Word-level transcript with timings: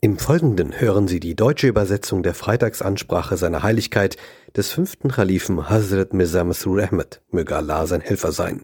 Im 0.00 0.16
Folgenden 0.16 0.80
hören 0.80 1.08
Sie 1.08 1.18
die 1.18 1.34
deutsche 1.34 1.66
Übersetzung 1.66 2.22
der 2.22 2.32
Freitagsansprache 2.32 3.36
seiner 3.36 3.64
Heiligkeit 3.64 4.16
des 4.56 4.70
fünften 4.70 5.10
Khalifen 5.10 5.68
Hazrat 5.68 6.14
Mirza 6.14 6.44
Masroor 6.44 6.84
Ahmad, 6.84 7.20
möge 7.32 7.56
Allah 7.56 7.84
sein 7.84 8.00
Helfer 8.00 8.30
sein. 8.30 8.62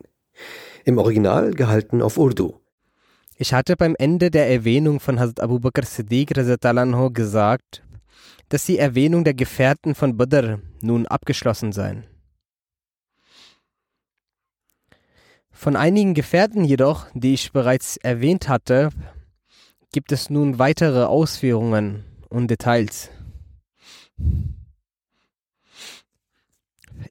Im 0.84 0.96
Original 0.96 1.50
gehalten 1.50 2.02
auf 2.02 2.18
Urdu. 2.18 2.60
Ich 3.36 3.52
hatte 3.52 3.74
beim 3.74 3.96
Ende 3.98 4.30
der 4.30 4.48
Erwähnung 4.48 5.00
von 5.00 5.18
Hazrat 5.18 5.40
Abu 5.40 5.58
Bakr 5.58 5.82
Siddiq 5.82 6.32
gesagt, 7.12 7.82
dass 8.48 8.64
die 8.66 8.78
Erwähnung 8.78 9.24
der 9.24 9.34
Gefährten 9.34 9.96
von 9.96 10.16
Badr 10.16 10.60
nun 10.82 11.08
abgeschlossen 11.08 11.72
sei. 11.72 12.04
Von 15.50 15.74
einigen 15.74 16.14
Gefährten 16.14 16.64
jedoch, 16.64 17.06
die 17.12 17.34
ich 17.34 17.50
bereits 17.50 17.96
erwähnt 17.96 18.48
hatte, 18.48 18.90
gibt 19.94 20.10
es 20.10 20.28
nun 20.28 20.58
weitere 20.58 21.04
Ausführungen 21.04 22.02
und 22.28 22.50
Details. 22.50 23.10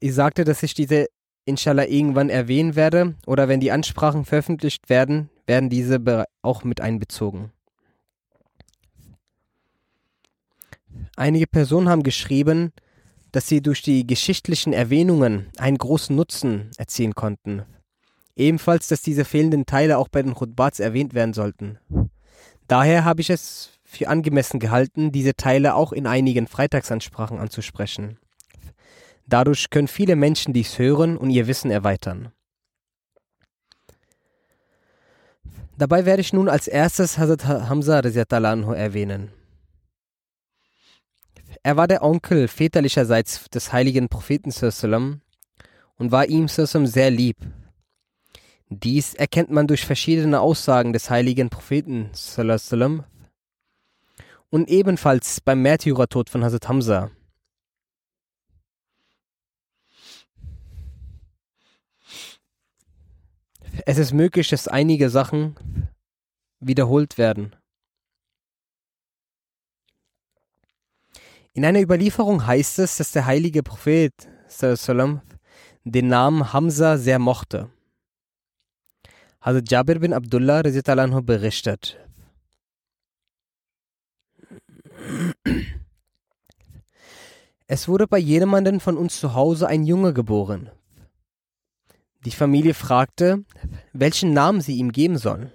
Ich 0.00 0.12
sagte, 0.12 0.44
dass 0.44 0.62
ich 0.62 0.74
diese 0.74 1.06
inshallah 1.46 1.86
irgendwann 1.86 2.28
erwähnen 2.28 2.76
werde 2.76 3.14
oder 3.24 3.48
wenn 3.48 3.60
die 3.60 3.72
Ansprachen 3.72 4.26
veröffentlicht 4.26 4.90
werden, 4.90 5.30
werden 5.46 5.70
diese 5.70 6.26
auch 6.42 6.62
mit 6.62 6.82
einbezogen. 6.82 7.52
Einige 11.16 11.46
Personen 11.46 11.88
haben 11.88 12.02
geschrieben, 12.02 12.74
dass 13.32 13.48
sie 13.48 13.62
durch 13.62 13.80
die 13.80 14.06
geschichtlichen 14.06 14.74
Erwähnungen 14.74 15.46
einen 15.56 15.78
großen 15.78 16.14
Nutzen 16.14 16.70
erzielen 16.76 17.14
konnten. 17.14 17.62
Ebenfalls, 18.36 18.88
dass 18.88 19.00
diese 19.00 19.24
fehlenden 19.24 19.64
Teile 19.64 19.96
auch 19.96 20.08
bei 20.08 20.22
den 20.22 20.34
Khutbats 20.34 20.80
erwähnt 20.80 21.14
werden 21.14 21.32
sollten. 21.32 21.78
Daher 22.68 23.04
habe 23.04 23.20
ich 23.20 23.30
es 23.30 23.78
für 23.84 24.08
angemessen 24.08 24.58
gehalten, 24.58 25.12
diese 25.12 25.34
Teile 25.34 25.74
auch 25.74 25.92
in 25.92 26.06
einigen 26.06 26.46
Freitagsansprachen 26.46 27.38
anzusprechen. 27.38 28.18
Dadurch 29.26 29.70
können 29.70 29.88
viele 29.88 30.16
Menschen 30.16 30.52
dies 30.52 30.78
hören 30.78 31.16
und 31.16 31.30
ihr 31.30 31.46
Wissen 31.46 31.70
erweitern. 31.70 32.32
Dabei 35.76 36.04
werde 36.06 36.20
ich 36.20 36.32
nun 36.32 36.48
als 36.48 36.68
erstes 36.68 37.18
Hazrat 37.18 37.44
Hamza 37.46 38.00
erwähnen. 38.74 39.30
Er 41.62 41.76
war 41.76 41.88
der 41.88 42.02
Onkel 42.02 42.46
väterlicherseits 42.46 43.48
des 43.50 43.72
heiligen 43.72 44.08
Propheten 44.08 44.52
und 45.96 46.12
war 46.12 46.26
ihm 46.26 46.48
sehr 46.86 47.10
lieb. 47.10 47.38
Dies 48.68 49.14
erkennt 49.14 49.50
man 49.50 49.66
durch 49.66 49.84
verschiedene 49.84 50.40
Aussagen 50.40 50.92
des 50.92 51.10
heiligen 51.10 51.50
Propheten 51.50 52.10
und 54.50 54.68
ebenfalls 54.68 55.40
beim 55.40 55.62
Märtyrertod 55.62 56.30
von 56.30 56.44
Hazrat 56.44 56.68
Hamza. 56.68 57.10
Es 63.86 63.98
ist 63.98 64.12
möglich, 64.12 64.48
dass 64.48 64.68
einige 64.68 65.10
Sachen 65.10 65.56
wiederholt 66.60 67.18
werden. 67.18 67.54
In 71.52 71.64
einer 71.64 71.80
Überlieferung 71.80 72.46
heißt 72.46 72.78
es, 72.78 72.96
dass 72.96 73.12
der 73.12 73.26
heilige 73.26 73.62
Prophet 73.62 74.12
den 75.84 76.08
Namen 76.08 76.52
Hamza 76.52 76.96
sehr 76.96 77.18
mochte. 77.18 77.70
Hazrat 79.44 79.70
Jabir 79.70 79.98
bin 79.98 80.14
Abdullah 80.14 80.62
anhu 80.62 81.20
berichtet. 81.20 81.98
Es 87.66 87.86
wurde 87.86 88.06
bei 88.06 88.16
jemandem 88.16 88.80
von 88.80 88.96
uns 88.96 89.20
zu 89.20 89.34
Hause 89.34 89.68
ein 89.68 89.84
Junge 89.84 90.14
geboren. 90.14 90.70
Die 92.24 92.30
Familie 92.30 92.72
fragte, 92.72 93.44
welchen 93.92 94.32
Namen 94.32 94.62
sie 94.62 94.78
ihm 94.78 94.92
geben 94.92 95.18
sollen. 95.18 95.52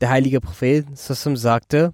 Der 0.00 0.10
heilige 0.10 0.40
Prophet 0.40 0.98
Sassam 0.98 1.36
sagte, 1.36 1.92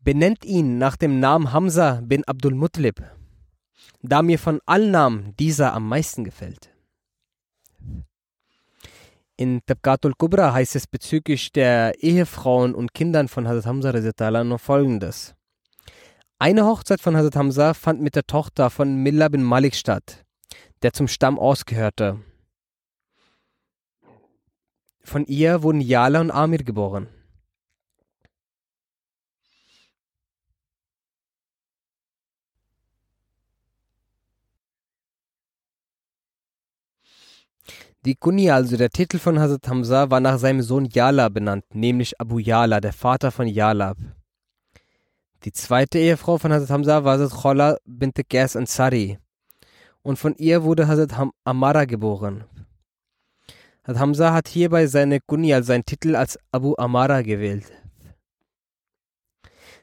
benennt 0.00 0.46
ihn 0.46 0.78
nach 0.78 0.96
dem 0.96 1.20
Namen 1.20 1.52
Hamza 1.52 2.00
bin 2.02 2.24
Abdul 2.24 2.54
Mutlib, 2.54 3.02
da 4.00 4.22
mir 4.22 4.38
von 4.38 4.62
allen 4.64 4.92
Namen 4.92 5.36
dieser 5.36 5.74
am 5.74 5.86
meisten 5.86 6.24
gefällt. 6.24 6.70
In 9.38 9.60
Tabqatul 9.66 10.14
Kubra 10.16 10.54
heißt 10.54 10.76
es 10.76 10.86
bezüglich 10.86 11.52
der 11.52 12.02
Ehefrauen 12.02 12.74
und 12.74 12.94
Kindern 12.94 13.28
von 13.28 13.46
Hazrat 13.46 13.66
Hamza 13.66 14.44
noch 14.44 14.60
folgendes. 14.60 15.34
Eine 16.38 16.64
Hochzeit 16.64 17.02
von 17.02 17.14
Hazrat 17.14 17.36
Hamza 17.36 17.74
fand 17.74 18.00
mit 18.00 18.14
der 18.14 18.26
Tochter 18.26 18.70
von 18.70 19.02
Milla 19.02 19.28
bin 19.28 19.42
Malik 19.42 19.74
statt, 19.74 20.24
der 20.80 20.94
zum 20.94 21.06
Stamm 21.06 21.38
ausgehörte. 21.38 22.18
Von 25.02 25.26
ihr 25.26 25.62
wurden 25.62 25.82
Yala 25.82 26.22
und 26.22 26.30
Amir 26.30 26.64
geboren. 26.64 27.08
Die 38.06 38.14
Kunya, 38.14 38.54
also 38.54 38.76
der 38.76 38.90
Titel 38.90 39.18
von 39.18 39.40
Hazrat 39.40 39.66
Hamza, 39.66 40.08
war 40.10 40.20
nach 40.20 40.38
seinem 40.38 40.62
Sohn 40.62 40.84
Yala 40.84 41.28
benannt, 41.28 41.64
nämlich 41.74 42.20
Abu 42.20 42.38
Yala, 42.38 42.80
der 42.80 42.92
Vater 42.92 43.32
von 43.32 43.48
Yalab. 43.48 43.96
Die 45.42 45.50
zweite 45.50 45.98
Ehefrau 45.98 46.38
von 46.38 46.52
Hazrat 46.52 46.70
Hamza 46.70 47.02
war 47.02 47.18
Hazrat 47.18 47.40
Khola 47.40 47.78
bint 47.84 48.14
Qais 48.28 48.54
Ansari 48.54 49.18
und 50.02 50.20
von 50.20 50.36
ihr 50.36 50.62
wurde 50.62 50.86
Hazrat 50.86 51.16
Ham 51.16 51.32
Amara 51.42 51.84
geboren. 51.84 52.44
Hazrat 53.82 53.98
Hamza 53.98 54.32
hat 54.32 54.46
hierbei 54.46 54.86
seine 54.86 55.18
Kunya, 55.18 55.64
seinen 55.64 55.84
Titel 55.84 56.14
als 56.14 56.38
Abu 56.52 56.76
Amara 56.78 57.22
gewählt. 57.22 57.72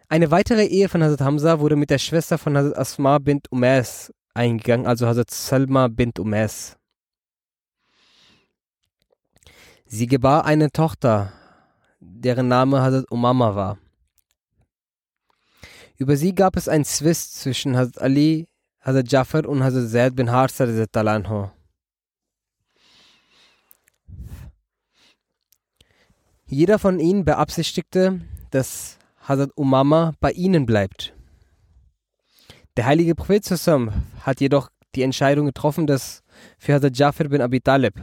Eine 0.07 0.31
weitere 0.31 0.65
Ehe 0.65 0.87
von 0.87 1.03
Hazrat 1.03 1.19
Hamza 1.19 1.59
wurde 1.59 1.75
mit 1.75 1.89
der 1.89 1.99
Schwester 1.99 2.37
von 2.37 2.55
Hazrat 2.55 2.77
Asma 2.77 3.17
bint 3.19 3.51
Umais 3.51 4.13
eingegangen, 4.33 4.87
also 4.87 5.07
Hazrat 5.07 5.29
Salma 5.29 5.89
bint 5.89 6.19
Umais. 6.19 6.77
Sie 9.95 10.07
gebar 10.07 10.45
eine 10.45 10.71
Tochter, 10.71 11.31
deren 11.99 12.47
Name 12.47 12.81
Hazrat 12.81 13.11
Umama 13.11 13.53
war. 13.53 13.77
Über 15.97 16.17
sie 16.17 16.33
gab 16.33 16.57
es 16.57 16.67
einen 16.67 16.83
Zwist 16.83 17.35
zwischen 17.35 17.77
Hazrat 17.77 18.01
Ali, 18.01 18.47
Hazrat 18.81 19.11
Jafar 19.11 19.47
und 19.47 19.63
Hazrat 19.63 19.91
Zaid 19.91 20.15
bin 20.15 20.31
Harsa 20.31 20.65
Jeder 26.47 26.79
von 26.79 26.99
ihnen 26.99 27.23
beabsichtigte, 27.23 28.19
dass 28.49 28.97
Hazrat 29.19 29.51
Umama 29.55 30.15
bei 30.19 30.31
ihnen 30.31 30.65
bleibt. 30.65 31.13
Der 32.77 32.87
heilige 32.87 33.13
Prophet 33.13 33.45
hat 33.45 34.41
jedoch 34.41 34.71
die 34.95 35.03
Entscheidung 35.03 35.45
getroffen, 35.45 35.85
dass 35.85 36.23
für 36.57 36.73
Hazrat 36.73 36.97
Jafar 36.97 37.27
bin 37.27 37.43
Abi 37.43 37.61
Talib 37.61 38.01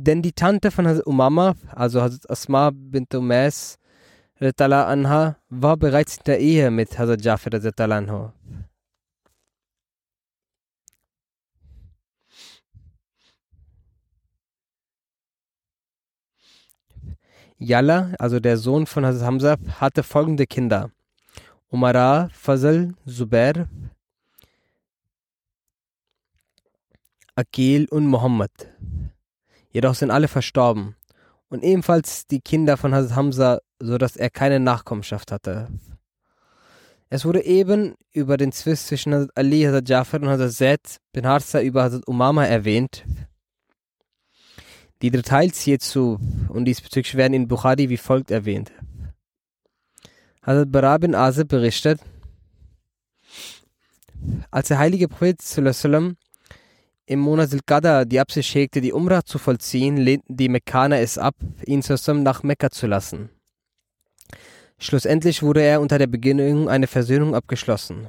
Denn 0.00 0.22
die 0.22 0.32
Tante 0.32 0.70
von 0.70 0.86
Hazrat 0.86 1.08
Umama, 1.08 1.56
also 1.74 2.00
Hazrat 2.00 2.30
Asma 2.30 2.70
bint 2.72 3.12
Umais, 3.16 3.78
anha, 4.40 5.36
war 5.48 5.76
bereits 5.76 6.18
in 6.18 6.24
der 6.24 6.38
Ehe 6.38 6.70
mit 6.70 6.96
Hazrat 6.96 7.24
Jafar 7.24 7.52
anhu. 7.90 8.30
Yalla, 17.58 18.12
also 18.20 18.38
der 18.38 18.56
Sohn 18.56 18.86
von 18.86 19.04
Hazrat 19.04 19.26
Hamza, 19.26 19.56
hatte 19.80 20.04
folgende 20.04 20.46
Kinder. 20.46 20.92
Umara, 21.70 22.28
Fazl, 22.32 22.94
Zubair, 23.04 23.68
Akil 27.34 27.88
und 27.90 28.06
Muhammad. 28.06 28.52
Jedoch 29.70 29.94
sind 29.94 30.10
alle 30.10 30.28
verstorben 30.28 30.96
und 31.48 31.62
ebenfalls 31.62 32.26
die 32.26 32.40
Kinder 32.40 32.76
von 32.76 32.94
Hazrat 32.94 33.16
Hamza, 33.16 33.60
so 33.78 33.98
dass 33.98 34.16
er 34.16 34.30
keine 34.30 34.60
Nachkommenschaft 34.60 35.32
hatte. 35.32 35.68
Es 37.10 37.24
wurde 37.24 37.44
eben 37.44 37.94
über 38.12 38.36
den 38.36 38.52
Zwist 38.52 38.88
zwischen 38.88 39.14
Hazrat 39.14 39.30
Ali, 39.34 39.62
Hazrat 39.62 39.88
Jafar 39.88 40.22
und 40.22 40.28
Hazrat 40.28 40.52
Zaid 40.52 41.00
bin 41.12 41.26
Harza 41.26 41.60
über 41.60 41.84
Hazrat 41.84 42.06
Umama 42.06 42.44
erwähnt. 42.44 43.04
Die 45.00 45.10
Details 45.10 45.60
hierzu 45.60 46.18
und 46.48 46.64
diesbezüglich 46.64 47.14
werden 47.14 47.34
in 47.34 47.48
Bukhari 47.48 47.88
wie 47.88 47.96
folgt 47.96 48.30
erwähnt. 48.30 48.72
Hazrat 50.42 50.72
Bara 50.72 50.98
bin 50.98 51.14
Azib 51.14 51.48
berichtet, 51.48 52.00
als 54.50 54.68
der 54.68 54.78
heilige 54.78 55.08
Prophet 55.08 55.40
im 57.08 57.20
Monat 57.20 57.48
Silqada 57.48 58.04
die 58.04 58.20
Absicht 58.20 58.54
hegte, 58.54 58.82
die 58.82 58.92
Umrah 58.92 59.24
zu 59.24 59.38
vollziehen, 59.38 59.96
lehnten 59.96 60.36
die 60.36 60.50
Mekkaner 60.50 60.98
es 60.98 61.16
ab, 61.16 61.36
ihn 61.64 61.82
zusammen 61.82 62.22
nach 62.22 62.42
Mekka 62.42 62.70
zu 62.70 62.86
lassen. 62.86 63.30
Schlussendlich 64.78 65.42
wurde 65.42 65.62
er 65.62 65.80
unter 65.80 65.96
der 65.98 66.06
Bedingung 66.06 66.68
eine 66.68 66.86
Versöhnung 66.86 67.34
abgeschlossen. 67.34 68.08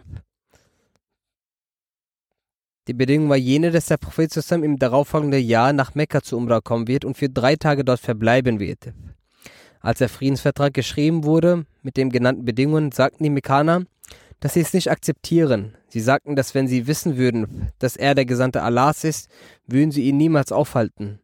Die 2.88 2.94
Bedingung 2.94 3.30
war 3.30 3.38
jene, 3.38 3.72
dass 3.72 3.86
der 3.86 3.98
Prophet 3.98 4.34
zusammen 4.34 4.64
im 4.64 4.78
darauffolgenden 4.78 5.46
Jahr 5.46 5.72
nach 5.72 5.96
Mekka 5.96 6.22
zu 6.22 6.36
Umrah 6.36 6.60
kommen 6.60 6.90
wird 6.90 7.06
und 7.06 7.16
für 7.16 7.30
drei 7.30 7.56
Tage 7.56 7.86
dort 7.86 8.02
verbleiben 8.02 8.60
wird. 8.60 8.92
Als 9.80 10.00
der 10.00 10.10
Friedensvertrag 10.10 10.74
geschrieben 10.74 11.24
wurde, 11.24 11.66
mit 11.84 11.96
den 11.96 12.10
genannten 12.10 12.44
Bedingungen, 12.44 12.92
sagten 12.92 13.24
die 13.24 13.30
Mekkaner, 13.30 13.86
dass 14.40 14.54
sie 14.54 14.62
es 14.62 14.74
nicht 14.74 14.90
akzeptieren. 14.90 15.76
Sie 15.88 16.00
sagten, 16.00 16.36
dass 16.36 16.56
wenn 16.56 16.68
sie 16.68 16.88
wissen 16.88 17.18
würden, 17.18 17.72
dass 17.80 17.96
er 17.96 18.16
der 18.16 18.26
Gesandte 18.26 18.62
Allahs 18.64 19.04
ist, 19.04 19.30
würden 19.68 19.92
sie 19.92 20.04
ihn 20.04 20.18
niemals 20.18 20.52
aufhalten. 20.52 21.20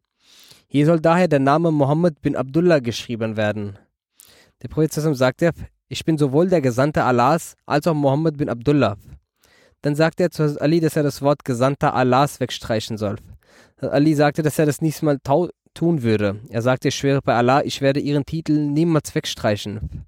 Hier 0.67 0.85
soll 0.85 0.99
daher 0.99 1.27
der 1.27 1.39
Name 1.39 1.71
Mohammed 1.71 2.21
bin 2.21 2.35
Abdullah 2.35 2.79
geschrieben 2.79 3.37
werden. 3.37 3.77
Der 4.61 4.67
Prophet 4.67 4.91
sagte, 4.93 5.51
ich 5.87 6.03
bin 6.03 6.17
sowohl 6.17 6.49
der 6.49 6.61
Gesandte 6.61 7.03
Allahs 7.03 7.55
als 7.65 7.87
auch 7.87 7.93
Mohammed 7.93 8.37
bin 8.37 8.49
Abdullah. 8.49 8.97
Dann 9.81 9.95
sagte 9.95 10.23
er 10.23 10.31
zu 10.31 10.59
Ali, 10.59 10.79
dass 10.79 10.95
er 10.95 11.03
das 11.03 11.21
Wort 11.21 11.45
Gesandter 11.45 11.93
Allahs 11.93 12.39
wegstreichen 12.39 12.97
soll. 12.97 13.17
Ali 13.79 14.15
sagte, 14.15 14.41
dass 14.41 14.57
er 14.57 14.65
das 14.65 14.81
nicht 14.81 15.03
mal 15.03 15.19
tun 15.19 16.01
würde. 16.01 16.39
Er 16.49 16.61
sagte, 16.61 16.87
ich 16.87 16.95
schwöre 16.95 17.21
bei 17.21 17.35
Allah, 17.35 17.63
ich 17.63 17.81
werde 17.81 17.99
ihren 17.99 18.25
Titel 18.25 18.53
niemals 18.53 19.13
wegstreichen. 19.13 20.05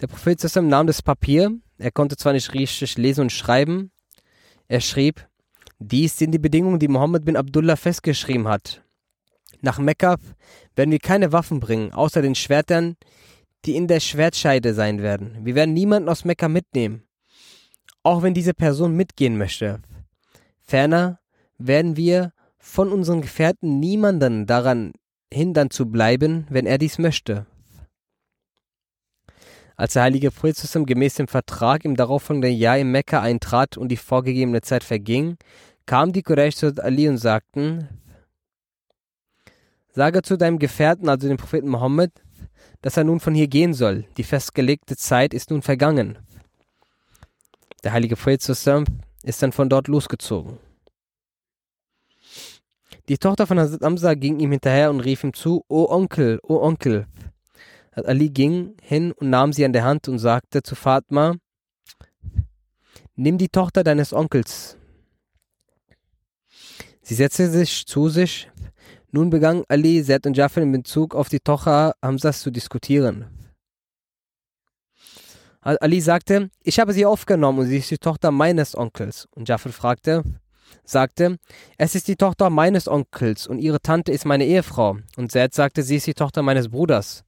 Der 0.00 0.06
Prophet 0.06 0.40
nahm 0.62 0.86
das 0.86 1.02
Papier, 1.02 1.58
er 1.78 1.90
konnte 1.90 2.16
zwar 2.16 2.32
nicht 2.32 2.54
richtig 2.54 2.96
lesen 2.96 3.22
und 3.22 3.32
schreiben, 3.32 3.90
er 4.68 4.80
schrieb, 4.80 5.28
dies 5.80 6.18
sind 6.18 6.32
die 6.32 6.38
Bedingungen, 6.38 6.78
die 6.78 6.88
Mohammed 6.88 7.24
bin 7.24 7.36
Abdullah 7.36 7.76
festgeschrieben 7.76 8.46
hat. 8.46 8.82
Nach 9.60 9.78
Mekka 9.78 10.16
werden 10.76 10.92
wir 10.92 11.00
keine 11.00 11.32
Waffen 11.32 11.58
bringen, 11.58 11.92
außer 11.92 12.22
den 12.22 12.34
Schwertern, 12.34 12.96
die 13.64 13.74
in 13.74 13.88
der 13.88 14.00
Schwertscheide 14.00 14.72
sein 14.72 15.02
werden. 15.02 15.38
Wir 15.42 15.54
werden 15.56 15.74
niemanden 15.74 16.08
aus 16.08 16.24
Mekka 16.24 16.48
mitnehmen, 16.48 17.02
auch 18.04 18.22
wenn 18.22 18.34
diese 18.34 18.54
Person 18.54 18.94
mitgehen 18.94 19.36
möchte. 19.36 19.80
Ferner 20.62 21.18
werden 21.58 21.96
wir 21.96 22.32
von 22.58 22.92
unseren 22.92 23.20
Gefährten 23.20 23.80
niemanden 23.80 24.46
daran 24.46 24.92
hindern 25.32 25.70
zu 25.70 25.86
bleiben, 25.90 26.46
wenn 26.50 26.66
er 26.66 26.78
dies 26.78 26.98
möchte. 26.98 27.46
Als 29.78 29.92
der 29.92 30.02
heilige 30.02 30.32
Prophet 30.32 30.86
gemäß 30.86 31.14
dem 31.14 31.28
Vertrag 31.28 31.84
im 31.84 31.94
darauffolgenden 31.94 32.52
Jahr 32.52 32.78
in 32.78 32.90
Mekka 32.90 33.22
eintrat 33.22 33.76
und 33.76 33.90
die 33.90 33.96
vorgegebene 33.96 34.60
Zeit 34.60 34.82
verging, 34.82 35.38
kamen 35.86 36.12
die 36.12 36.22
Quraysh 36.22 36.56
zu 36.56 36.74
Ali 36.82 37.08
und 37.08 37.18
sagten, 37.18 37.88
Sage 39.92 40.22
zu 40.22 40.36
deinem 40.36 40.58
Gefährten, 40.58 41.08
also 41.08 41.28
dem 41.28 41.36
Propheten 41.36 41.68
Mohammed, 41.68 42.10
dass 42.82 42.96
er 42.96 43.04
nun 43.04 43.20
von 43.20 43.36
hier 43.36 43.46
gehen 43.46 43.72
soll. 43.72 44.04
Die 44.16 44.24
festgelegte 44.24 44.96
Zeit 44.96 45.32
ist 45.32 45.50
nun 45.50 45.62
vergangen. 45.62 46.18
Der 47.84 47.92
heilige 47.92 48.16
Prophet 48.16 48.48
ist 48.48 49.42
dann 49.42 49.52
von 49.52 49.68
dort 49.68 49.86
losgezogen. 49.86 50.58
Die 53.08 53.18
Tochter 53.18 53.46
von 53.46 53.60
Hazrat 53.60 53.84
Amsa 53.84 54.14
ging 54.14 54.40
ihm 54.40 54.50
hinterher 54.50 54.90
und 54.90 55.00
rief 55.00 55.22
ihm 55.22 55.34
zu, 55.34 55.64
O 55.68 55.88
Onkel, 55.88 56.40
O 56.42 56.56
Onkel, 56.56 57.06
Ali 58.06 58.30
ging 58.30 58.76
hin 58.82 59.12
und 59.12 59.30
nahm 59.30 59.52
sie 59.52 59.64
an 59.64 59.72
der 59.72 59.84
Hand 59.84 60.08
und 60.08 60.18
sagte 60.18 60.62
zu 60.62 60.74
Fatma, 60.74 61.34
Nimm 63.20 63.36
die 63.36 63.48
Tochter 63.48 63.82
deines 63.82 64.12
Onkels. 64.12 64.76
Sie 67.02 67.14
setzte 67.14 67.50
sich 67.50 67.84
zu 67.84 68.08
sich. 68.08 68.48
Nun 69.10 69.30
begann 69.30 69.64
Ali, 69.68 70.04
Zed 70.04 70.26
und 70.26 70.36
Jafar 70.36 70.62
in 70.62 70.70
Bezug 70.70 71.16
auf 71.16 71.28
die 71.28 71.40
Tochter 71.40 71.94
Hamzas 72.00 72.42
zu 72.42 72.52
diskutieren. 72.52 73.26
Ali 75.62 76.00
sagte, 76.00 76.50
ich 76.62 76.78
habe 76.78 76.92
sie 76.92 77.06
aufgenommen 77.06 77.58
und 77.58 77.66
sie 77.66 77.78
ist 77.78 77.90
die 77.90 77.98
Tochter 77.98 78.30
meines 78.30 78.76
Onkels. 78.76 79.26
Und 79.34 79.48
Jafar 79.48 79.72
fragte, 79.72 80.22
sagte, 80.84 81.38
es 81.76 81.94
ist 81.94 82.08
die 82.08 82.16
Tochter 82.16 82.50
meines 82.50 82.86
Onkels 82.86 83.46
und 83.46 83.58
ihre 83.58 83.80
Tante 83.80 84.12
ist 84.12 84.26
meine 84.26 84.46
Ehefrau. 84.46 84.98
Und 85.16 85.32
Zed 85.32 85.54
sagte, 85.54 85.82
sie 85.82 85.96
ist 85.96 86.06
die 86.06 86.14
Tochter 86.14 86.42
meines 86.42 86.68
Bruders. 86.68 87.24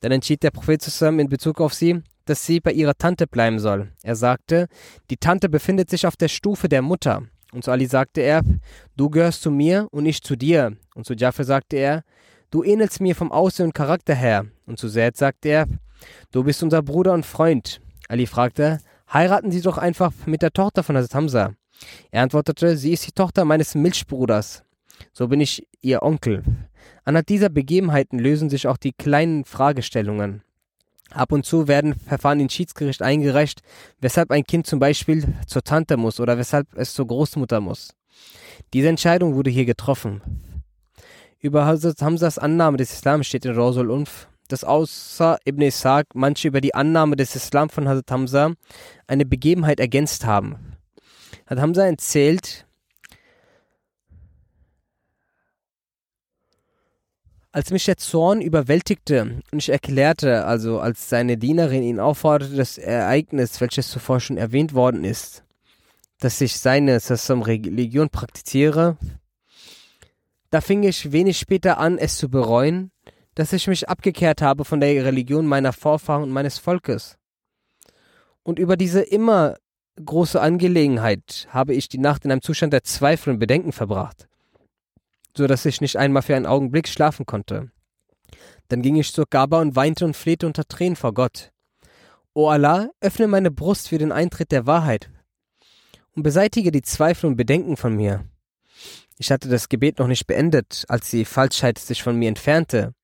Dann 0.00 0.12
entschied 0.12 0.42
der 0.42 0.50
Prophet 0.50 0.82
zusammen 0.82 1.20
in 1.20 1.28
Bezug 1.28 1.60
auf 1.60 1.74
sie, 1.74 2.02
dass 2.24 2.46
sie 2.46 2.60
bei 2.60 2.72
ihrer 2.72 2.94
Tante 2.94 3.26
bleiben 3.26 3.58
soll. 3.58 3.92
Er 4.02 4.16
sagte, 4.16 4.68
die 5.10 5.16
Tante 5.16 5.48
befindet 5.48 5.90
sich 5.90 6.06
auf 6.06 6.16
der 6.16 6.28
Stufe 6.28 6.68
der 6.68 6.82
Mutter. 6.82 7.22
Und 7.52 7.64
zu 7.64 7.70
Ali 7.70 7.86
sagte 7.86 8.20
er, 8.20 8.42
du 8.96 9.10
gehörst 9.10 9.42
zu 9.42 9.50
mir 9.50 9.88
und 9.90 10.06
ich 10.06 10.22
zu 10.22 10.36
dir. 10.36 10.76
Und 10.94 11.06
zu 11.06 11.14
Jafar 11.14 11.44
sagte 11.44 11.76
er, 11.76 12.04
du 12.50 12.62
ähnelst 12.62 13.00
mir 13.00 13.16
vom 13.16 13.32
Aussehen 13.32 13.66
und 13.66 13.74
Charakter 13.74 14.14
her. 14.14 14.46
Und 14.66 14.78
zu 14.78 14.88
Zaid 14.88 15.16
sagte 15.16 15.48
er, 15.48 15.66
du 16.30 16.44
bist 16.44 16.62
unser 16.62 16.82
Bruder 16.82 17.12
und 17.12 17.26
Freund. 17.26 17.80
Ali 18.08 18.26
fragte, 18.26 18.78
heiraten 19.12 19.50
Sie 19.50 19.60
doch 19.60 19.78
einfach 19.78 20.12
mit 20.26 20.42
der 20.42 20.52
Tochter 20.52 20.82
von 20.82 20.96
Hazrat 20.96 21.14
Hamza. 21.14 21.54
Er 22.10 22.22
antwortete, 22.22 22.76
sie 22.76 22.92
ist 22.92 23.06
die 23.06 23.12
Tochter 23.12 23.44
meines 23.44 23.74
Milchbruders. 23.74 24.62
So 25.12 25.28
bin 25.28 25.40
ich 25.40 25.66
ihr 25.80 26.02
Onkel. 26.02 26.42
Anhand 27.04 27.28
dieser 27.28 27.48
Begebenheiten 27.48 28.18
lösen 28.18 28.50
sich 28.50 28.66
auch 28.66 28.76
die 28.76 28.92
kleinen 28.92 29.44
Fragestellungen. 29.44 30.42
Ab 31.10 31.32
und 31.32 31.44
zu 31.44 31.66
werden 31.66 31.94
Verfahren 31.94 32.40
ins 32.40 32.52
Schiedsgericht 32.52 33.02
eingereicht, 33.02 33.62
weshalb 34.00 34.30
ein 34.30 34.44
Kind 34.44 34.66
zum 34.66 34.78
Beispiel 34.78 35.24
zur 35.46 35.62
Tante 35.62 35.96
muss 35.96 36.20
oder 36.20 36.38
weshalb 36.38 36.68
es 36.76 36.94
zur 36.94 37.06
Großmutter 37.06 37.60
muss. 37.60 37.94
Diese 38.72 38.88
Entscheidung 38.88 39.34
wurde 39.34 39.50
hier 39.50 39.64
getroffen. 39.64 40.20
Über 41.40 41.64
Hazrat 41.64 42.00
Hamzas 42.02 42.38
Annahme 42.38 42.76
des 42.76 42.92
Islam 42.92 43.24
steht 43.24 43.44
in 43.44 43.54
Rawsul 43.54 43.90
Unf, 43.90 44.28
dass 44.48 44.62
außer 44.62 45.38
Ibn 45.44 45.62
Ishaq 45.62 46.08
manche 46.14 46.48
über 46.48 46.60
die 46.60 46.74
Annahme 46.74 47.16
des 47.16 47.34
Islam 47.34 47.70
von 47.70 47.88
Hazrat 47.88 48.10
Hamza 48.10 48.52
eine 49.06 49.26
Begebenheit 49.26 49.80
ergänzt 49.80 50.24
haben. 50.26 50.76
Hazrat 51.46 51.62
Hamza 51.62 51.86
erzählt, 51.86 52.66
Als 57.52 57.72
mich 57.72 57.84
der 57.84 57.96
Zorn 57.96 58.40
überwältigte 58.42 59.42
und 59.50 59.58
ich 59.58 59.70
erklärte, 59.70 60.44
also 60.44 60.78
als 60.78 61.08
seine 61.08 61.36
Dienerin 61.36 61.82
ihn 61.82 61.98
aufforderte, 61.98 62.54
das 62.54 62.78
Ereignis, 62.78 63.60
welches 63.60 63.88
zuvor 63.88 64.20
schon 64.20 64.36
erwähnt 64.36 64.72
worden 64.72 65.02
ist, 65.02 65.42
dass 66.20 66.40
ich 66.40 66.58
seine 66.58 67.00
Sassam 67.00 67.42
Religion 67.42 68.08
praktiziere, 68.08 68.96
da 70.50 70.60
fing 70.60 70.84
ich 70.84 71.10
wenig 71.10 71.38
später 71.38 71.78
an, 71.78 71.98
es 71.98 72.18
zu 72.18 72.28
bereuen, 72.28 72.92
dass 73.34 73.52
ich 73.52 73.66
mich 73.66 73.88
abgekehrt 73.88 74.42
habe 74.42 74.64
von 74.64 74.78
der 74.78 75.04
Religion 75.04 75.44
meiner 75.44 75.72
Vorfahren 75.72 76.22
und 76.22 76.30
meines 76.30 76.58
Volkes. 76.58 77.18
Und 78.44 78.60
über 78.60 78.76
diese 78.76 79.00
immer 79.00 79.56
große 80.04 80.40
Angelegenheit 80.40 81.48
habe 81.50 81.74
ich 81.74 81.88
die 81.88 81.98
Nacht 81.98 82.24
in 82.24 82.30
einem 82.30 82.42
Zustand 82.42 82.72
der 82.72 82.84
Zweifel 82.84 83.32
und 83.32 83.38
Bedenken 83.40 83.72
verbracht 83.72 84.29
so 85.36 85.46
dass 85.46 85.66
ich 85.66 85.80
nicht 85.80 85.96
einmal 85.96 86.22
für 86.22 86.36
einen 86.36 86.46
Augenblick 86.46 86.88
schlafen 86.88 87.26
konnte. 87.26 87.70
Dann 88.68 88.82
ging 88.82 88.96
ich 88.96 89.12
zur 89.12 89.26
Gaba 89.28 89.60
und 89.60 89.76
weinte 89.76 90.04
und 90.04 90.16
flehte 90.16 90.46
unter 90.46 90.64
Tränen 90.64 90.96
vor 90.96 91.12
Gott. 91.12 91.50
O 92.34 92.48
Allah, 92.48 92.90
öffne 93.00 93.26
meine 93.26 93.50
Brust 93.50 93.88
für 93.88 93.98
den 93.98 94.12
Eintritt 94.12 94.52
der 94.52 94.66
Wahrheit 94.66 95.10
und 96.14 96.22
beseitige 96.22 96.70
die 96.70 96.82
Zweifel 96.82 97.26
und 97.26 97.36
Bedenken 97.36 97.76
von 97.76 97.96
mir. 97.96 98.24
Ich 99.18 99.30
hatte 99.30 99.48
das 99.48 99.68
Gebet 99.68 99.98
noch 99.98 100.06
nicht 100.06 100.26
beendet, 100.26 100.84
als 100.88 101.10
die 101.10 101.24
Falschheit 101.24 101.78
sich 101.78 102.02
von 102.02 102.16
mir 102.16 102.28
entfernte 102.28 102.94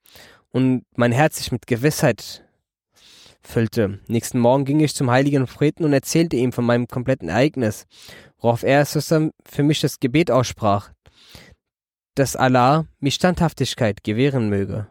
und 0.50 0.84
mein 0.94 1.12
Herz 1.12 1.38
sich 1.38 1.52
mit 1.52 1.66
Gewissheit 1.66 2.44
füllte. 3.42 4.00
Nächsten 4.06 4.38
Morgen 4.38 4.64
ging 4.64 4.80
ich 4.80 4.94
zum 4.94 5.10
heiligen 5.10 5.46
Propheten 5.46 5.84
und 5.84 5.92
erzählte 5.92 6.36
ihm 6.36 6.52
von 6.52 6.64
meinem 6.64 6.88
kompletten 6.88 7.28
Ereignis, 7.28 7.86
worauf 8.38 8.62
er 8.62 8.86
für 8.86 9.62
mich 9.62 9.80
das 9.80 10.00
Gebet 10.00 10.30
aussprach, 10.30 10.90
dass 12.16 12.34
Allah 12.34 12.86
mir 12.98 13.10
Standhaftigkeit 13.10 14.02
gewähren 14.02 14.48
möge. 14.48 14.88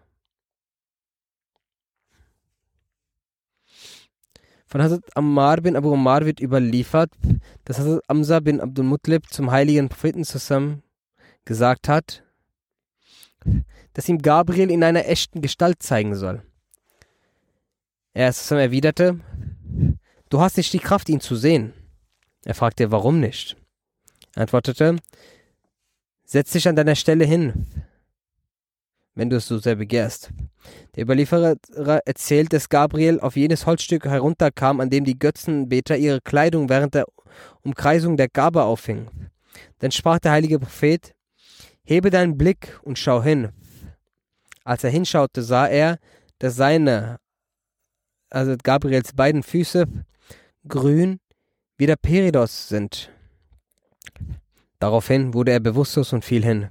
Von 4.67 4.81
Hazrat 4.81 5.03
Ammar 5.17 5.61
bin 5.61 5.75
Abu 5.75 5.93
Ammar 5.93 6.25
wird 6.25 6.39
überliefert, 6.39 7.11
dass 7.65 7.79
Hazrat 7.79 8.03
Amza 8.07 8.39
bin 8.39 8.61
Abdul 8.61 8.85
Mutlib 8.85 9.31
zum 9.31 9.49
heiligen 9.51 9.89
Propheten 9.89 10.23
zusammen 10.23 10.83
gesagt 11.45 11.87
hat, 11.87 12.23
dass 13.93 14.09
ihm 14.09 14.21
Gabriel 14.21 14.69
in 14.69 14.83
einer 14.83 15.05
echten 15.07 15.41
Gestalt 15.41 15.81
zeigen 15.81 16.15
soll. 16.15 16.43
Er 18.13 18.33
zusammen 18.33 18.61
erwiderte, 18.61 19.19
du 20.29 20.41
hast 20.41 20.57
nicht 20.57 20.73
die 20.73 20.79
Kraft, 20.79 21.09
ihn 21.09 21.21
zu 21.21 21.35
sehen. 21.35 21.73
Er 22.43 22.53
fragte, 22.53 22.91
warum 22.91 23.19
nicht? 23.19 23.57
Er 24.35 24.43
antwortete, 24.43 24.97
Setz 26.35 26.51
dich 26.51 26.67
an 26.67 26.75
deiner 26.75 26.95
Stelle 26.95 27.23
hin, 27.23 27.65
wenn 29.13 29.29
du 29.29 29.37
es 29.37 29.47
so 29.47 29.57
sehr 29.57 29.77
begehrst. 29.77 30.31
Der 30.93 31.03
Überlieferer 31.03 31.55
erzählt, 32.03 32.51
dass 32.51 32.67
Gabriel 32.67 33.21
auf 33.21 33.37
jenes 33.37 33.65
Holzstück 33.65 34.03
herunterkam, 34.03 34.81
an 34.81 34.89
dem 34.89 35.05
die 35.05 35.17
Götzenbeter 35.17 35.95
ihre 35.95 36.19
Kleidung 36.19 36.67
während 36.67 36.93
der 36.93 37.05
Umkreisung 37.61 38.17
der 38.17 38.27
Gabe 38.27 38.63
auffingen. 38.63 39.29
Dann 39.79 39.93
sprach 39.93 40.19
der 40.19 40.33
heilige 40.33 40.59
Prophet, 40.59 41.15
hebe 41.85 42.09
deinen 42.09 42.37
Blick 42.37 42.81
und 42.83 42.99
schau 42.99 43.23
hin. 43.23 43.53
Als 44.65 44.83
er 44.83 44.89
hinschaute, 44.89 45.41
sah 45.41 45.67
er, 45.67 45.99
dass 46.39 46.57
seine, 46.57 47.15
also 48.29 48.57
Gabriels 48.61 49.13
beiden 49.13 49.41
Füße, 49.41 49.85
grün 50.67 51.21
wie 51.77 51.85
der 51.85 51.95
Peridos 51.95 52.67
sind. 52.67 53.09
Daraufhin 54.79 55.33
wurde 55.33 55.51
er 55.51 55.59
bewusstlos 55.59 56.13
und 56.13 56.25
fiel 56.25 56.43
hin. 56.43 56.69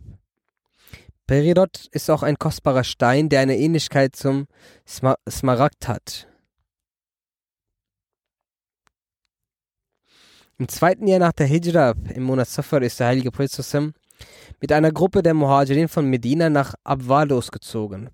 Peridot 1.27 1.87
ist 1.93 2.11
auch 2.11 2.23
ein 2.23 2.39
kostbarer 2.39 2.85
Stein, 2.85 3.31
der 3.31 3.41
eine 3.41 3.57
Ähnlichkeit 3.57 4.15
zum 4.15 4.47
Sma 4.87 5.17
Smaragd 5.29 5.89
hat. 5.89 6.29
Im 10.59 10.69
zweiten 10.69 11.07
Jahr 11.09 11.19
nach 11.19 11.33
der 11.33 11.47
Hijra, 11.47 11.95
im 12.15 12.23
Monat 12.25 12.49
Safar, 12.49 12.83
ist 12.83 13.01
der 13.01 13.09
heilige 13.09 13.31
Prophet 13.31 13.93
mit 14.61 14.71
einer 14.71 14.93
Gruppe 14.93 15.23
der 15.23 15.35
Muhajirin 15.35 15.89
von 15.89 16.09
Medina 16.09 16.49
nach 16.49 16.75
Abwa 16.85 17.25
losgezogen. 17.25 18.11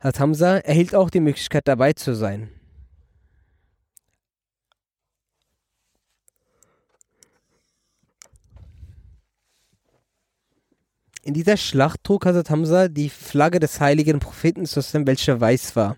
Hat 0.00 0.20
Hamza 0.20 0.58
erhielt 0.58 0.94
auch 0.94 1.08
die 1.08 1.20
Möglichkeit 1.20 1.66
dabei 1.66 1.94
zu 1.94 2.14
sein. 2.14 2.50
In 11.24 11.32
dieser 11.32 11.56
Schlacht 11.56 12.04
trug 12.04 12.26
Hazrat 12.26 12.50
Hamza 12.50 12.88
die 12.88 13.08
Flagge 13.08 13.58
des 13.58 13.80
heiligen 13.80 14.20
Propheten 14.20 14.66
welche 15.06 15.40
weiß 15.40 15.74
war. 15.74 15.96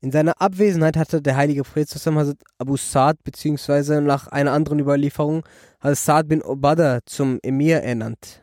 In 0.00 0.10
seiner 0.10 0.40
Abwesenheit 0.40 0.96
hatte 0.96 1.20
der 1.20 1.36
heilige 1.36 1.62
Prophet 1.62 1.94
Hazrat 1.94 2.38
Abu 2.56 2.78
Sa'd 2.78 3.22
beziehungsweise 3.24 4.00
nach 4.00 4.28
einer 4.28 4.52
anderen 4.52 4.78
Überlieferung 4.78 5.44
Hazrat 5.80 5.98
Sa'd 5.98 6.28
bin 6.28 6.42
Obada 6.42 7.00
zum 7.04 7.40
Emir 7.42 7.82
ernannt. 7.82 8.40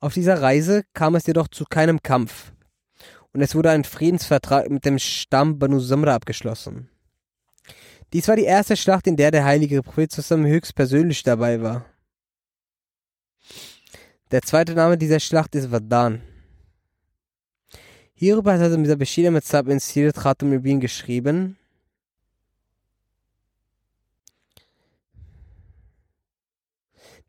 Auf 0.00 0.14
dieser 0.14 0.40
Reise 0.40 0.84
kam 0.94 1.16
es 1.16 1.26
jedoch 1.26 1.48
zu 1.48 1.66
keinem 1.66 2.02
Kampf 2.02 2.52
und 3.38 3.44
es 3.44 3.54
wurde 3.54 3.70
ein 3.70 3.84
Friedensvertrag 3.84 4.68
mit 4.68 4.84
dem 4.84 4.98
Stamm 4.98 5.60
Banu 5.60 5.78
Samra 5.78 6.12
abgeschlossen. 6.16 6.88
Dies 8.12 8.26
war 8.26 8.34
die 8.34 8.42
erste 8.42 8.76
Schlacht, 8.76 9.06
in 9.06 9.16
der 9.16 9.30
der 9.30 9.44
heilige 9.44 9.80
Prophet 9.80 10.10
zusammen 10.10 10.46
höchstpersönlich 10.46 11.22
dabei 11.22 11.62
war. 11.62 11.84
Der 14.32 14.42
zweite 14.42 14.74
Name 14.74 14.98
dieser 14.98 15.20
Schlacht 15.20 15.54
ist 15.54 15.70
Wadan. 15.70 16.20
Hierüber 18.12 18.54
hat 18.54 18.60
also 18.60 18.76
Mr. 18.76 18.96
Bashir 18.96 19.30
Metzab 19.30 19.68
in 19.68 19.78
Sirat 19.78 20.16
Khatum 20.16 20.52
Rubin 20.52 20.80
geschrieben, 20.80 21.56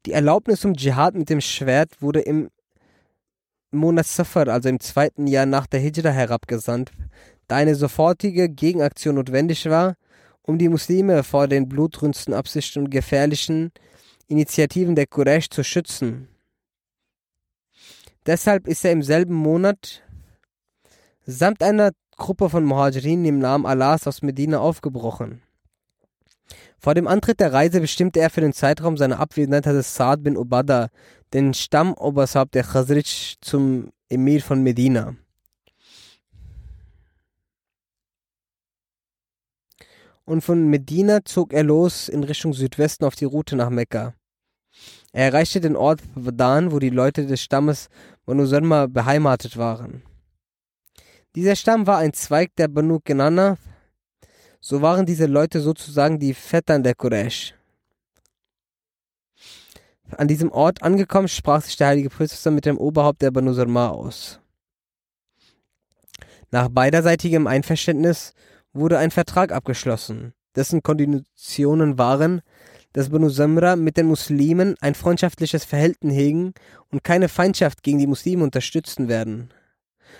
Die 0.07 0.13
Erlaubnis 0.13 0.61
zum 0.61 0.75
Dschihad 0.75 1.13
mit 1.13 1.29
dem 1.29 1.41
Schwert 1.41 2.01
wurde 2.01 2.21
im 2.21 2.49
Monat 3.71 4.07
Safar, 4.07 4.47
also 4.47 4.69
im 4.69 4.79
zweiten 4.79 5.27
Jahr 5.27 5.45
nach 5.45 5.67
der 5.67 5.79
Hijra, 5.79 6.09
herabgesandt, 6.09 6.91
da 7.47 7.57
eine 7.57 7.75
sofortige 7.75 8.49
Gegenaktion 8.49 9.15
notwendig 9.15 9.69
war, 9.69 9.95
um 10.41 10.57
die 10.57 10.69
Muslime 10.69 11.23
vor 11.23 11.47
den 11.47 11.69
blutrünstigsten 11.69 12.33
Absichten 12.33 12.79
und 12.79 12.89
gefährlichen 12.89 13.71
Initiativen 14.27 14.95
der 14.95 15.07
Quraysh 15.07 15.49
zu 15.49 15.63
schützen. 15.63 16.27
Deshalb 18.25 18.67
ist 18.67 18.85
er 18.85 18.91
im 18.91 19.03
selben 19.03 19.35
Monat 19.35 20.03
samt 21.25 21.61
einer 21.63 21.91
Gruppe 22.17 22.49
von 22.49 22.65
Muhajirin 22.65 23.23
im 23.25 23.39
Namen 23.39 23.65
Allahs 23.65 24.07
aus 24.07 24.21
Medina 24.21 24.59
aufgebrochen. 24.59 25.41
Vor 26.79 26.95
dem 26.95 27.07
Antritt 27.07 27.41
der 27.41 27.51
Reise 27.51 27.81
bestimmte 27.81 28.21
er 28.21 28.29
für 28.29 28.39
den 28.39 28.53
Zeitraum 28.53 28.95
seiner 28.95 29.19
Abwesenheit 29.19 29.83
Saad 29.83 30.23
bin 30.23 30.37
Ubada, 30.37 30.87
den 31.33 31.53
Stammoberhaupt 31.53 32.55
der 32.55 32.63
Khazraj, 32.63 33.35
zum 33.41 33.91
Emir 34.07 34.41
von 34.41 34.63
Medina. 34.63 35.15
Und 40.23 40.41
von 40.41 40.69
Medina 40.69 41.25
zog 41.25 41.53
er 41.53 41.63
los 41.63 42.07
in 42.07 42.23
Richtung 42.23 42.53
Südwesten 42.53 43.03
auf 43.03 43.15
die 43.15 43.25
Route 43.25 43.55
nach 43.55 43.69
Mekka. 43.69 44.13
Er 45.11 45.25
erreichte 45.25 45.59
den 45.59 45.75
Ort 45.75 46.01
Wadan, 46.15 46.71
wo 46.71 46.79
die 46.79 46.91
Leute 46.91 47.25
des 47.25 47.41
Stammes 47.41 47.89
Banu 48.25 48.45
Salma 48.45 48.85
beheimatet 48.85 49.57
waren. 49.57 50.03
Dieser 51.35 51.55
Stamm 51.55 51.87
war 51.87 51.97
ein 51.97 52.13
Zweig 52.13 52.55
der 52.55 52.67
Banu 52.67 52.99
Kenana, 52.99 53.57
so 54.59 54.81
waren 54.81 55.05
diese 55.05 55.25
Leute 55.25 55.61
sozusagen 55.61 56.19
die 56.19 56.33
Vettern 56.33 56.83
der 56.83 56.95
Quraysh. 56.95 57.55
An 60.17 60.27
diesem 60.27 60.51
Ort 60.51 60.81
angekommen, 60.81 61.27
sprach 61.27 61.61
sich 61.61 61.77
der 61.77 61.87
heilige 61.87 62.09
Priester 62.09 62.51
mit 62.51 62.65
dem 62.65 62.77
Oberhaupt 62.77 63.21
der 63.21 63.31
Banu 63.31 63.53
Salma 63.53 63.89
aus. 63.89 64.39
Nach 66.51 66.67
beiderseitigem 66.67 67.45
Einverständnis 67.45 68.33
wurde 68.73 68.97
ein 68.97 69.11
Vertrag 69.11 69.51
abgeschlossen, 69.51 70.33
dessen 70.55 70.81
Konditionen 70.81 71.99
waren, 71.99 72.41
dass 72.93 73.09
Banu 73.09 73.29
Samra 73.29 73.75
mit 73.75 73.97
den 73.97 74.07
Muslimen 74.07 74.75
ein 74.81 74.95
freundschaftliches 74.95 75.63
Verhältnis 75.63 76.15
hegen 76.15 76.53
und 76.89 77.03
keine 77.03 77.29
Feindschaft 77.29 77.83
gegen 77.83 77.99
die 77.99 78.07
Muslime 78.07 78.43
unterstützen 78.43 79.07
werden. 79.07 79.53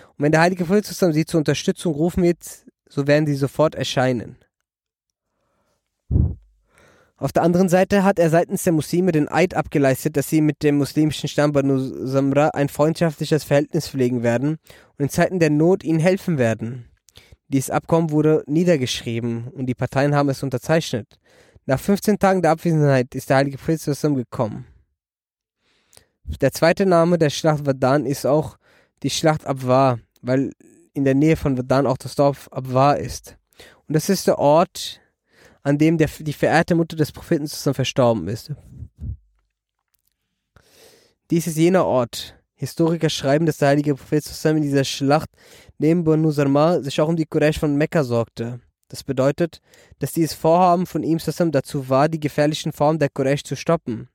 Und 0.09 0.23
wenn 0.23 0.31
der 0.31 0.41
heilige 0.41 0.65
Prophet 0.65 0.85
sie 0.85 1.25
zur 1.25 1.39
Unterstützung 1.39 1.95
rufen 1.95 2.21
wird, 2.21 2.37
so 2.89 3.07
werden 3.07 3.27
sie 3.27 3.35
sofort 3.35 3.75
erscheinen. 3.75 4.37
Auf 7.15 7.33
der 7.33 7.43
anderen 7.43 7.67
Seite 7.67 8.03
hat 8.03 8.17
er 8.17 8.29
seitens 8.29 8.63
der 8.63 8.71
Muslime 8.71 9.11
den 9.11 9.27
Eid 9.27 9.53
abgeleistet, 9.53 10.15
dass 10.15 10.29
sie 10.29 10.39
mit 10.39 10.63
dem 10.63 10.77
muslimischen 10.77 11.27
Stamm 11.27 11.51
Banu 11.51 11.77
Samra 11.77 12.49
ein 12.49 12.69
freundschaftliches 12.69 13.43
Verhältnis 13.43 13.89
pflegen 13.89 14.23
werden 14.23 14.57
und 14.97 15.03
in 15.03 15.09
Zeiten 15.09 15.39
der 15.39 15.49
Not 15.49 15.83
ihnen 15.83 15.99
helfen 15.99 16.37
werden. 16.37 16.89
Dieses 17.49 17.71
Abkommen 17.71 18.11
wurde 18.11 18.43
niedergeschrieben 18.47 19.49
und 19.49 19.65
die 19.65 19.75
Parteien 19.75 20.15
haben 20.15 20.29
es 20.29 20.43
unterzeichnet. 20.43 21.19
Nach 21.65 21.79
15 21.79 22.19
Tagen 22.19 22.41
der 22.41 22.51
Abwesenheit 22.51 23.13
ist 23.13 23.29
der 23.29 23.37
heilige 23.37 23.57
Prophet 23.57 24.01
gekommen. 24.01 24.65
Der 26.41 26.51
zweite 26.53 26.85
Name 26.85 27.17
der 27.17 27.29
Schlacht 27.29 27.65
Wadan 27.65 28.05
ist 28.05 28.25
auch 28.25 28.57
die 29.03 29.09
Schlacht 29.09 29.45
Abwa, 29.45 29.99
weil 30.21 30.51
in 30.99 31.05
der 31.05 31.15
Nähe 31.15 31.35
von 31.35 31.57
Wadan 31.57 31.87
auch 31.87 31.97
das 31.97 32.15
Dorf 32.15 32.47
Abwa 32.51 32.93
ist. 32.93 33.37
Und 33.87 33.95
das 33.95 34.09
ist 34.09 34.27
der 34.27 34.37
Ort, 34.37 35.01
an 35.63 35.77
dem 35.77 35.97
der, 35.97 36.09
die 36.19 36.33
verehrte 36.33 36.75
Mutter 36.75 36.95
des 36.95 37.11
Propheten 37.11 37.47
zusammen 37.47 37.73
verstorben 37.73 38.27
ist. 38.27 38.51
Dies 41.31 41.47
ist 41.47 41.57
jener 41.57 41.85
Ort. 41.85 42.35
Historiker 42.55 43.09
schreiben, 43.09 43.45
dass 43.45 43.57
der 43.57 43.69
heilige 43.69 43.95
Prophet 43.95 44.23
zusammen 44.23 44.57
in 44.57 44.63
dieser 44.63 44.83
Schlacht 44.83 45.29
neben 45.77 46.03
Banu 46.03 46.31
Sarma 46.31 46.81
sich 46.81 46.99
auch 46.99 47.07
um 47.07 47.15
die 47.15 47.25
Quraysh 47.25 47.59
von 47.59 47.75
Mekka 47.75 48.03
sorgte. 48.03 48.59
Das 48.89 49.03
bedeutet, 49.03 49.61
dass 49.99 50.11
dieses 50.11 50.33
Vorhaben 50.33 50.85
von 50.85 51.03
ihm 51.03 51.19
zusammen 51.19 51.51
dazu 51.51 51.87
war, 51.87 52.09
die 52.09 52.19
gefährlichen 52.19 52.73
Formen 52.73 52.99
der 52.99 53.09
Quraysh 53.09 53.43
zu 53.43 53.55
stoppen. 53.55 54.09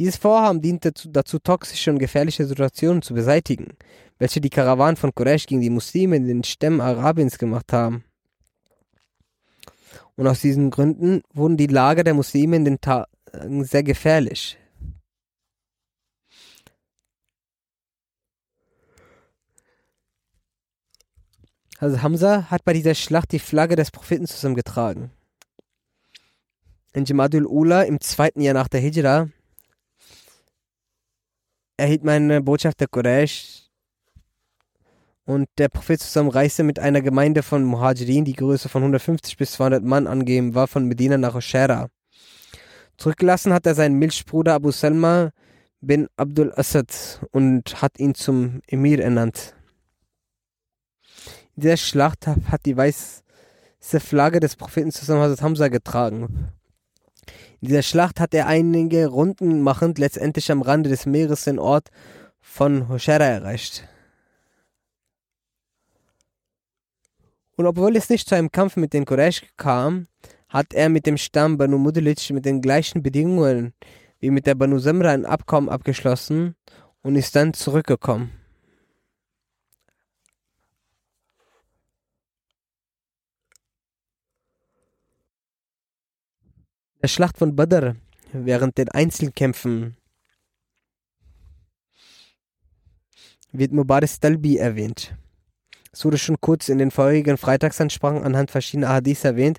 Dieses 0.00 0.16
Vorhaben 0.16 0.62
diente 0.62 0.92
dazu, 1.10 1.38
toxische 1.38 1.90
und 1.90 1.98
gefährliche 1.98 2.46
Situationen 2.46 3.02
zu 3.02 3.12
beseitigen, 3.12 3.76
welche 4.18 4.40
die 4.40 4.48
Karawanen 4.48 4.96
von 4.96 5.14
Quraysh 5.14 5.44
gegen 5.44 5.60
die 5.60 5.68
Muslime 5.68 6.16
in 6.16 6.26
den 6.26 6.42
Stämmen 6.42 6.80
Arabiens 6.80 7.36
gemacht 7.36 7.70
haben. 7.70 8.02
Und 10.16 10.26
aus 10.26 10.40
diesen 10.40 10.70
Gründen 10.70 11.20
wurden 11.34 11.58
die 11.58 11.66
Lager 11.66 12.02
der 12.02 12.14
Muslime 12.14 12.56
in 12.56 12.64
den 12.64 12.80
Tagen 12.80 13.04
sehr 13.64 13.82
gefährlich. 13.82 14.56
Also 21.76 22.00
Hamza 22.00 22.50
hat 22.50 22.64
bei 22.64 22.72
dieser 22.72 22.94
Schlacht 22.94 23.32
die 23.32 23.38
Flagge 23.38 23.76
des 23.76 23.90
Propheten 23.90 24.26
zusammengetragen. 24.26 25.10
In 26.94 27.04
Jamadul 27.04 27.44
Ula 27.44 27.82
im 27.82 28.00
zweiten 28.00 28.40
Jahr 28.40 28.54
nach 28.54 28.68
der 28.68 28.80
Hijra 28.80 29.28
erhielt 31.80 32.04
meine 32.04 32.42
Botschaft 32.42 32.78
der 32.80 32.88
Quraysh 32.88 33.70
und 35.24 35.48
der 35.58 35.68
Prophet 35.68 36.00
zusammen 36.00 36.30
reiste 36.30 36.62
mit 36.62 36.78
einer 36.78 37.00
Gemeinde 37.00 37.42
von 37.42 37.64
Muhajirin, 37.64 38.24
die 38.24 38.34
Größe 38.34 38.68
von 38.68 38.82
150 38.82 39.36
bis 39.36 39.52
200 39.52 39.82
Mann 39.82 40.06
angeben 40.06 40.54
war, 40.54 40.68
von 40.68 40.84
Medina 40.84 41.16
nach 41.16 41.34
Oshera. 41.34 41.88
Zurückgelassen 42.96 43.52
hat 43.52 43.66
er 43.66 43.74
seinen 43.74 43.98
Milchbruder 43.98 44.54
Abu 44.54 44.70
Salma 44.70 45.30
bin 45.80 46.08
Abdul 46.16 46.52
Asad 46.54 47.20
und 47.30 47.80
hat 47.80 47.98
ihn 47.98 48.14
zum 48.14 48.60
Emir 48.66 49.00
ernannt. 49.02 49.54
In 51.56 51.62
dieser 51.62 51.78
Schlacht 51.78 52.26
hat 52.26 52.66
die 52.66 52.76
weiße 52.76 54.00
Flagge 54.00 54.40
des 54.40 54.56
Propheten 54.56 54.92
zusammen 54.92 55.22
Hazrat 55.22 55.42
Hamza 55.42 55.68
getragen. 55.68 56.52
In 57.60 57.68
dieser 57.68 57.82
Schlacht 57.82 58.20
hat 58.20 58.32
er 58.32 58.46
einige 58.46 59.06
Runden 59.06 59.60
machend 59.60 59.98
letztendlich 59.98 60.50
am 60.50 60.62
Rande 60.62 60.88
des 60.88 61.04
Meeres 61.04 61.44
den 61.44 61.58
Ort 61.58 61.90
von 62.40 62.88
Hoshera 62.88 63.24
erreicht. 63.24 63.86
Und 67.56 67.66
obwohl 67.66 67.94
es 67.96 68.08
nicht 68.08 68.26
zu 68.26 68.34
einem 68.34 68.50
Kampf 68.50 68.76
mit 68.76 68.94
den 68.94 69.04
Quraysh 69.04 69.42
kam, 69.58 70.06
hat 70.48 70.72
er 70.72 70.88
mit 70.88 71.04
dem 71.04 71.18
Stamm 71.18 71.58
Banu 71.58 71.76
Mudlic 71.76 72.30
mit 72.30 72.46
den 72.46 72.62
gleichen 72.62 73.02
Bedingungen 73.02 73.74
wie 74.18 74.30
mit 74.30 74.46
der 74.46 74.54
Banu 74.54 74.78
Samra 74.78 75.10
ein 75.10 75.26
Abkommen 75.26 75.68
abgeschlossen 75.68 76.54
und 77.02 77.16
ist 77.16 77.36
dann 77.36 77.52
zurückgekommen. 77.52 78.39
Der 87.02 87.08
Schlacht 87.08 87.38
von 87.38 87.56
Badr 87.56 87.94
während 88.32 88.76
den 88.76 88.90
Einzelkämpfen 88.90 89.96
wird 93.52 93.72
Mubarak 93.72 94.20
Talbi 94.20 94.58
erwähnt. 94.58 95.16
Es 95.92 96.04
wurde 96.04 96.18
schon 96.18 96.40
kurz 96.40 96.68
in 96.68 96.76
den 96.76 96.90
vorherigen 96.90 97.38
Freitagsansprachen 97.38 98.22
anhand 98.22 98.50
verschiedener 98.50 98.90
Hadiths 98.90 99.24
erwähnt. 99.24 99.58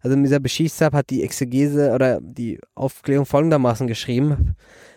Also 0.00 0.18
Misa 0.18 0.38
Beshisab 0.38 0.92
hat 0.92 1.08
die 1.08 1.22
Exegese 1.22 1.92
oder 1.92 2.20
die 2.20 2.60
Aufklärung 2.74 3.24
folgendermaßen 3.24 3.86
geschrieben. 3.86 4.54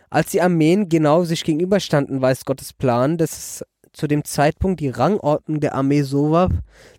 Als 0.09 0.31
die 0.31 0.41
Armeen 0.41 0.89
genau 0.89 1.23
sich 1.23 1.45
gegenüberstanden, 1.45 2.21
es 2.21 2.45
Gottes 2.45 2.73
Plan, 2.73 3.17
dass 3.17 3.31
es 3.31 3.65
zu 3.93 4.07
dem 4.07 4.25
Zeitpunkt 4.25 4.81
die 4.81 4.89
Rangordnung 4.89 5.61
der 5.61 5.73
Armee 5.73 6.01
so 6.01 6.29
war, 6.29 6.49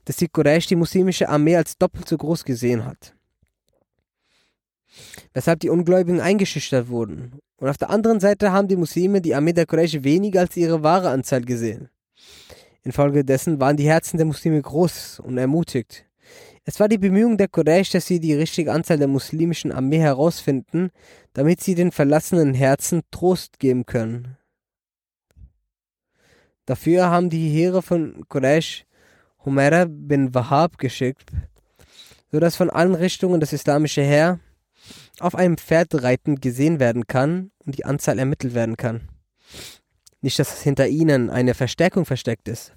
dass 0.07 0.17
die 0.17 0.29
Quraysh 0.29 0.67
die 0.67 0.77
muslimische 0.77 1.29
Armee 1.29 1.57
als 1.57 1.77
doppelt 1.77 2.09
so 2.09 2.17
groß 2.17 2.45
gesehen 2.45 2.87
hat. 2.87 3.16
Weshalb 5.33 5.61
die 5.61 5.71
Ungläubigen 5.71 6.21
eingeschüchtert 6.21 6.89
wurden. 6.89 7.39
Und 7.57 7.69
auf 7.69 7.79
der 7.79 7.91
anderen 7.91 8.21
Seite 8.21 8.53
haben 8.53 8.69
die 8.69 8.77
Muslime 8.77 9.21
die 9.21 9.35
Armee 9.35 9.53
der 9.53 9.67
Quraysh 9.67 10.03
weniger 10.03 10.41
als 10.41 10.57
ihre 10.57 10.83
wahre 10.83 11.11
Anzahl 11.11 11.43
gesehen. 11.43 11.89
Infolgedessen 12.83 13.59
waren 13.61 13.77
die 13.77 13.89
Herzen 13.89 14.17
der 14.17 14.27
Muslime 14.27 14.61
groß 14.61 15.21
und 15.21 15.39
ermutigt. 15.39 16.05
Es 16.65 16.81
war 16.81 16.89
die 16.89 16.99
Bemühung 16.99 17.37
der 17.37 17.49
Quraysh, 17.49 17.91
dass 17.91 18.07
sie 18.07 18.21
die 18.21 18.35
richtige 18.35 18.73
Anzahl 18.73 18.99
der 18.99 19.09
muslimischen 19.09 19.73
Armee 19.73 19.99
herausfinden, 19.99 20.91
damit 21.33 21.61
sie 21.61 21.75
den 21.75 21.93
verlassenen 21.93 22.55
Herzen 22.55 23.03
Trost 23.11 23.59
geben 23.59 23.87
können. 23.87 24.37
Dafür 26.67 27.07
haben 27.11 27.31
die 27.31 27.49
Heere 27.49 27.83
von 27.83 28.25
Quraysh 28.29 28.87
Humaira 29.45 29.87
bin 29.89 30.35
Wahab 30.35 30.77
geschickt, 30.77 31.31
so 32.33 32.41
dass 32.41 32.57
von 32.57 32.69
allen 32.69 32.97
Richtungen 32.97 33.39
das 33.39 33.53
islamische 33.53 34.03
Heer 34.03 34.41
auf 35.21 35.35
einem 35.35 35.57
Pferd 35.59 36.03
reitend 36.03 36.43
gesehen 36.43 36.81
werden 36.81 37.07
kann 37.07 37.51
und 37.65 37.77
die 37.77 37.85
Anzahl 37.85 38.19
ermittelt 38.19 38.55
werden 38.55 38.77
kann. 38.77 39.09
Nicht, 40.21 40.39
dass 40.39 40.63
hinter 40.63 40.89
ihnen 40.89 41.31
eine 41.31 41.55
Verstärkung 41.55 42.05
versteckt 42.05 42.49
ist. 42.49 42.73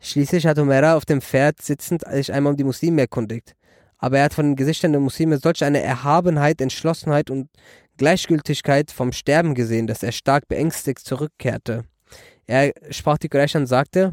Schließlich 0.00 0.46
hat 0.46 0.58
Homera 0.58 0.96
auf 0.96 1.04
dem 1.04 1.20
Pferd 1.20 1.60
sitzend 1.60 2.04
sich 2.10 2.32
einmal 2.32 2.52
um 2.52 2.56
die 2.56 2.64
Muslime 2.64 3.02
erkundigt. 3.02 3.54
Aber 3.98 4.18
er 4.18 4.24
hat 4.24 4.34
von 4.34 4.46
den 4.46 4.56
Gesichtern 4.56 4.92
der 4.92 5.00
Muslime 5.00 5.38
solch 5.38 5.64
eine 5.64 5.80
Erhabenheit, 5.80 6.60
Entschlossenheit 6.60 7.30
und 7.30 7.48
Gleichgültigkeit 7.96 8.92
vom 8.92 9.12
Sterben 9.12 9.54
gesehen, 9.54 9.88
dass 9.88 10.04
er 10.04 10.12
stark 10.12 10.46
beängstigt 10.46 11.00
zurückkehrte. 11.00 11.84
Er 12.46 12.72
sprach 12.90 13.18
die 13.18 13.28
Quraysh 13.28 13.56
und 13.56 13.66
sagte, 13.66 14.12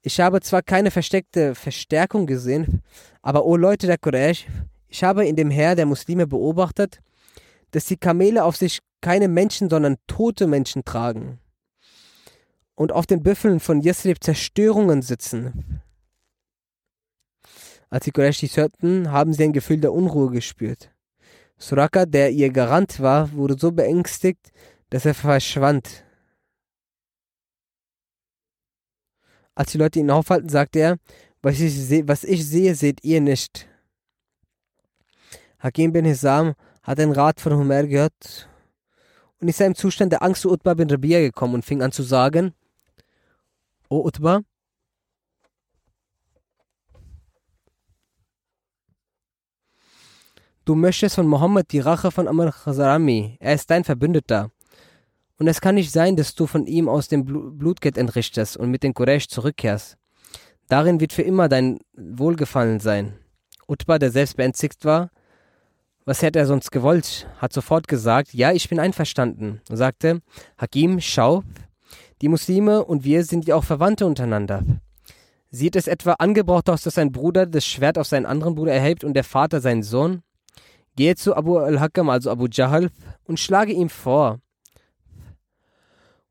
ich 0.00 0.20
habe 0.20 0.40
zwar 0.40 0.62
keine 0.62 0.90
versteckte 0.90 1.54
Verstärkung 1.54 2.26
gesehen, 2.26 2.82
aber 3.20 3.44
o 3.44 3.56
Leute 3.56 3.86
der 3.86 3.98
Quraysh, 3.98 4.46
ich 4.88 5.04
habe 5.04 5.26
in 5.26 5.36
dem 5.36 5.50
Heer 5.50 5.76
der 5.76 5.86
Muslime 5.86 6.26
beobachtet, 6.26 7.00
dass 7.70 7.86
die 7.86 7.96
Kamele 7.96 8.44
auf 8.44 8.56
sich 8.56 8.80
keine 9.00 9.28
Menschen, 9.28 9.70
sondern 9.70 9.96
tote 10.06 10.46
Menschen 10.46 10.84
tragen 10.84 11.38
und 12.78 12.92
auf 12.92 13.06
den 13.06 13.22
Büffeln 13.24 13.58
von 13.58 13.82
Yesrib 13.82 14.22
Zerstörungen 14.22 15.02
sitzen. 15.02 15.82
Als 17.90 18.04
die 18.04 18.12
Qurayshis 18.12 18.56
hörten, 18.56 19.10
haben 19.10 19.32
sie 19.32 19.44
ein 19.44 19.52
Gefühl 19.52 19.80
der 19.80 19.92
Unruhe 19.92 20.30
gespürt. 20.30 20.90
Suraka, 21.58 22.06
der 22.06 22.30
ihr 22.30 22.50
Garant 22.50 23.00
war, 23.00 23.32
wurde 23.32 23.56
so 23.58 23.72
beängstigt, 23.72 24.52
dass 24.90 25.06
er 25.06 25.14
verschwand. 25.14 26.04
Als 29.56 29.72
die 29.72 29.78
Leute 29.78 29.98
ihn 29.98 30.10
aufhalten, 30.10 30.48
sagte 30.48 30.78
er, 30.78 30.98
was 31.42 31.58
ich, 31.58 31.74
seh, 31.74 32.06
was 32.06 32.22
ich 32.22 32.46
sehe, 32.46 32.76
seht 32.76 33.02
ihr 33.02 33.20
nicht. 33.20 33.67
Hakim 35.60 35.92
bin 35.92 36.04
Hizam 36.04 36.54
hat 36.82 36.98
den 36.98 37.12
Rat 37.12 37.40
von 37.40 37.52
Homer 37.54 37.84
gehört 37.84 38.48
und 39.40 39.48
ist 39.48 39.60
im 39.60 39.74
Zustand 39.74 40.12
der 40.12 40.22
Angst 40.22 40.42
zu 40.42 40.52
Utbah 40.52 40.74
bin 40.74 40.88
Rabia 40.88 41.20
gekommen 41.20 41.54
und 41.54 41.64
fing 41.64 41.82
an 41.82 41.90
zu 41.90 42.02
sagen, 42.02 42.54
O 43.88 44.06
Utbah, 44.06 44.42
du 50.64 50.74
möchtest 50.74 51.16
von 51.16 51.26
Mohammed 51.26 51.72
die 51.72 51.80
Rache 51.80 52.10
von 52.12 52.28
Amr 52.28 52.52
Khazarami, 52.52 53.36
er 53.40 53.54
ist 53.54 53.68
dein 53.70 53.84
Verbündeter. 53.84 54.50
Und 55.38 55.46
es 55.46 55.60
kann 55.60 55.76
nicht 55.76 55.92
sein, 55.92 56.16
dass 56.16 56.34
du 56.34 56.46
von 56.46 56.66
ihm 56.66 56.88
aus 56.88 57.08
dem 57.08 57.24
Blutgeld 57.24 57.96
entrichtest 57.96 58.56
und 58.56 58.70
mit 58.70 58.82
den 58.82 58.92
Quraysh 58.92 59.28
zurückkehrst. 59.28 59.96
Darin 60.68 61.00
wird 61.00 61.12
für 61.12 61.22
immer 61.22 61.48
dein 61.48 61.78
Wohlgefallen 61.94 62.80
sein. 62.80 63.18
Utbah, 63.68 63.98
der 63.98 64.10
selbst 64.10 64.36
beängstigt 64.36 64.84
war, 64.84 65.10
was 66.08 66.22
hätte 66.22 66.38
er 66.38 66.46
sonst 66.46 66.72
gewollt? 66.72 67.28
Hat 67.36 67.52
sofort 67.52 67.86
gesagt, 67.86 68.32
ja, 68.32 68.50
ich 68.52 68.70
bin 68.70 68.80
einverstanden. 68.80 69.60
Und 69.68 69.76
sagte, 69.76 70.22
Hakim, 70.56 71.00
schau, 71.00 71.44
die 72.22 72.28
Muslime 72.28 72.82
und 72.82 73.04
wir 73.04 73.24
sind 73.24 73.46
ja 73.46 73.56
auch 73.56 73.64
Verwandte 73.64 74.06
untereinander. 74.06 74.62
Sieht 75.50 75.76
es 75.76 75.86
etwa 75.86 76.14
angebracht 76.14 76.70
aus, 76.70 76.80
dass 76.80 76.96
ein 76.96 77.12
Bruder 77.12 77.44
das 77.44 77.66
Schwert 77.66 77.98
auf 77.98 78.06
seinen 78.06 78.24
anderen 78.24 78.54
Bruder 78.54 78.72
erhebt 78.72 79.04
und 79.04 79.12
der 79.12 79.22
Vater 79.22 79.60
seinen 79.60 79.82
Sohn? 79.82 80.22
Gehe 80.96 81.14
zu 81.14 81.36
Abu 81.36 81.58
al-Hakam, 81.58 82.08
also 82.08 82.30
Abu 82.30 82.46
Jahl, 82.50 82.88
und 83.24 83.38
schlage 83.38 83.72
ihm 83.72 83.90
vor. 83.90 84.40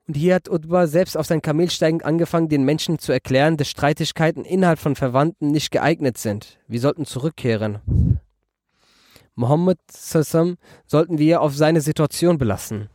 Und 0.07 0.17
hier 0.17 0.33
hat 0.33 0.49
Utbah 0.49 0.87
selbst 0.87 1.15
auf 1.15 1.27
sein 1.27 1.43
Kamel 1.43 1.69
steigend 1.69 2.03
angefangen, 2.03 2.49
den 2.49 2.63
Menschen 2.63 2.97
zu 2.97 3.11
erklären, 3.11 3.57
dass 3.57 3.69
Streitigkeiten 3.69 4.43
innerhalb 4.43 4.79
von 4.79 4.95
Verwandten 4.95 5.51
nicht 5.51 5.69
geeignet 5.69 6.17
sind. 6.17 6.57
Wir 6.67 6.79
sollten 6.79 7.05
zurückkehren. 7.05 8.19
Mohammed 9.37 9.79
sollten 9.91 11.19
wir 11.19 11.41
auf 11.41 11.55
seine 11.55 11.79
Situation 11.79 12.39
belassen, 12.39 12.89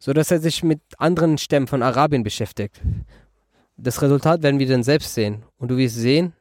so 0.00 0.12
dass 0.12 0.32
er 0.32 0.40
sich 0.40 0.64
mit 0.64 0.80
anderen 0.98 1.38
Stämmen 1.38 1.68
von 1.68 1.84
Arabien 1.84 2.24
beschäftigt. 2.24 2.80
Das 3.76 4.02
Resultat 4.02 4.42
werden 4.42 4.58
wir 4.58 4.66
dann 4.66 4.82
selbst 4.82 5.14
sehen. 5.14 5.44
Und 5.56 5.68
du 5.68 5.76
wirst 5.76 5.94
sehen, 5.94 6.32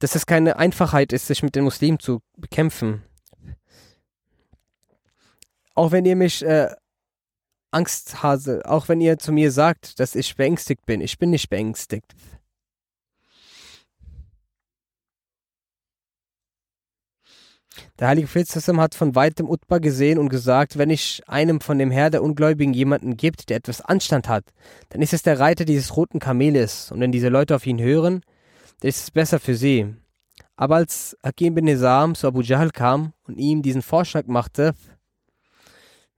dass 0.00 0.16
es 0.16 0.26
keine 0.26 0.56
Einfachheit 0.56 1.12
ist, 1.12 1.28
sich 1.28 1.44
mit 1.44 1.54
den 1.54 1.62
Muslimen 1.62 2.00
zu 2.00 2.20
bekämpfen. 2.36 3.04
Auch 5.76 5.92
wenn 5.92 6.04
ihr 6.04 6.16
mich 6.16 6.44
äh, 6.44 6.68
Angsthase, 7.70 8.62
auch 8.64 8.88
wenn 8.88 9.00
ihr 9.00 9.20
zu 9.20 9.30
mir 9.30 9.52
sagt, 9.52 10.00
dass 10.00 10.16
ich 10.16 10.34
beängstigt 10.34 10.84
bin, 10.84 11.00
ich 11.00 11.16
bin 11.16 11.30
nicht 11.30 11.48
beängstigt. 11.48 12.12
Der 18.02 18.08
heilige 18.08 18.26
Prophet 18.26 18.48
hat 18.78 18.96
von 18.96 19.14
weitem 19.14 19.48
Utbah 19.48 19.78
gesehen 19.78 20.18
und 20.18 20.28
gesagt, 20.28 20.76
wenn 20.76 20.90
ich 20.90 21.22
einem 21.28 21.60
von 21.60 21.78
dem 21.78 21.92
Herr 21.92 22.10
der 22.10 22.24
Ungläubigen 22.24 22.74
jemanden 22.74 23.16
gibt, 23.16 23.48
der 23.48 23.58
etwas 23.58 23.80
Anstand 23.80 24.28
hat, 24.28 24.44
dann 24.88 25.02
ist 25.02 25.12
es 25.12 25.22
der 25.22 25.38
Reiter 25.38 25.64
dieses 25.64 25.96
roten 25.96 26.18
Kameles. 26.18 26.90
Und 26.90 26.98
wenn 26.98 27.12
diese 27.12 27.28
Leute 27.28 27.54
auf 27.54 27.64
ihn 27.64 27.80
hören, 27.80 28.22
dann 28.80 28.88
ist 28.88 29.04
es 29.04 29.12
besser 29.12 29.38
für 29.38 29.54
sie. 29.54 29.94
Aber 30.56 30.74
als 30.74 31.16
Hakim 31.22 31.54
bin 31.54 31.66
Nizam 31.66 32.16
zu 32.16 32.26
Abu 32.26 32.40
Jahl 32.40 32.70
kam 32.70 33.12
und 33.22 33.38
ihm 33.38 33.62
diesen 33.62 33.82
Vorschlag 33.82 34.26
machte, 34.26 34.74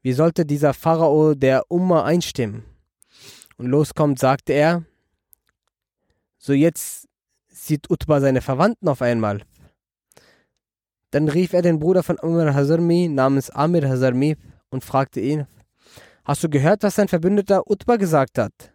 wie 0.00 0.14
sollte 0.14 0.46
dieser 0.46 0.72
Pharao 0.72 1.34
der 1.34 1.70
Umma 1.70 2.04
einstimmen? 2.04 2.64
Und 3.58 3.66
loskommt, 3.66 4.18
sagte 4.18 4.54
er, 4.54 4.84
so 6.38 6.54
jetzt 6.54 7.08
sieht 7.50 7.90
Utbah 7.90 8.22
seine 8.22 8.40
Verwandten 8.40 8.88
auf 8.88 9.02
einmal. 9.02 9.42
Dann 11.14 11.28
rief 11.28 11.52
er 11.52 11.62
den 11.62 11.78
Bruder 11.78 12.02
von 12.02 12.18
Umar 12.18 12.54
Hazarmi 12.54 13.06
namens 13.06 13.48
Amir 13.48 13.88
Hazarmi 13.88 14.36
und 14.70 14.82
fragte 14.82 15.20
ihn, 15.20 15.46
Hast 16.24 16.42
du 16.42 16.48
gehört, 16.48 16.82
was 16.82 16.96
dein 16.96 17.06
Verbündeter 17.06 17.70
Utbah 17.70 17.98
gesagt 17.98 18.36
hat? 18.36 18.72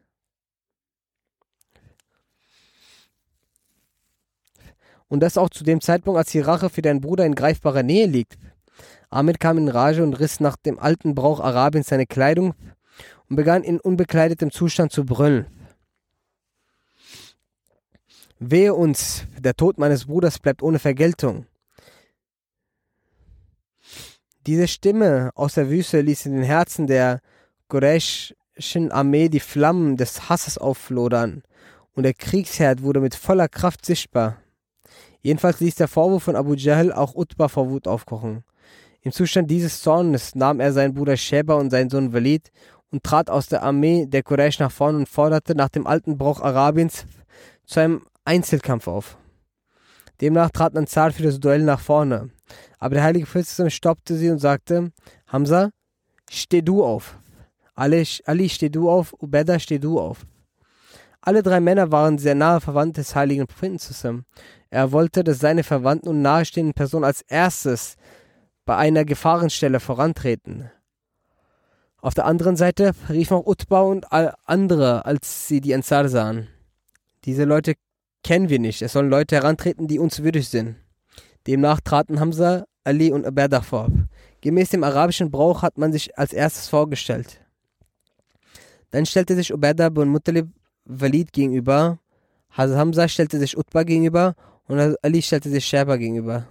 Und 5.10 5.20
das 5.20 5.38
auch 5.38 5.50
zu 5.50 5.66
dem 5.66 5.82
Zeitpunkt, 5.82 6.18
als 6.18 6.32
die 6.32 6.40
Rache 6.40 6.70
für 6.70 6.82
deinen 6.82 7.02
Bruder 7.02 7.26
in 7.26 7.36
greifbarer 7.36 7.84
Nähe 7.84 8.06
liegt. 8.06 8.38
Amir 9.10 9.36
kam 9.38 9.58
in 9.58 9.68
Rage 9.68 10.02
und 10.02 10.14
riss 10.14 10.40
nach 10.40 10.56
dem 10.56 10.80
alten 10.80 11.16
Brauch 11.16 11.42
Arabiens 11.42 11.88
seine 11.88 12.06
Kleidung 12.06 12.54
und 13.28 13.36
begann 13.36 13.66
in 13.66 13.82
unbekleidetem 13.82 14.50
Zustand 14.50 14.94
zu 14.94 15.04
brüllen. 15.04 15.46
Wehe 18.40 18.74
uns, 18.74 19.26
der 19.38 19.56
Tod 19.56 19.78
meines 19.78 20.06
Bruders 20.06 20.40
bleibt 20.40 20.64
ohne 20.64 20.80
Vergeltung. 20.80 21.46
Diese 24.48 24.68
Stimme 24.68 25.32
aus 25.36 25.56
der 25.56 25.70
Wüste 25.70 26.02
ließ 26.02 26.26
in 26.26 26.34
den 26.34 26.44
Herzen 26.44 26.88
der 26.88 27.22
Quraysh 27.68 28.34
kureischischen 28.60 28.92
Armee 28.92 29.30
die 29.30 29.40
Flammen 29.40 29.96
des 29.96 30.30
Hasses 30.30 30.58
aufflodern 30.58 31.44
und 31.94 32.04
der 32.04 32.14
Kriegsherd 32.14 32.84
wurde 32.84 33.00
mit 33.00 33.16
voller 33.16 33.48
Kraft 33.48 33.86
sichtbar. 33.86 34.38
Jedenfalls 35.22 35.60
ließ 35.60 35.76
der 35.76 35.88
Vorwurf 35.88 36.24
von 36.24 36.36
Abu 36.36 36.54
Jahl 36.54 36.92
auch 36.92 37.16
Utbah 37.16 37.48
vor 37.48 37.70
Wut 37.70 37.88
aufkochen. 37.88 38.44
Im 39.02 39.12
Zustand 39.12 39.50
dieses 39.50 39.82
Zornes 39.82 40.36
nahm 40.36 40.60
er 40.60 40.74
seinen 40.74 40.94
Bruder 40.94 41.16
Sheba 41.16 41.56
und 41.56 41.70
seinen 41.70 41.90
Sohn 41.90 42.14
Walid 42.14 42.52
und 42.92 43.04
trat 43.04 43.30
aus 43.30 43.48
der 43.48 43.64
Armee 43.64 44.06
der 44.08 44.24
Quraysh 44.24 44.60
nach 44.60 44.72
vorn 44.72 44.96
und 44.96 45.08
forderte 45.08 45.56
nach 45.56 45.70
dem 45.70 45.88
alten 45.88 46.18
Brauch 46.18 46.42
Arabiens 46.42 47.06
zu 47.66 47.80
einem 47.80 48.02
Einzelkampf 48.26 48.88
auf. 48.88 49.18
Demnach 50.22 50.50
trat 50.52 50.76
Ansar 50.76 51.12
für 51.12 51.24
das 51.24 51.40
Duell 51.40 51.64
nach 51.64 51.80
vorne. 51.80 52.30
Aber 52.78 52.96
der 52.96 53.04
heilige 53.04 53.26
Prophet 53.26 53.72
stoppte 53.72 54.16
sie 54.16 54.30
und 54.30 54.40
sagte, 54.40 54.92
Hamza, 55.28 55.72
steh 56.30 56.62
du 56.62 56.84
auf. 56.84 57.18
Ali, 57.76 58.06
Ali, 58.26 58.50
steh 58.50 58.70
du 58.70 58.90
auf. 58.90 59.14
Ubeda, 59.22 59.60
steh 59.60 59.80
du 59.80 60.00
auf. 60.00 60.26
Alle 61.22 61.44
drei 61.44 61.60
Männer 61.60 61.92
waren 61.92 62.18
sehr 62.18 62.36
nahe 62.36 62.62
Verwandte 62.62 63.02
des 63.02 63.16
heiligen 63.16 63.48
Propheten 63.48 63.80
zusammen. 63.80 64.26
Er 64.70 64.92
wollte, 64.92 65.24
dass 65.24 65.40
seine 65.40 65.64
Verwandten 65.64 66.10
und 66.10 66.22
nahestehenden 66.22 66.74
Personen 66.74 67.06
als 67.06 67.22
erstes 67.22 67.96
bei 68.66 68.78
einer 68.78 69.04
Gefahrenstelle 69.04 69.80
vorantreten. 69.80 70.70
Auf 72.02 72.14
der 72.14 72.26
anderen 72.26 72.56
Seite 72.56 72.94
riefen 73.10 73.36
auch 73.36 73.46
Utbah 73.46 73.82
und 73.82 74.06
andere, 74.12 75.06
als 75.06 75.48
sie 75.48 75.60
die 75.60 75.74
Ansar 75.74 76.08
sahen. 76.08 76.48
Diese 77.26 77.44
Leute 77.44 77.74
kennen 78.24 78.50
wir 78.50 78.60
nicht. 78.60 78.82
Es 78.82 78.94
sollen 78.94 79.10
Leute 79.10 79.36
herantreten, 79.36 79.88
die 79.88 80.00
uns 80.00 80.24
würdig 80.24 80.50
sind. 80.50 80.76
Demnach 81.48 81.80
traten 81.80 82.20
Hamza, 82.20 82.66
Ali 82.84 83.12
und 83.12 83.26
Aberda 83.26 83.62
vor. 83.62 83.90
Gemäß 84.42 84.70
dem 84.70 84.84
arabischen 84.84 85.32
Brauch 85.32 85.62
hat 85.62 85.78
man 85.78 85.92
sich 85.92 86.18
als 86.18 86.34
erstes 86.34 86.68
vorgestellt. 86.70 87.42
Dann 88.92 89.06
stellte 89.06 89.36
sich 89.36 89.54
Ubaida 89.54 89.90
bin 89.90 90.10
Muttalib 90.10 90.48
Walid 90.86 91.32
gegenüber, 91.34 92.00
Hazrat 92.50 92.78
Hamza 92.78 93.08
stellte 93.08 93.38
sich 93.38 93.58
Utbah 93.58 93.84
gegenüber 93.84 94.36
und 94.68 94.96
Ali 95.04 95.22
stellte 95.22 95.50
sich 95.50 95.66
Sheba 95.66 95.98
gegenüber. 95.98 96.48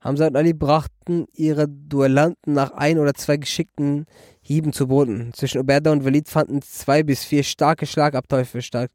Hamza 0.00 0.26
und 0.26 0.36
Ali 0.36 0.52
brachten 0.52 1.26
ihre 1.32 1.68
Duellanten 1.68 2.52
nach 2.52 2.72
ein 2.72 2.98
oder 2.98 3.14
zwei 3.14 3.36
geschickten 3.36 4.06
Hieben 4.42 4.72
zu 4.72 4.88
Boden. 4.88 5.32
Zwischen 5.32 5.60
Ubaida 5.60 5.92
und 5.92 6.04
Walid 6.04 6.28
fanden 6.28 6.60
zwei 6.62 7.02
bis 7.02 7.24
vier 7.24 7.42
starke 7.42 7.86
Schlagabteufel 7.86 8.60
statt 8.60 8.90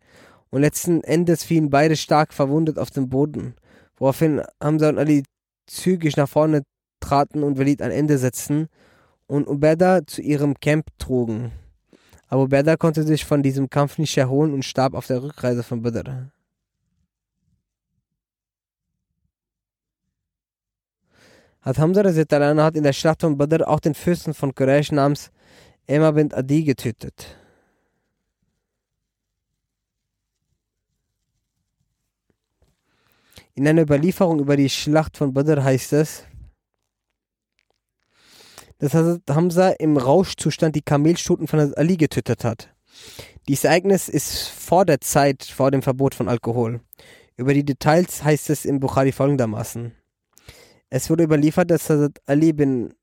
und 0.52 0.62
letzten 0.62 1.02
Endes 1.04 1.44
fielen 1.44 1.70
beide 1.70 1.96
stark 1.96 2.34
verwundet 2.34 2.80
auf 2.80 2.90
den 2.90 3.10
Boden, 3.10 3.56
woraufhin 3.98 4.42
Hamza 4.62 4.90
und 4.90 4.98
Ali 4.98 5.24
zügig 5.68 6.18
nach 6.18 6.30
vorne 6.30 6.64
traten 7.00 7.44
und 7.44 7.58
Walid 7.58 7.82
ein 7.82 7.92
Ende 7.92 8.18
setzten 8.18 8.68
und 9.28 9.48
Ubeda 9.48 10.06
zu 10.06 10.22
ihrem 10.22 10.56
Camp 10.60 10.88
trugen. 10.98 11.52
Aber 12.28 12.44
Ubeda 12.44 12.78
konnte 12.78 13.04
sich 13.04 13.26
von 13.26 13.44
diesem 13.44 13.70
Kampf 13.70 13.98
nicht 13.98 14.18
erholen 14.18 14.54
und 14.54 14.66
starb 14.66 14.94
auf 14.94 15.08
der 15.08 15.24
Rückreise 15.24 15.64
von 15.64 15.82
Badr. 15.82 16.32
Hat 21.62 21.78
Hamza 21.78 22.04
hat 22.04 22.76
in 22.76 22.84
der 22.84 22.94
Schlacht 22.94 23.22
von 23.22 23.38
Badr 23.38 23.68
auch 23.68 23.80
den 23.80 23.94
Fürsten 23.94 24.34
von 24.34 24.56
Quraysh 24.56 24.92
namens 24.92 25.32
Emma 25.88 26.12
bint 26.12 26.34
Adi 26.34 26.64
getötet. 26.64 27.39
In 33.60 33.68
einer 33.68 33.82
Überlieferung 33.82 34.40
über 34.40 34.56
die 34.56 34.70
Schlacht 34.70 35.18
von 35.18 35.34
Badr 35.34 35.62
heißt 35.62 35.92
es, 35.92 36.24
dass 38.78 38.94
Hamza 38.94 39.72
im 39.72 39.98
Rauschzustand 39.98 40.78
die 40.78 40.82
Kamelstuten 40.82 41.46
von 41.46 41.74
Ali 41.76 41.98
getötet 41.98 42.46
hat. 42.46 42.74
Dieses 43.50 43.66
Ereignis 43.66 44.08
ist 44.08 44.48
vor 44.48 44.86
der 44.86 45.02
Zeit 45.02 45.44
vor 45.44 45.72
dem 45.72 45.82
Verbot 45.82 46.16
von 46.16 46.30
Alkohol. 46.30 46.80
Über 47.36 47.54
die 47.54 47.66
Details 47.66 48.24
heißt 48.24 48.50
es 48.50 48.64
im 48.64 48.80
Bukhari 48.80 49.12
folgendermaßen. 49.12 49.92
Es 50.90 51.10
wurde 51.10 51.26
überliefert, 51.26 51.70
dass 51.70 51.90
Hazrat 51.90 52.22
Ali 52.28 52.54
bin 52.54 52.94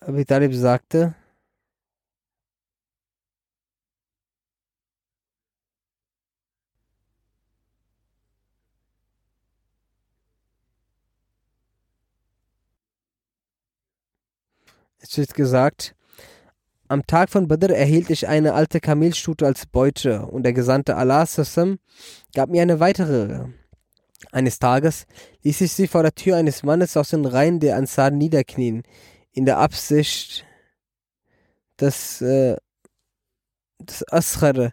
Abi 0.00 0.26
Talib 0.26 0.52
sagte, 0.52 1.14
Es 15.06 15.18
wird 15.18 15.34
gesagt, 15.34 15.94
am 16.88 17.06
Tag 17.06 17.28
von 17.28 17.46
Badr 17.46 17.74
erhielt 17.74 18.08
ich 18.08 18.26
eine 18.26 18.54
alte 18.54 18.80
Kamelstute 18.80 19.44
als 19.44 19.66
Beute 19.66 20.24
und 20.24 20.44
der 20.44 20.54
Gesandte 20.54 20.96
Allah 20.96 21.26
gab 22.34 22.48
mir 22.48 22.62
eine 22.62 22.80
weitere. 22.80 23.48
Eines 24.32 24.58
Tages 24.58 25.06
ließ 25.42 25.60
ich 25.60 25.72
sie 25.72 25.88
vor 25.88 26.02
der 26.02 26.14
Tür 26.14 26.36
eines 26.36 26.62
Mannes 26.62 26.96
aus 26.96 27.10
den 27.10 27.26
Reihen 27.26 27.60
der 27.60 27.76
Ansar 27.76 28.10
niederknien, 28.10 28.82
in 29.32 29.44
der 29.44 29.58
Absicht, 29.58 30.46
das, 31.76 32.22
äh, 32.22 32.56
das 33.78 34.10
Asrar 34.10 34.72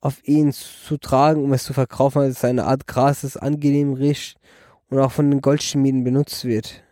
auf 0.00 0.22
ihn 0.26 0.52
zu 0.52 0.96
tragen, 0.96 1.42
um 1.42 1.52
es 1.52 1.64
zu 1.64 1.72
verkaufen, 1.72 2.22
als 2.22 2.44
eine 2.44 2.66
Art 2.66 2.86
Gras, 2.86 3.22
das 3.22 3.36
angenehm 3.36 3.94
riecht 3.94 4.36
und 4.90 5.00
auch 5.00 5.10
von 5.10 5.28
den 5.28 5.40
Goldschmieden 5.40 6.04
benutzt 6.04 6.44
wird. 6.44 6.84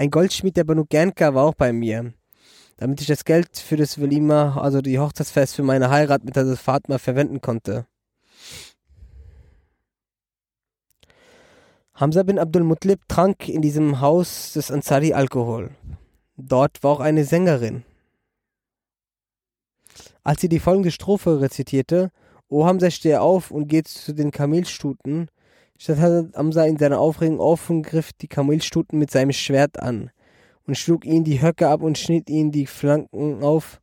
Ein 0.00 0.10
Goldschmied 0.10 0.56
der 0.56 0.64
Banu 0.64 0.86
Gernka 0.88 1.34
war 1.34 1.44
auch 1.44 1.54
bei 1.54 1.74
mir, 1.74 2.14
damit 2.78 3.02
ich 3.02 3.06
das 3.06 3.26
Geld 3.26 3.58
für 3.58 3.76
das 3.76 4.00
Velima, 4.00 4.56
also 4.58 4.80
die 4.80 4.98
Hochzeitsfest 4.98 5.56
für 5.56 5.62
meine 5.62 5.90
Heirat 5.90 6.24
mit 6.24 6.36
der 6.36 6.56
Fatma 6.56 6.96
verwenden 6.96 7.42
konnte. 7.42 7.84
Hamza 11.92 12.22
bin 12.22 12.38
Abdul 12.38 12.62
Mutlib 12.62 13.00
trank 13.08 13.46
in 13.46 13.60
diesem 13.60 14.00
Haus 14.00 14.54
des 14.54 14.70
Ansari 14.70 15.12
Alkohol. 15.12 15.68
Dort 16.38 16.82
war 16.82 16.92
auch 16.92 17.00
eine 17.00 17.26
Sängerin. 17.26 17.84
Als 20.24 20.40
sie 20.40 20.48
die 20.48 20.60
folgende 20.60 20.92
Strophe 20.92 21.42
rezitierte, 21.42 22.10
O 22.48 22.64
Hamza, 22.64 22.90
steh 22.90 23.16
auf 23.16 23.50
und 23.50 23.68
geh 23.68 23.82
zu 23.82 24.14
den 24.14 24.30
Kamelstuten, 24.30 25.28
Statt 25.82 25.98
hat 25.98 26.34
Amsa 26.34 26.66
in 26.66 26.76
seiner 26.76 26.98
Aufregung 26.98 27.40
auf 27.40 27.70
und 27.70 27.84
griff 27.84 28.12
die 28.12 28.28
Kamelstuten 28.28 28.98
mit 28.98 29.10
seinem 29.10 29.32
Schwert 29.32 29.80
an 29.80 30.10
und 30.66 30.76
schlug 30.76 31.06
ihnen 31.06 31.24
die 31.24 31.40
Höcke 31.40 31.68
ab 31.68 31.80
und 31.80 31.96
schnitt 31.96 32.28
ihnen 32.28 32.50
die 32.50 32.66
Flanken 32.66 33.42
auf 33.42 33.80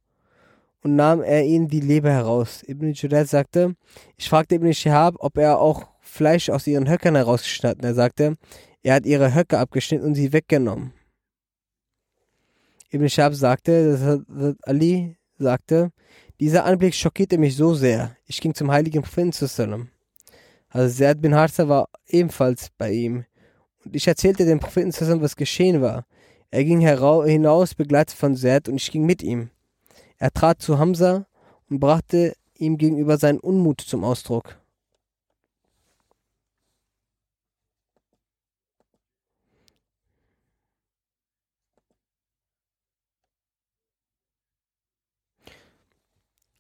und 0.83 0.95
nahm 0.95 1.23
er 1.23 1.43
ihnen 1.43 1.69
die 1.69 1.79
Leber 1.79 2.11
heraus. 2.11 2.61
Ibn 2.67 2.93
Judayd 2.93 3.27
sagte, 3.27 3.75
ich 4.15 4.29
fragte 4.29 4.53
Ibn 4.53 4.71
Shihab, 4.75 5.15
ob 5.17 5.39
er 5.39 5.59
auch 5.59 5.87
Fleisch 5.99 6.51
aus 6.51 6.67
ihren 6.67 6.87
Höckern 6.87 7.15
herausgeschnitten. 7.15 7.83
Er 7.83 7.95
sagte, 7.95 8.35
er 8.83 8.93
hat 8.93 9.07
ihre 9.07 9.33
Höcke 9.33 9.57
abgeschnitten 9.57 10.05
und 10.05 10.13
sie 10.13 10.31
weggenommen. 10.31 10.93
Ibn 12.91 13.09
Shihab 13.09 13.33
sagte, 13.33 14.23
dass 14.27 14.55
Ali 14.61 15.17
sagte, 15.39 15.89
dieser 16.39 16.63
Anblick 16.63 16.93
schockierte 16.93 17.39
mich 17.39 17.55
so 17.55 17.73
sehr. 17.73 18.15
Ich 18.27 18.39
ging 18.39 18.53
zum 18.53 18.69
heiligen 18.69 19.01
Propheten 19.01 19.31
zusammen. 19.31 19.89
Also 20.69 20.95
Zed 20.95 21.21
bin 21.21 21.33
Harza 21.35 21.67
war 21.67 21.89
ebenfalls 22.07 22.69
bei 22.77 22.91
ihm. 22.91 23.25
Und 23.85 23.95
ich 23.95 24.07
erzählte 24.07 24.45
dem 24.45 24.59
Propheten 24.59 24.91
zusammen, 24.91 25.21
was 25.21 25.35
geschehen 25.35 25.81
war. 25.81 26.05
Er 26.51 26.63
ging 26.63 26.81
hinaus, 26.81 27.75
begleitet 27.75 28.17
von 28.17 28.35
Zed, 28.35 28.67
und 28.69 28.75
ich 28.75 28.91
ging 28.91 29.05
mit 29.05 29.23
ihm. 29.23 29.49
Er 30.17 30.31
trat 30.31 30.61
zu 30.61 30.77
Hamza 30.79 31.25
und 31.69 31.79
brachte 31.79 32.35
ihm 32.55 32.77
gegenüber 32.77 33.17
seinen 33.17 33.39
Unmut 33.39 33.81
zum 33.81 34.03
Ausdruck. 34.03 34.57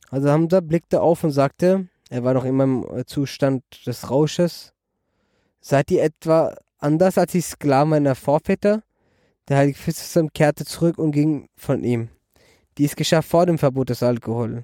Also 0.09 0.29
Hamza 0.29 0.61
blickte 0.61 1.01
auf 1.01 1.23
und 1.23 1.31
sagte, 1.31 1.89
er 2.09 2.23
war 2.23 2.33
noch 2.33 2.45
immer 2.45 2.63
im 2.63 2.85
äh, 2.95 3.05
Zustand 3.05 3.63
des 3.85 4.09
Rausches. 4.09 4.73
Seid 5.59 5.91
ihr 5.91 6.03
etwa 6.03 6.55
anders 6.77 7.17
als 7.17 7.33
die 7.33 7.41
Sklaven 7.41 7.89
meiner 7.89 8.15
Vorväter? 8.15 8.83
Der 9.47 9.57
heilige 9.57 9.77
Fischer 9.77 10.27
kehrte 10.33 10.65
zurück 10.65 10.97
und 10.97 11.11
ging 11.11 11.47
von 11.55 11.83
ihm. 11.83 12.09
Dies 12.77 12.95
geschah 12.95 13.21
vor 13.21 13.45
dem 13.45 13.57
Verbot 13.57 13.89
des 13.89 14.03
Alkohol. 14.03 14.63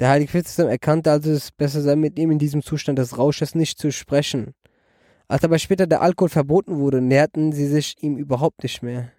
Der 0.00 0.08
heilige 0.08 0.32
Fischer 0.32 0.68
erkannte 0.68 1.10
also, 1.10 1.30
dass 1.30 1.44
es 1.44 1.52
besser 1.52 1.82
sei, 1.82 1.96
mit 1.96 2.18
ihm 2.18 2.30
in 2.30 2.38
diesem 2.38 2.62
Zustand 2.62 2.98
des 2.98 3.18
Rausches 3.18 3.54
nicht 3.54 3.78
zu 3.78 3.92
sprechen. 3.92 4.54
Als 5.28 5.44
aber 5.44 5.58
später 5.58 5.86
der 5.86 6.02
Alkohol 6.02 6.28
verboten 6.28 6.78
wurde, 6.78 7.00
näherten 7.00 7.52
sie 7.52 7.66
sich 7.66 8.02
ihm 8.02 8.16
überhaupt 8.16 8.62
nicht 8.62 8.82
mehr. 8.82 9.12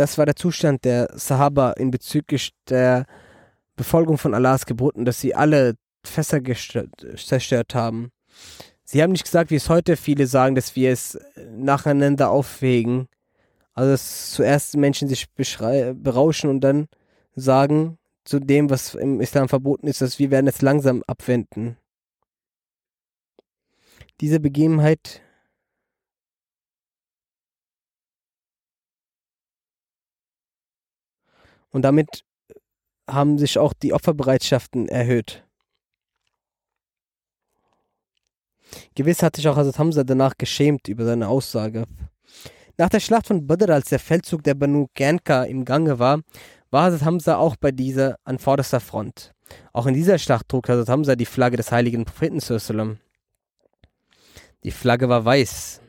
Das 0.00 0.16
war 0.16 0.24
der 0.24 0.34
Zustand 0.34 0.86
der 0.86 1.10
Sahaba 1.12 1.72
in 1.72 1.90
bezüglich 1.90 2.52
der 2.70 3.04
Befolgung 3.76 4.16
von 4.16 4.32
Allahs 4.32 4.64
Geboten, 4.64 5.04
dass 5.04 5.20
sie 5.20 5.34
alle 5.34 5.74
Fässer 6.06 6.40
zerstört 6.42 7.74
haben. 7.74 8.10
Sie 8.82 9.02
haben 9.02 9.12
nicht 9.12 9.24
gesagt, 9.24 9.50
wie 9.50 9.56
es 9.56 9.68
heute 9.68 9.98
viele 9.98 10.26
sagen, 10.26 10.54
dass 10.54 10.74
wir 10.74 10.90
es 10.90 11.18
nacheinander 11.50 12.30
aufwägen. 12.30 13.08
Also 13.74 13.90
dass 13.90 14.30
zuerst 14.30 14.74
Menschen 14.74 15.06
sich 15.06 15.26
berauschen 15.34 16.48
und 16.48 16.62
dann 16.62 16.86
sagen 17.34 17.98
zu 18.24 18.38
dem, 18.38 18.70
was 18.70 18.94
im 18.94 19.20
Islam 19.20 19.50
verboten 19.50 19.86
ist, 19.86 20.00
dass 20.00 20.18
wir 20.18 20.30
werden 20.30 20.46
es 20.48 20.62
langsam 20.62 21.04
abwenden. 21.06 21.76
Diese 24.22 24.40
Begebenheit 24.40 25.20
und 31.70 31.82
damit 31.82 32.24
haben 33.08 33.38
sich 33.38 33.58
auch 33.58 33.72
die 33.72 33.92
Opferbereitschaften 33.92 34.88
erhöht. 34.88 35.44
Gewiss 38.94 39.22
hat 39.22 39.36
sich 39.36 39.48
auch 39.48 39.56
Hazrat 39.56 39.78
Hamza 39.78 40.04
danach 40.04 40.34
geschämt 40.38 40.88
über 40.88 41.04
seine 41.04 41.28
Aussage. 41.28 41.84
Nach 42.78 42.88
der 42.88 43.00
Schlacht 43.00 43.26
von 43.26 43.46
Badr, 43.46 43.70
als 43.70 43.88
der 43.88 43.98
Feldzug 43.98 44.42
der 44.44 44.54
Banu 44.54 44.86
Gernka 44.94 45.44
im 45.44 45.64
Gange 45.64 45.98
war, 45.98 46.20
war 46.70 46.84
Hazrat 46.84 47.04
Hamza 47.04 47.36
auch 47.36 47.56
bei 47.56 47.72
dieser 47.72 48.16
an 48.24 48.38
vorderster 48.38 48.80
Front. 48.80 49.32
Auch 49.72 49.86
in 49.86 49.94
dieser 49.94 50.18
Schlacht 50.18 50.48
trug 50.48 50.68
Hazrat 50.68 50.88
Hamza 50.88 51.16
die 51.16 51.26
Flagge 51.26 51.56
des 51.56 51.72
heiligen 51.72 52.04
Propheten. 52.04 53.00
Die 54.62 54.70
Flagge 54.70 55.08
war 55.08 55.24
weiß. 55.24 55.80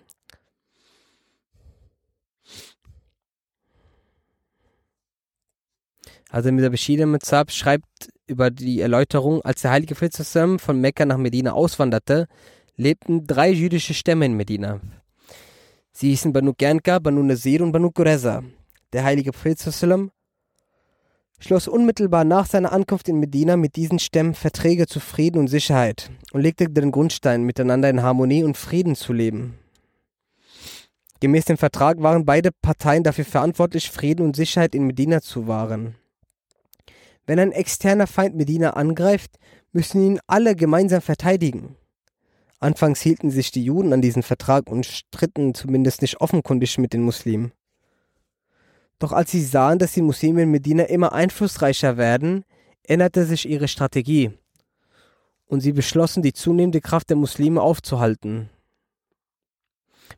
Also 6.31 6.49
mit 6.53 6.63
der 6.63 6.69
Bashir 6.69 7.05
Mitzab 7.05 7.51
schreibt 7.51 8.09
über 8.25 8.49
die 8.49 8.79
Erläuterung, 8.79 9.41
als 9.41 9.63
der 9.63 9.71
heilige 9.71 9.95
Prophet 9.95 10.15
von 10.61 10.79
Mekka 10.79 11.05
nach 11.05 11.17
Medina 11.17 11.51
auswanderte, 11.51 12.27
lebten 12.77 13.27
drei 13.27 13.51
jüdische 13.51 13.93
Stämme 13.93 14.25
in 14.25 14.37
Medina. 14.37 14.79
Sie 15.91 16.09
hießen 16.09 16.31
Banu 16.31 16.53
Gernka, 16.57 16.99
Banu 16.99 17.21
Nazir 17.21 17.61
und 17.61 17.73
Banu 17.73 17.91
Qureza. 17.91 18.43
Der 18.93 19.03
heilige 19.03 19.33
Prophet 19.33 19.59
schloss 21.39 21.67
unmittelbar 21.67 22.23
nach 22.23 22.45
seiner 22.45 22.71
Ankunft 22.71 23.09
in 23.09 23.19
Medina 23.19 23.57
mit 23.57 23.75
diesen 23.75 23.99
Stämmen 23.99 24.33
Verträge 24.33 24.87
zu 24.87 25.01
Frieden 25.01 25.37
und 25.37 25.47
Sicherheit 25.49 26.11
und 26.31 26.41
legte 26.41 26.69
den 26.69 26.91
Grundstein, 26.91 27.43
miteinander 27.43 27.89
in 27.89 28.03
Harmonie 28.03 28.45
und 28.45 28.55
Frieden 28.55 28.95
zu 28.95 29.11
leben. 29.11 29.57
Gemäß 31.19 31.45
dem 31.45 31.57
Vertrag 31.57 32.01
waren 32.01 32.25
beide 32.25 32.51
Parteien 32.61 33.03
dafür 33.03 33.25
verantwortlich, 33.25 33.91
Frieden 33.91 34.25
und 34.25 34.35
Sicherheit 34.35 34.73
in 34.73 34.87
Medina 34.87 35.21
zu 35.21 35.47
wahren. 35.47 35.95
Wenn 37.25 37.39
ein 37.39 37.51
externer 37.51 38.07
Feind 38.07 38.35
Medina 38.35 38.71
angreift, 38.71 39.37
müssen 39.71 40.01
ihn 40.03 40.19
alle 40.27 40.55
gemeinsam 40.55 41.01
verteidigen. 41.01 41.75
Anfangs 42.59 43.01
hielten 43.01 43.31
sich 43.31 43.51
die 43.51 43.63
Juden 43.63 43.93
an 43.93 44.01
diesen 44.01 44.23
Vertrag 44.23 44.69
und 44.69 44.85
stritten 44.85 45.53
zumindest 45.53 46.01
nicht 46.01 46.21
offenkundig 46.21 46.77
mit 46.77 46.93
den 46.93 47.01
Muslimen. 47.01 47.53
Doch 48.99 49.11
als 49.11 49.31
sie 49.31 49.43
sahen, 49.43 49.79
dass 49.79 49.93
die 49.93 50.03
Muslime 50.03 50.43
in 50.43 50.51
Medina 50.51 50.83
immer 50.83 51.11
einflussreicher 51.11 51.97
werden, 51.97 52.45
änderte 52.83 53.25
sich 53.25 53.49
ihre 53.49 53.67
Strategie 53.67 54.31
und 55.47 55.61
sie 55.61 55.73
beschlossen, 55.73 56.21
die 56.21 56.33
zunehmende 56.33 56.81
Kraft 56.81 57.09
der 57.09 57.17
Muslime 57.17 57.61
aufzuhalten. 57.61 58.49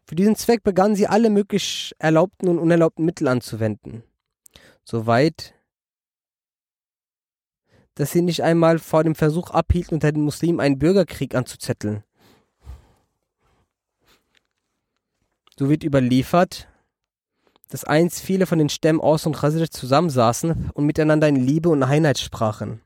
Für 0.05 0.15
diesen 0.15 0.35
Zweck 0.35 0.63
begannen 0.63 0.95
sie 0.95 1.07
alle 1.07 1.29
möglich 1.29 1.93
erlaubten 1.97 2.49
und 2.49 2.59
unerlaubten 2.59 3.05
Mittel 3.05 3.27
anzuwenden. 3.27 4.03
Soweit, 4.83 5.53
dass 7.95 8.11
sie 8.11 8.21
nicht 8.21 8.41
einmal 8.43 8.79
vor 8.79 9.03
dem 9.03 9.15
Versuch 9.15 9.51
abhielten, 9.51 9.95
unter 9.95 10.11
den 10.11 10.23
Muslimen 10.23 10.59
einen 10.59 10.79
Bürgerkrieg 10.79 11.35
anzuzetteln. 11.35 12.03
So 15.57 15.69
wird 15.69 15.83
überliefert, 15.83 16.67
dass 17.69 17.83
einst 17.83 18.21
viele 18.21 18.45
von 18.45 18.59
den 18.59 18.69
Stämmen 18.69 19.01
Aus 19.01 19.25
und 19.25 19.35
Khazraj 19.35 19.69
zusammensaßen 19.69 20.71
und 20.73 20.85
miteinander 20.85 21.27
in 21.27 21.35
Liebe 21.35 21.69
und 21.69 21.83
Einheit 21.83 22.19
sprachen. 22.19 22.81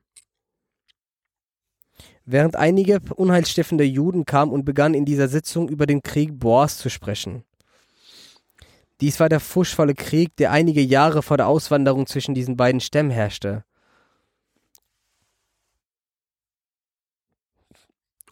Während 2.26 2.58
einige 2.58 3.00
unheilstiftende 3.16 3.86
Juden 3.86 4.26
kamen 4.26 4.52
und 4.52 4.66
begannen 4.66 4.96
in 4.96 5.06
dieser 5.06 5.30
Sitzung 5.30 5.70
über 5.70 5.86
den 5.86 6.04
Krieg 6.04 6.38
Boas 6.38 6.78
zu 6.78 6.90
sprechen. 6.90 7.46
Dies 9.00 9.20
war 9.20 9.30
der 9.30 9.40
furchtvolle 9.40 9.94
Krieg, 9.94 10.36
der 10.36 10.52
einige 10.52 10.82
Jahre 10.82 11.22
vor 11.22 11.38
der 11.38 11.48
Auswanderung 11.48 12.06
zwischen 12.06 12.36
diesen 12.36 12.58
beiden 12.58 12.82
Stämmen 12.82 13.12
herrschte. 13.12 13.64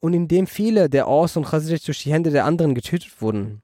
Und 0.01 0.13
in 0.13 0.27
dem 0.27 0.47
viele 0.47 0.89
der 0.89 1.07
Aus 1.07 1.37
und 1.37 1.45
Khazraj 1.45 1.79
durch 1.85 2.03
die 2.03 2.11
Hände 2.11 2.29
der 2.29 2.45
anderen 2.45 2.75
getötet 2.75 3.21
wurden. 3.21 3.61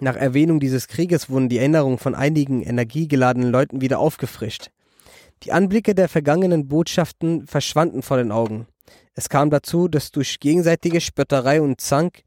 Nach 0.00 0.16
Erwähnung 0.16 0.60
dieses 0.60 0.86
Krieges 0.86 1.28
wurden 1.28 1.48
die 1.48 1.58
Erinnerungen 1.58 1.98
von 1.98 2.14
einigen 2.14 2.62
energiegeladenen 2.62 3.50
Leuten 3.50 3.80
wieder 3.80 3.98
aufgefrischt. 3.98 4.70
Die 5.42 5.52
Anblicke 5.52 5.94
der 5.94 6.08
vergangenen 6.08 6.68
Botschaften 6.68 7.46
verschwanden 7.46 8.02
vor 8.02 8.16
den 8.16 8.32
Augen. 8.32 8.66
Es 9.14 9.28
kam 9.28 9.50
dazu, 9.50 9.88
dass 9.88 10.12
durch 10.12 10.40
gegenseitige 10.40 11.00
Spötterei 11.00 11.60
und 11.60 11.80
Zank 11.80 12.22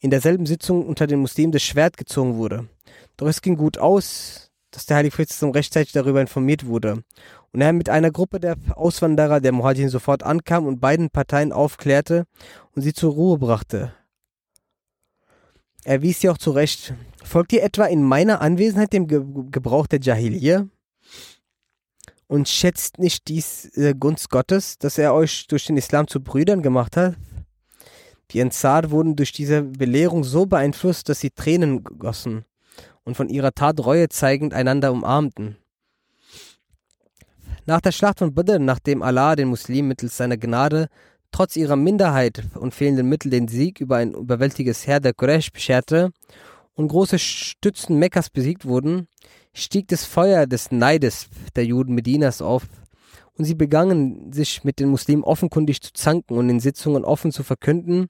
in 0.00 0.10
derselben 0.10 0.46
Sitzung 0.46 0.86
unter 0.86 1.06
den 1.06 1.20
Muslimen 1.20 1.52
das 1.52 1.62
Schwert 1.62 1.96
gezogen 1.96 2.36
wurde. 2.36 2.68
Doch 3.16 3.28
es 3.28 3.40
ging 3.40 3.56
gut 3.56 3.78
aus, 3.78 4.50
dass 4.72 4.86
der 4.86 4.96
Heilige 4.96 5.14
Fritz 5.14 5.40
rechtzeitig 5.42 5.92
darüber 5.92 6.20
informiert 6.20 6.66
wurde 6.66 7.04
und 7.52 7.60
er 7.60 7.72
mit 7.72 7.88
einer 7.88 8.10
Gruppe 8.10 8.40
der 8.40 8.56
Auswanderer 8.74 9.40
der 9.40 9.52
Muhajirin 9.52 9.90
sofort 9.90 10.22
ankam 10.22 10.66
und 10.66 10.80
beiden 10.80 11.10
Parteien 11.10 11.52
aufklärte 11.52 12.24
und 12.74 12.82
sie 12.82 12.92
zur 12.92 13.12
Ruhe 13.12 13.38
brachte. 13.38 13.92
Er 15.84 16.02
wies 16.02 16.20
sie 16.20 16.30
auch 16.30 16.38
zurecht. 16.38 16.94
Folgt 17.24 17.52
ihr 17.52 17.62
etwa 17.62 17.86
in 17.86 18.02
meiner 18.02 18.40
Anwesenheit 18.40 18.92
dem 18.92 19.06
Ge 19.06 19.22
Gebrauch 19.50 19.86
der 19.86 20.00
Jahiliyyah? 20.00 20.68
Und 22.28 22.48
schätzt 22.48 22.98
nicht 22.98 23.28
dies 23.28 23.66
äh, 23.76 23.94
Gunst 23.98 24.30
Gottes, 24.30 24.78
dass 24.78 24.96
er 24.96 25.12
euch 25.12 25.46
durch 25.48 25.66
den 25.66 25.76
Islam 25.76 26.08
zu 26.08 26.22
Brüdern 26.22 26.62
gemacht 26.62 26.96
hat? 26.96 27.16
Die 28.30 28.40
Ansar 28.40 28.90
wurden 28.90 29.16
durch 29.16 29.32
diese 29.32 29.62
Belehrung 29.62 30.24
so 30.24 30.46
beeinflusst, 30.46 31.10
dass 31.10 31.20
sie 31.20 31.30
Tränen 31.30 31.84
gossen 31.84 32.46
und 33.04 33.16
von 33.16 33.28
ihrer 33.28 33.52
Tat 33.52 33.84
Reue 33.84 34.08
zeigend 34.08 34.54
einander 34.54 34.92
umarmten. 34.92 35.58
Nach 37.64 37.80
der 37.80 37.92
Schlacht 37.92 38.18
von 38.18 38.34
Badr, 38.34 38.58
nachdem 38.58 39.02
Allah 39.02 39.36
den 39.36 39.48
Muslimen 39.48 39.88
mittels 39.88 40.16
seiner 40.16 40.36
Gnade 40.36 40.88
trotz 41.30 41.54
ihrer 41.54 41.76
Minderheit 41.76 42.42
und 42.54 42.74
fehlenden 42.74 43.08
Mittel 43.08 43.30
den 43.30 43.46
Sieg 43.46 43.80
über 43.80 43.96
ein 43.96 44.14
überwältiges 44.14 44.86
Heer 44.86 44.98
der 44.98 45.14
Quraysh 45.14 45.52
bescherte 45.52 46.10
und 46.74 46.88
große 46.88 47.20
Stützen 47.20 48.00
Mekkas 48.00 48.30
besiegt 48.30 48.66
wurden, 48.66 49.06
stieg 49.54 49.86
das 49.88 50.04
Feuer 50.04 50.46
des 50.46 50.72
Neides 50.72 51.28
der 51.54 51.64
Juden 51.64 51.94
Medinas 51.94 52.42
auf 52.42 52.64
und 53.38 53.44
sie 53.44 53.54
begannen, 53.54 54.32
sich 54.32 54.64
mit 54.64 54.80
den 54.80 54.88
Muslimen 54.88 55.22
offenkundig 55.22 55.80
zu 55.80 55.92
zanken 55.92 56.36
und 56.36 56.50
in 56.50 56.58
Sitzungen 56.58 57.04
offen 57.04 57.30
zu 57.30 57.44
verkünden, 57.44 58.08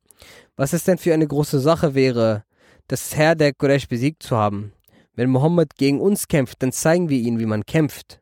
was 0.57 0.73
es 0.73 0.85
denn 0.85 0.97
für 0.97 1.13
eine 1.13 1.27
große 1.27 1.61
Sache 1.61 1.95
wäre, 1.95 2.45
das 2.89 3.15
Herr 3.15 3.35
der 3.35 3.53
Quraysh 3.53 3.87
besiegt 3.87 4.23
zu 4.23 4.35
haben. 4.35 4.73
Wenn 5.15 5.29
Mohammed 5.29 5.77
gegen 5.77 6.01
uns 6.01 6.27
kämpft, 6.27 6.63
dann 6.63 6.73
zeigen 6.73 7.11
wir 7.11 7.19
ihnen, 7.19 7.39
wie 7.39 7.47
man 7.47 7.67
kämpft. 7.67 8.22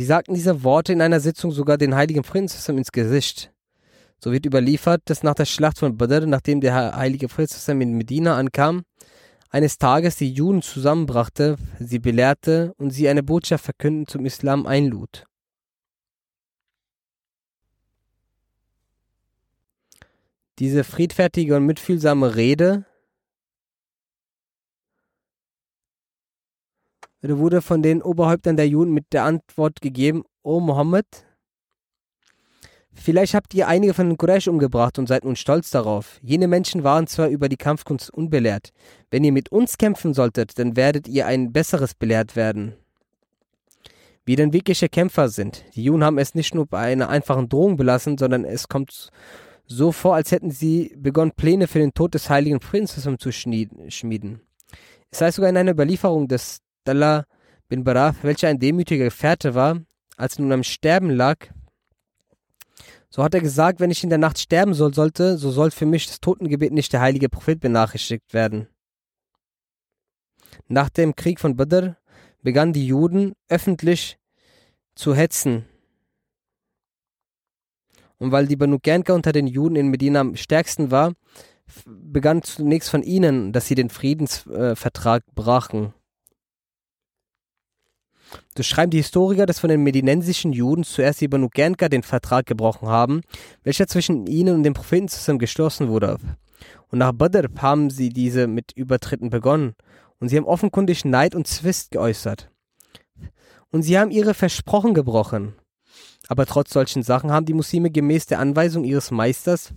Sie 0.00 0.06
sagten 0.06 0.32
diese 0.32 0.64
Worte 0.64 0.94
in 0.94 1.02
einer 1.02 1.20
Sitzung 1.20 1.52
sogar 1.52 1.76
den 1.76 1.94
heiligen 1.94 2.24
Frieden 2.24 2.48
ins 2.78 2.90
Gesicht. 2.90 3.52
So 4.18 4.32
wird 4.32 4.46
überliefert, 4.46 5.02
dass 5.04 5.22
nach 5.22 5.34
der 5.34 5.44
Schlacht 5.44 5.78
von 5.78 5.98
Badr, 5.98 6.24
nachdem 6.24 6.62
der 6.62 6.96
heilige 6.96 7.28
Frieden 7.28 7.82
in 7.82 7.98
Medina 7.98 8.38
ankam, 8.38 8.84
eines 9.50 9.76
Tages 9.76 10.16
die 10.16 10.32
Juden 10.32 10.62
zusammenbrachte, 10.62 11.56
sie 11.78 11.98
belehrte 11.98 12.72
und 12.78 12.92
sie 12.92 13.10
eine 13.10 13.22
Botschaft 13.22 13.62
verkünden 13.62 14.06
zum 14.06 14.24
Islam 14.24 14.64
einlud. 14.66 15.26
Diese 20.60 20.82
friedfertige 20.82 21.58
und 21.58 21.66
mitfühlsame 21.66 22.36
Rede 22.36 22.86
wurde 27.22 27.62
von 27.62 27.82
den 27.82 28.02
Oberhäuptern 28.02 28.56
der 28.56 28.68
Juden 28.68 28.92
mit 28.92 29.12
der 29.12 29.24
Antwort 29.24 29.80
gegeben, 29.80 30.24
O 30.42 30.60
Mohammed, 30.60 31.06
vielleicht 32.92 33.34
habt 33.34 33.52
ihr 33.54 33.68
einige 33.68 33.94
von 33.94 34.08
den 34.08 34.16
Quraysh 34.16 34.48
umgebracht 34.48 34.98
und 34.98 35.06
seid 35.06 35.24
nun 35.24 35.36
stolz 35.36 35.70
darauf. 35.70 36.18
Jene 36.22 36.48
Menschen 36.48 36.82
waren 36.82 37.06
zwar 37.06 37.28
über 37.28 37.48
die 37.48 37.56
Kampfkunst 37.56 38.10
unbelehrt. 38.12 38.72
Wenn 39.10 39.24
ihr 39.24 39.32
mit 39.32 39.52
uns 39.52 39.76
kämpfen 39.76 40.14
solltet, 40.14 40.58
dann 40.58 40.76
werdet 40.76 41.08
ihr 41.08 41.26
ein 41.26 41.52
besseres 41.52 41.94
belehrt 41.94 42.36
werden. 42.36 42.74
Wie 44.24 44.36
denn 44.36 44.52
wirkliche 44.52 44.88
Kämpfer 44.88 45.28
sind. 45.28 45.64
Die 45.74 45.84
Juden 45.84 46.04
haben 46.04 46.18
es 46.18 46.34
nicht 46.34 46.54
nur 46.54 46.66
bei 46.66 46.78
einer 46.78 47.08
einfachen 47.08 47.48
Drohung 47.48 47.76
belassen, 47.76 48.16
sondern 48.16 48.44
es 48.44 48.68
kommt 48.68 49.10
so 49.66 49.92
vor, 49.92 50.14
als 50.14 50.32
hätten 50.32 50.50
sie 50.50 50.94
begonnen, 50.96 51.32
Pläne 51.32 51.68
für 51.68 51.78
den 51.78 51.94
Tod 51.94 52.14
des 52.14 52.28
heiligen 52.28 52.60
Prinzessin 52.60 53.18
zu 53.18 53.30
schmieden. 53.32 54.40
Es 55.10 55.18
sei 55.18 55.30
sogar 55.30 55.50
in 55.50 55.56
einer 55.56 55.72
Überlieferung 55.72 56.28
des 56.28 56.60
Dalla 56.90 57.24
bin 57.68 57.84
Baraf, 57.84 58.24
welcher 58.24 58.48
ein 58.48 58.58
demütiger 58.58 59.04
Gefährte 59.04 59.54
war, 59.54 59.80
als 60.16 60.36
er 60.36 60.42
nun 60.42 60.50
am 60.50 60.64
Sterben 60.64 61.08
lag, 61.08 61.46
so 63.10 63.22
hat 63.22 63.32
er 63.32 63.40
gesagt, 63.40 63.78
wenn 63.78 63.92
ich 63.92 64.02
in 64.02 64.10
der 64.10 64.18
Nacht 64.18 64.38
sterben 64.40 64.74
soll, 64.74 64.92
sollte, 64.92 65.38
so 65.38 65.52
soll 65.52 65.70
für 65.70 65.86
mich 65.86 66.08
das 66.08 66.18
Totengebet 66.18 66.72
nicht 66.72 66.92
der 66.92 67.00
heilige 67.00 67.28
Prophet 67.28 67.60
benachrichtigt 67.60 68.34
werden. 68.34 68.66
Nach 70.66 70.88
dem 70.88 71.14
Krieg 71.14 71.38
von 71.38 71.54
Badr 71.54 71.96
begannen 72.42 72.72
die 72.72 72.86
Juden 72.86 73.34
öffentlich 73.48 74.18
zu 74.96 75.14
hetzen. 75.14 75.66
Und 78.18 78.32
weil 78.32 78.48
die 78.48 78.56
Banu 78.56 78.78
Gernka 78.80 79.12
unter 79.12 79.30
den 79.30 79.46
Juden 79.46 79.76
in 79.76 79.88
Medina 79.88 80.20
am 80.20 80.34
stärksten 80.34 80.90
war, 80.90 81.12
begann 81.86 82.42
zunächst 82.42 82.90
von 82.90 83.04
ihnen, 83.04 83.52
dass 83.52 83.66
sie 83.66 83.76
den 83.76 83.90
Friedensvertrag 83.90 85.24
brachen. 85.36 85.94
So 88.56 88.62
schreiben 88.62 88.90
die 88.90 88.98
Historiker, 88.98 89.46
dass 89.46 89.60
von 89.60 89.70
den 89.70 89.82
medinensischen 89.82 90.52
Juden 90.52 90.84
zuerst 90.84 91.20
die 91.20 91.28
Banu 91.28 91.48
Gernka 91.48 91.88
den 91.88 92.02
Vertrag 92.02 92.46
gebrochen 92.46 92.88
haben, 92.88 93.22
welcher 93.62 93.86
zwischen 93.86 94.26
ihnen 94.26 94.54
und 94.54 94.62
dem 94.62 94.74
Propheten 94.74 95.08
zusammen 95.08 95.38
geschlossen 95.38 95.88
wurde. 95.88 96.18
Und 96.88 96.98
nach 96.98 97.12
Badr 97.12 97.48
haben 97.58 97.90
sie 97.90 98.10
diese 98.10 98.46
mit 98.46 98.72
Übertritten 98.72 99.30
begonnen 99.30 99.74
und 100.18 100.28
sie 100.28 100.36
haben 100.36 100.44
offenkundig 100.44 101.04
Neid 101.04 101.34
und 101.34 101.46
Zwist 101.46 101.90
geäußert. 101.90 102.50
Und 103.70 103.82
sie 103.82 103.98
haben 103.98 104.10
ihre 104.10 104.34
Versprochen 104.34 104.94
gebrochen. 104.94 105.54
Aber 106.28 106.46
trotz 106.46 106.72
solchen 106.72 107.02
Sachen 107.02 107.32
haben 107.32 107.46
die 107.46 107.54
Muslime 107.54 107.90
gemäß 107.90 108.26
der 108.26 108.38
Anweisung 108.38 108.84
ihres 108.84 109.10
Meisters 109.10 109.72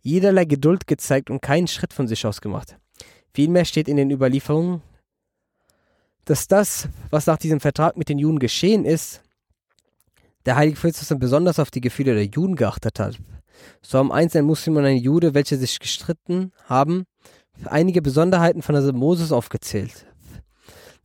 jederlei 0.00 0.44
Geduld 0.44 0.86
gezeigt 0.86 1.30
und 1.30 1.42
keinen 1.42 1.66
Schritt 1.66 1.92
von 1.92 2.08
sich 2.08 2.24
aus 2.24 2.40
gemacht. 2.40 2.78
Vielmehr 3.34 3.64
steht 3.64 3.88
in 3.88 3.96
den 3.96 4.10
Überlieferungen, 4.10 4.82
dass 6.24 6.48
das, 6.48 6.88
was 7.10 7.26
nach 7.26 7.38
diesem 7.38 7.60
Vertrag 7.60 7.96
mit 7.96 8.08
den 8.08 8.18
Juden 8.18 8.38
geschehen 8.38 8.84
ist, 8.84 9.22
der 10.46 10.56
heilige 10.56 10.80
Prophet 10.80 11.18
besonders 11.18 11.58
auf 11.58 11.70
die 11.70 11.80
Gefühle 11.80 12.14
der 12.14 12.26
Juden 12.26 12.56
geachtet 12.56 12.98
hat. 12.98 13.18
So 13.82 13.98
haben 13.98 14.12
einst 14.12 14.36
ein 14.36 14.44
Muslim 14.44 14.76
und 14.76 14.84
ein 14.84 14.96
Jude, 14.96 15.34
welche 15.34 15.56
sich 15.56 15.78
gestritten 15.78 16.52
haben, 16.64 17.04
einige 17.64 18.00
Besonderheiten 18.00 18.62
von 18.62 18.76
Hazrat 18.76 18.94
Moses 18.94 19.32
aufgezählt. 19.32 20.06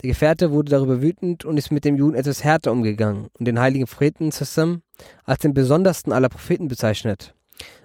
Der 0.01 0.09
Gefährte 0.09 0.51
wurde 0.51 0.71
darüber 0.71 1.01
wütend 1.01 1.45
und 1.45 1.57
ist 1.57 1.71
mit 1.71 1.85
dem 1.85 1.95
Juden 1.95 2.15
etwas 2.15 2.43
härter 2.43 2.71
umgegangen 2.71 3.27
und 3.37 3.45
den 3.45 3.59
heiligen 3.59 3.85
Propheten 3.85 4.31
zusammen 4.31 4.83
als 5.23 5.39
den 5.39 5.53
besondersten 5.53 6.13
aller 6.13 6.29
Propheten 6.29 6.67
bezeichnet. 6.67 7.33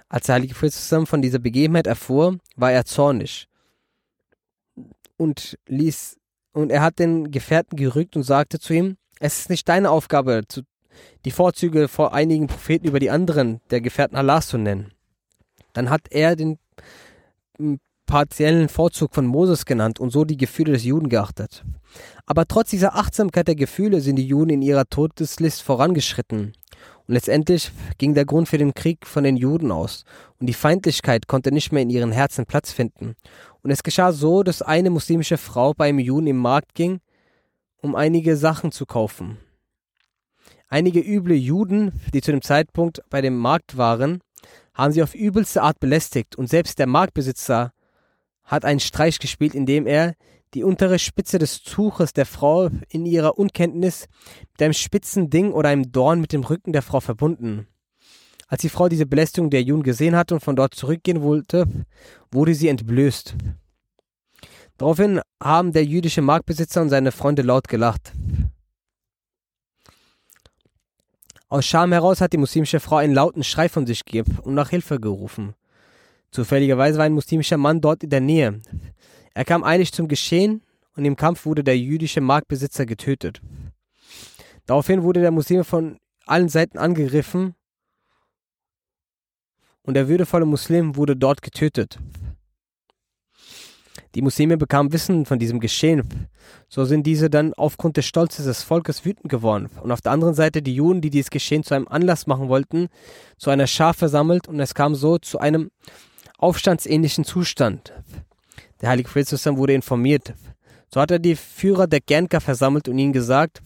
Als 0.08 0.26
der 0.26 0.34
heilige 0.34 0.54
Prophet 0.54 0.72
zusammen 0.72 1.06
von 1.06 1.22
dieser 1.22 1.38
Begebenheit 1.38 1.86
erfuhr, 1.86 2.38
war 2.56 2.72
er 2.72 2.84
zornig 2.84 3.46
und 5.16 5.58
ließ 5.66 6.16
und 6.52 6.70
er 6.70 6.82
hat 6.82 6.98
den 6.98 7.30
Gefährten 7.30 7.76
gerügt 7.76 8.16
und 8.16 8.22
sagte 8.22 8.58
zu 8.58 8.72
ihm, 8.72 8.96
es 9.18 9.40
ist 9.40 9.50
nicht 9.50 9.68
deine 9.68 9.90
Aufgabe, 9.90 10.42
die 11.24 11.30
Vorzüge 11.30 11.88
vor 11.88 12.14
einigen 12.14 12.46
Propheten 12.46 12.86
über 12.86 12.98
die 12.98 13.10
anderen 13.10 13.60
der 13.70 13.80
Gefährten 13.80 14.16
Allahs 14.16 14.48
zu 14.48 14.58
nennen. 14.58 14.92
Dann 15.72 15.90
hat 15.90 16.02
er 16.10 16.36
den 16.36 16.58
partiellen 18.06 18.68
Vorzug 18.68 19.14
von 19.14 19.26
Moses 19.26 19.64
genannt 19.66 20.00
und 20.00 20.10
so 20.10 20.24
die 20.24 20.36
Gefühle 20.36 20.72
des 20.72 20.84
Juden 20.84 21.08
geachtet. 21.08 21.64
Aber 22.26 22.46
trotz 22.46 22.70
dieser 22.70 22.96
Achtsamkeit 22.96 23.46
der 23.46 23.54
Gefühle 23.54 24.00
sind 24.00 24.16
die 24.16 24.26
Juden 24.26 24.50
in 24.50 24.62
ihrer 24.62 24.86
Todeslist 24.86 25.62
vorangeschritten. 25.62 26.52
Und 27.10 27.14
letztendlich 27.14 27.72
ging 27.98 28.14
der 28.14 28.24
Grund 28.24 28.48
für 28.48 28.56
den 28.56 28.72
Krieg 28.72 29.04
von 29.04 29.24
den 29.24 29.36
Juden 29.36 29.72
aus, 29.72 30.04
und 30.38 30.46
die 30.46 30.54
Feindlichkeit 30.54 31.26
konnte 31.26 31.50
nicht 31.50 31.72
mehr 31.72 31.82
in 31.82 31.90
ihren 31.90 32.12
Herzen 32.12 32.46
Platz 32.46 32.70
finden. 32.70 33.16
Und 33.62 33.72
es 33.72 33.82
geschah 33.82 34.12
so, 34.12 34.44
dass 34.44 34.62
eine 34.62 34.90
muslimische 34.90 35.36
Frau 35.36 35.74
bei 35.74 35.88
einem 35.88 35.98
Juden 35.98 36.28
im 36.28 36.36
Markt 36.36 36.72
ging, 36.76 37.00
um 37.82 37.96
einige 37.96 38.36
Sachen 38.36 38.70
zu 38.70 38.86
kaufen. 38.86 39.38
Einige 40.68 41.00
üble 41.00 41.34
Juden, 41.34 42.00
die 42.14 42.20
zu 42.20 42.30
dem 42.30 42.42
Zeitpunkt 42.42 43.02
bei 43.10 43.20
dem 43.20 43.36
Markt 43.36 43.76
waren, 43.76 44.20
haben 44.72 44.92
sie 44.92 45.02
auf 45.02 45.16
übelste 45.16 45.62
Art 45.62 45.80
belästigt 45.80 46.36
und 46.36 46.48
selbst 46.48 46.78
der 46.78 46.86
Marktbesitzer 46.86 47.72
hat 48.44 48.64
einen 48.64 48.78
Streich 48.78 49.18
gespielt, 49.18 49.56
indem 49.56 49.88
er 49.88 50.14
die 50.54 50.64
untere 50.64 50.98
Spitze 50.98 51.38
des 51.38 51.62
Tuches 51.62 52.12
der 52.12 52.26
Frau 52.26 52.70
in 52.88 53.06
ihrer 53.06 53.38
Unkenntnis 53.38 54.08
mit 54.52 54.62
einem 54.62 54.72
spitzen 54.72 55.30
Ding 55.30 55.52
oder 55.52 55.68
einem 55.68 55.92
Dorn 55.92 56.20
mit 56.20 56.32
dem 56.32 56.42
Rücken 56.42 56.72
der 56.72 56.82
Frau 56.82 57.00
verbunden. 57.00 57.66
Als 58.48 58.62
die 58.62 58.68
Frau 58.68 58.88
diese 58.88 59.06
Belästigung 59.06 59.50
der 59.50 59.62
Juden 59.62 59.84
gesehen 59.84 60.16
hatte 60.16 60.34
und 60.34 60.40
von 60.40 60.56
dort 60.56 60.74
zurückgehen 60.74 61.22
wollte, 61.22 61.66
wurde 62.32 62.54
sie 62.54 62.68
entblößt. 62.68 63.36
Daraufhin 64.76 65.20
haben 65.40 65.72
der 65.72 65.84
jüdische 65.84 66.22
Marktbesitzer 66.22 66.82
und 66.82 66.88
seine 66.88 67.12
Freunde 67.12 67.42
laut 67.42 67.68
gelacht. 67.68 68.12
Aus 71.48 71.66
Scham 71.66 71.92
heraus 71.92 72.20
hat 72.20 72.32
die 72.32 72.38
muslimische 72.38 72.80
Frau 72.80 72.96
einen 72.96 73.14
lauten 73.14 73.44
Schrei 73.44 73.68
von 73.68 73.86
sich 73.86 74.04
gegeben 74.04 74.38
und 74.42 74.54
nach 74.54 74.70
Hilfe 74.70 74.98
gerufen. 74.98 75.54
Zufälligerweise 76.30 76.98
war 76.98 77.04
ein 77.04 77.12
muslimischer 77.12 77.56
Mann 77.56 77.80
dort 77.80 78.04
in 78.04 78.10
der 78.10 78.20
Nähe. 78.20 78.60
Er 79.40 79.46
kam 79.46 79.64
eilig 79.64 79.90
zum 79.90 80.06
Geschehen 80.06 80.60
und 80.96 81.06
im 81.06 81.16
Kampf 81.16 81.46
wurde 81.46 81.64
der 81.64 81.78
jüdische 81.78 82.20
Marktbesitzer 82.20 82.84
getötet. 82.84 83.40
Daraufhin 84.66 85.02
wurde 85.02 85.22
der 85.22 85.30
Muslim 85.30 85.64
von 85.64 85.96
allen 86.26 86.50
Seiten 86.50 86.76
angegriffen 86.76 87.54
und 89.80 89.94
der 89.94 90.08
würdevolle 90.08 90.44
Muslim 90.44 90.94
wurde 90.94 91.16
dort 91.16 91.40
getötet. 91.40 91.98
Die 94.14 94.20
Muslime 94.20 94.58
bekamen 94.58 94.92
Wissen 94.92 95.24
von 95.24 95.38
diesem 95.38 95.58
Geschehen. 95.58 96.28
So 96.68 96.84
sind 96.84 97.06
diese 97.06 97.30
dann 97.30 97.54
aufgrund 97.54 97.96
des 97.96 98.04
Stolzes 98.04 98.44
des 98.44 98.62
Volkes 98.62 99.06
wütend 99.06 99.30
geworden. 99.30 99.70
Und 99.82 99.90
auf 99.90 100.02
der 100.02 100.12
anderen 100.12 100.34
Seite 100.34 100.60
die 100.60 100.74
Juden, 100.74 101.00
die 101.00 101.08
dieses 101.08 101.30
Geschehen 101.30 101.64
zu 101.64 101.72
einem 101.72 101.88
Anlass 101.88 102.26
machen 102.26 102.50
wollten, 102.50 102.88
zu 103.38 103.48
einer 103.48 103.66
Schar 103.66 103.94
versammelt 103.94 104.48
und 104.48 104.60
es 104.60 104.74
kam 104.74 104.94
so 104.94 105.16
zu 105.16 105.38
einem 105.38 105.70
aufstandsähnlichen 106.36 107.24
Zustand. 107.24 107.94
Der 108.80 108.88
heilige 108.88 109.08
Prophet 109.08 109.46
wurde 109.56 109.74
informiert. 109.74 110.34
So 110.92 111.00
hat 111.00 111.10
er 111.10 111.18
die 111.18 111.36
Führer 111.36 111.86
der 111.86 112.00
Gernka 112.00 112.40
versammelt 112.40 112.88
und 112.88 112.98
ihnen 112.98 113.12
gesagt, 113.12 113.62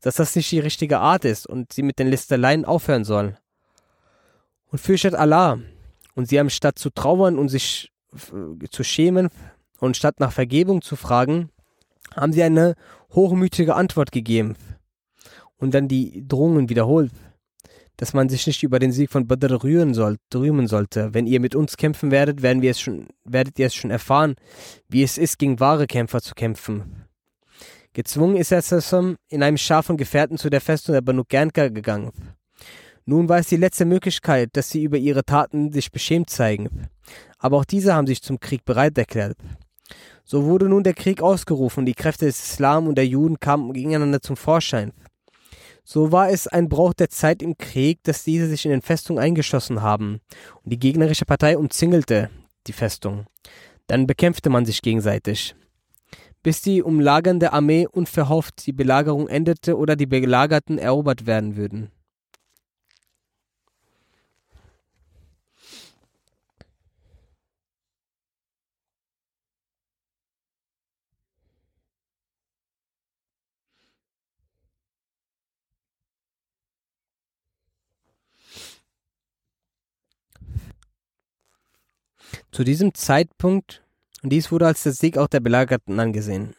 dass 0.00 0.16
das 0.16 0.36
nicht 0.36 0.50
die 0.50 0.60
richtige 0.60 0.98
Art 0.98 1.24
ist 1.24 1.46
und 1.46 1.72
sie 1.72 1.82
mit 1.82 1.98
den 1.98 2.08
Listeleien 2.08 2.64
aufhören 2.64 3.04
sollen. 3.04 3.36
Und 4.70 4.78
fürchtet 4.78 5.14
Allah. 5.14 5.58
Und 6.14 6.28
sie 6.28 6.38
haben 6.38 6.50
statt 6.50 6.78
zu 6.78 6.90
trauern 6.90 7.38
und 7.38 7.48
sich 7.48 7.90
zu 8.70 8.84
schämen 8.84 9.28
und 9.80 9.96
statt 9.96 10.20
nach 10.20 10.32
Vergebung 10.32 10.82
zu 10.82 10.94
fragen, 10.96 11.50
haben 12.14 12.32
sie 12.32 12.42
eine 12.42 12.74
hochmütige 13.12 13.74
Antwort 13.74 14.12
gegeben 14.12 14.56
und 15.56 15.74
dann 15.74 15.88
die 15.88 16.26
Drohungen 16.26 16.68
wiederholt 16.68 17.10
dass 17.96 18.12
man 18.12 18.28
sich 18.28 18.46
nicht 18.46 18.62
über 18.62 18.78
den 18.78 18.92
Sieg 18.92 19.10
von 19.10 19.26
Badr 19.26 19.62
rühren 19.62 19.94
soll, 19.94 20.16
rühmen 20.34 20.66
sollte. 20.66 21.14
Wenn 21.14 21.26
ihr 21.26 21.40
mit 21.40 21.54
uns 21.54 21.76
kämpfen 21.76 22.10
werdet, 22.10 22.42
werden 22.42 22.62
wir 22.62 22.70
es 22.70 22.80
schon, 22.80 23.08
werdet 23.24 23.58
ihr 23.58 23.66
es 23.66 23.74
schon 23.74 23.90
erfahren, 23.90 24.34
wie 24.88 25.02
es 25.02 25.18
ist, 25.18 25.38
gegen 25.38 25.60
wahre 25.60 25.86
Kämpfer 25.86 26.20
zu 26.20 26.34
kämpfen. 26.34 27.04
Gezwungen 27.92 28.36
ist 28.36 28.50
er 28.50 28.62
Sassam 28.62 29.16
in 29.28 29.42
einem 29.42 29.56
Schar 29.56 29.84
von 29.84 29.96
Gefährten 29.96 30.36
zu 30.36 30.50
der 30.50 30.60
Festung 30.60 30.94
der 30.94 31.00
Banu 31.00 31.22
Gernka 31.28 31.68
gegangen. 31.68 32.10
Nun 33.06 33.28
war 33.28 33.38
es 33.38 33.48
die 33.48 33.56
letzte 33.56 33.84
Möglichkeit, 33.84 34.50
dass 34.54 34.70
sie 34.70 34.82
über 34.82 34.96
ihre 34.96 35.24
Taten 35.24 35.72
sich 35.72 35.92
beschämt 35.92 36.30
zeigen. 36.30 36.88
Aber 37.38 37.58
auch 37.58 37.64
diese 37.64 37.94
haben 37.94 38.06
sich 38.06 38.22
zum 38.22 38.40
Krieg 38.40 38.64
bereit 38.64 38.96
erklärt. 38.98 39.36
So 40.24 40.44
wurde 40.44 40.68
nun 40.68 40.82
der 40.82 40.94
Krieg 40.94 41.20
ausgerufen, 41.22 41.84
die 41.84 41.94
Kräfte 41.94 42.24
des 42.24 42.52
Islam 42.52 42.88
und 42.88 42.96
der 42.96 43.06
Juden 43.06 43.38
kamen 43.38 43.74
gegeneinander 43.74 44.22
zum 44.22 44.36
Vorschein. 44.36 44.92
So 45.84 46.12
war 46.12 46.30
es 46.30 46.46
ein 46.46 46.70
Brauch 46.70 46.94
der 46.94 47.10
Zeit 47.10 47.42
im 47.42 47.58
Krieg, 47.58 48.02
dass 48.04 48.24
diese 48.24 48.48
sich 48.48 48.64
in 48.64 48.70
den 48.70 48.80
Festungen 48.80 49.22
eingeschossen 49.22 49.82
haben 49.82 50.20
und 50.62 50.72
die 50.72 50.78
gegnerische 50.78 51.26
Partei 51.26 51.58
umzingelte 51.58 52.30
die 52.66 52.72
Festung. 52.72 53.26
Dann 53.86 54.06
bekämpfte 54.06 54.48
man 54.48 54.64
sich 54.64 54.80
gegenseitig. 54.80 55.54
Bis 56.42 56.62
die 56.62 56.82
umlagernde 56.82 57.52
Armee 57.52 57.86
unverhofft 57.86 58.66
die 58.66 58.72
Belagerung 58.72 59.28
endete 59.28 59.76
oder 59.76 59.94
die 59.94 60.06
Belagerten 60.06 60.78
erobert 60.78 61.26
werden 61.26 61.56
würden. 61.56 61.90
Zu 82.52 82.64
diesem 82.64 82.94
Zeitpunkt, 82.94 83.82
und 84.22 84.30
dies 84.30 84.50
wurde 84.50 84.66
als 84.66 84.82
der 84.82 84.92
Sieg 84.92 85.18
auch 85.18 85.28
der 85.28 85.40
Belagerten 85.40 85.98
angesehen. 86.00 86.54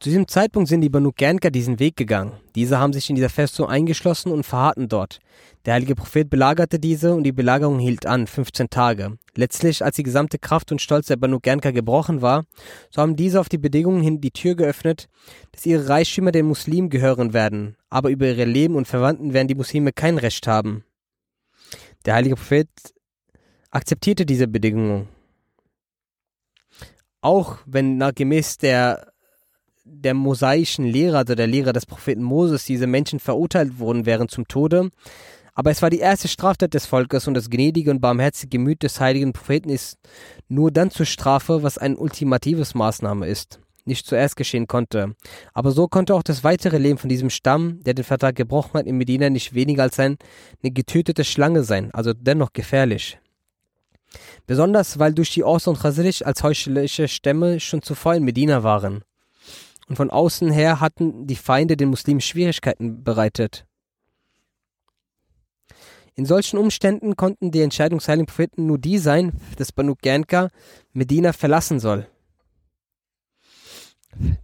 Zu 0.00 0.10
diesem 0.10 0.28
Zeitpunkt 0.28 0.68
sind 0.68 0.80
die 0.80 0.88
Banu 0.88 1.10
Gernka 1.10 1.50
diesen 1.50 1.80
Weg 1.80 1.96
gegangen. 1.96 2.32
Diese 2.54 2.78
haben 2.78 2.92
sich 2.92 3.10
in 3.10 3.16
dieser 3.16 3.28
Festung 3.28 3.66
eingeschlossen 3.66 4.30
und 4.30 4.44
verharrten 4.44 4.88
dort. 4.88 5.18
Der 5.64 5.74
heilige 5.74 5.96
Prophet 5.96 6.30
belagerte 6.30 6.78
diese 6.78 7.14
und 7.14 7.24
die 7.24 7.32
Belagerung 7.32 7.80
hielt 7.80 8.06
an, 8.06 8.28
15 8.28 8.70
Tage. 8.70 9.18
Letztlich, 9.34 9.84
als 9.84 9.96
die 9.96 10.04
gesamte 10.04 10.38
Kraft 10.38 10.70
und 10.70 10.80
Stolz 10.80 11.08
der 11.08 11.16
Banu 11.16 11.40
Gernka 11.40 11.72
gebrochen 11.72 12.22
war, 12.22 12.44
so 12.90 13.02
haben 13.02 13.16
diese 13.16 13.40
auf 13.40 13.48
die 13.48 13.58
Bedingungen 13.58 14.00
hin 14.00 14.20
die 14.20 14.30
Tür 14.30 14.54
geöffnet, 14.54 15.08
dass 15.50 15.66
ihre 15.66 15.88
Reichtümer 15.88 16.30
den 16.30 16.46
Muslimen 16.46 16.90
gehören 16.90 17.32
werden, 17.32 17.76
aber 17.90 18.10
über 18.10 18.26
ihre 18.26 18.44
Leben 18.44 18.76
und 18.76 18.86
Verwandten 18.86 19.32
werden 19.32 19.48
die 19.48 19.56
Muslime 19.56 19.92
kein 19.92 20.18
Recht 20.18 20.46
haben. 20.46 20.84
Der 22.04 22.14
heilige 22.14 22.36
Prophet 22.36 22.68
akzeptierte 23.70 24.26
diese 24.26 24.48
Bedingungen. 24.48 25.08
Auch 27.20 27.58
wenn 27.66 27.96
nach 27.96 28.14
gemäß 28.14 28.58
der 28.58 29.12
der 29.90 30.14
mosaischen 30.14 30.84
Lehre, 30.84 31.18
also 31.18 31.34
der 31.34 31.46
Lehre 31.46 31.72
des 31.72 31.86
Propheten 31.86 32.22
Moses, 32.22 32.64
diese 32.64 32.86
Menschen 32.86 33.20
verurteilt 33.20 33.78
worden 33.78 34.06
wären 34.06 34.28
zum 34.28 34.46
Tode. 34.46 34.90
Aber 35.54 35.70
es 35.70 35.82
war 35.82 35.90
die 35.90 35.98
erste 35.98 36.28
Straftat 36.28 36.74
des 36.74 36.86
Volkes 36.86 37.26
und 37.26 37.34
das 37.34 37.50
gnädige 37.50 37.90
und 37.90 38.00
barmherzige 38.00 38.50
Gemüt 38.50 38.82
des 38.82 39.00
heiligen 39.00 39.32
Propheten 39.32 39.70
ist 39.70 39.98
nur 40.48 40.70
dann 40.70 40.90
zur 40.90 41.06
Strafe, 41.06 41.62
was 41.62 41.78
ein 41.78 41.96
ultimatives 41.96 42.74
Maßnahme 42.74 43.26
ist, 43.26 43.58
nicht 43.84 44.06
zuerst 44.06 44.36
geschehen 44.36 44.68
konnte. 44.68 45.16
Aber 45.54 45.72
so 45.72 45.88
konnte 45.88 46.14
auch 46.14 46.22
das 46.22 46.44
weitere 46.44 46.78
Leben 46.78 46.98
von 46.98 47.08
diesem 47.08 47.30
Stamm, 47.30 47.82
der 47.82 47.94
den 47.94 48.04
Vertrag 48.04 48.36
gebrochen 48.36 48.74
hat, 48.74 48.86
in 48.86 48.98
Medina 48.98 49.30
nicht 49.30 49.52
weniger 49.52 49.82
als 49.82 49.98
eine 49.98 50.16
getötete 50.62 51.24
Schlange 51.24 51.64
sein, 51.64 51.90
also 51.92 52.12
dennoch 52.12 52.52
gefährlich. 52.52 53.18
Besonders 54.48 54.98
weil 54.98 55.12
durch 55.12 55.30
die 55.34 55.44
Aus 55.44 55.66
und 55.66 55.78
Chasrich 55.78 56.26
als 56.26 56.42
heuchlerische 56.42 57.06
Stämme 57.06 57.60
schon 57.60 57.82
zuvor 57.82 58.14
in 58.14 58.24
Medina 58.24 58.62
waren 58.62 59.04
und 59.88 59.96
von 59.96 60.10
außen 60.10 60.50
her 60.50 60.80
hatten 60.80 61.26
die 61.26 61.36
Feinde 61.36 61.76
den 61.76 61.90
Muslimen 61.90 62.22
Schwierigkeiten 62.22 63.04
bereitet. 63.04 63.66
In 66.14 66.24
solchen 66.24 66.58
Umständen 66.58 67.14
konnten 67.14 67.50
die 67.50 67.60
Entscheidung 67.60 67.98
des 67.98 68.08
heiligen 68.08 68.24
Propheten 68.24 68.64
nur 68.64 68.78
die 68.78 68.96
sein, 68.96 69.32
dass 69.56 69.70
Banu 69.70 69.94
Gernka 70.00 70.48
Medina 70.94 71.34
verlassen 71.34 71.78
soll. 71.78 72.08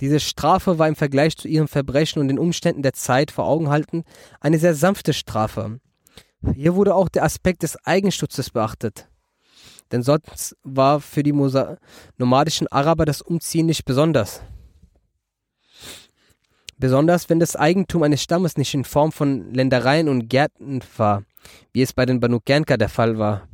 Diese 0.00 0.20
Strafe 0.20 0.78
war 0.78 0.86
im 0.86 0.96
Vergleich 0.96 1.38
zu 1.38 1.48
ihrem 1.48 1.66
Verbrechen 1.66 2.20
und 2.20 2.28
den 2.28 2.38
Umständen 2.38 2.82
der 2.82 2.92
Zeit 2.92 3.30
vor 3.30 3.46
Augen 3.46 3.70
halten 3.70 4.04
eine 4.38 4.58
sehr 4.58 4.74
sanfte 4.74 5.14
Strafe. 5.14 5.80
Hier 6.54 6.74
wurde 6.74 6.94
auch 6.94 7.08
der 7.08 7.24
Aspekt 7.24 7.62
des 7.62 7.82
Eigenschutzes 7.86 8.50
beachtet. 8.50 9.08
Denn 9.92 10.02
sonst 10.02 10.56
war 10.62 11.00
für 11.00 11.22
die 11.22 11.34
nomadischen 12.16 12.66
Araber 12.68 13.04
das 13.04 13.22
Umziehen 13.22 13.66
nicht 13.66 13.84
besonders. 13.84 14.42
Besonders 16.78 17.30
wenn 17.30 17.38
das 17.38 17.56
Eigentum 17.56 18.02
eines 18.02 18.22
Stammes 18.22 18.56
nicht 18.56 18.74
in 18.74 18.84
Form 18.84 19.12
von 19.12 19.52
Ländereien 19.54 20.08
und 20.08 20.28
Gärten 20.28 20.80
war, 20.96 21.22
wie 21.72 21.82
es 21.82 21.92
bei 21.92 22.04
den 22.06 22.20
Banu 22.20 22.40
Gernka 22.44 22.76
der 22.76 22.88
Fall 22.88 23.18
war. 23.18 23.48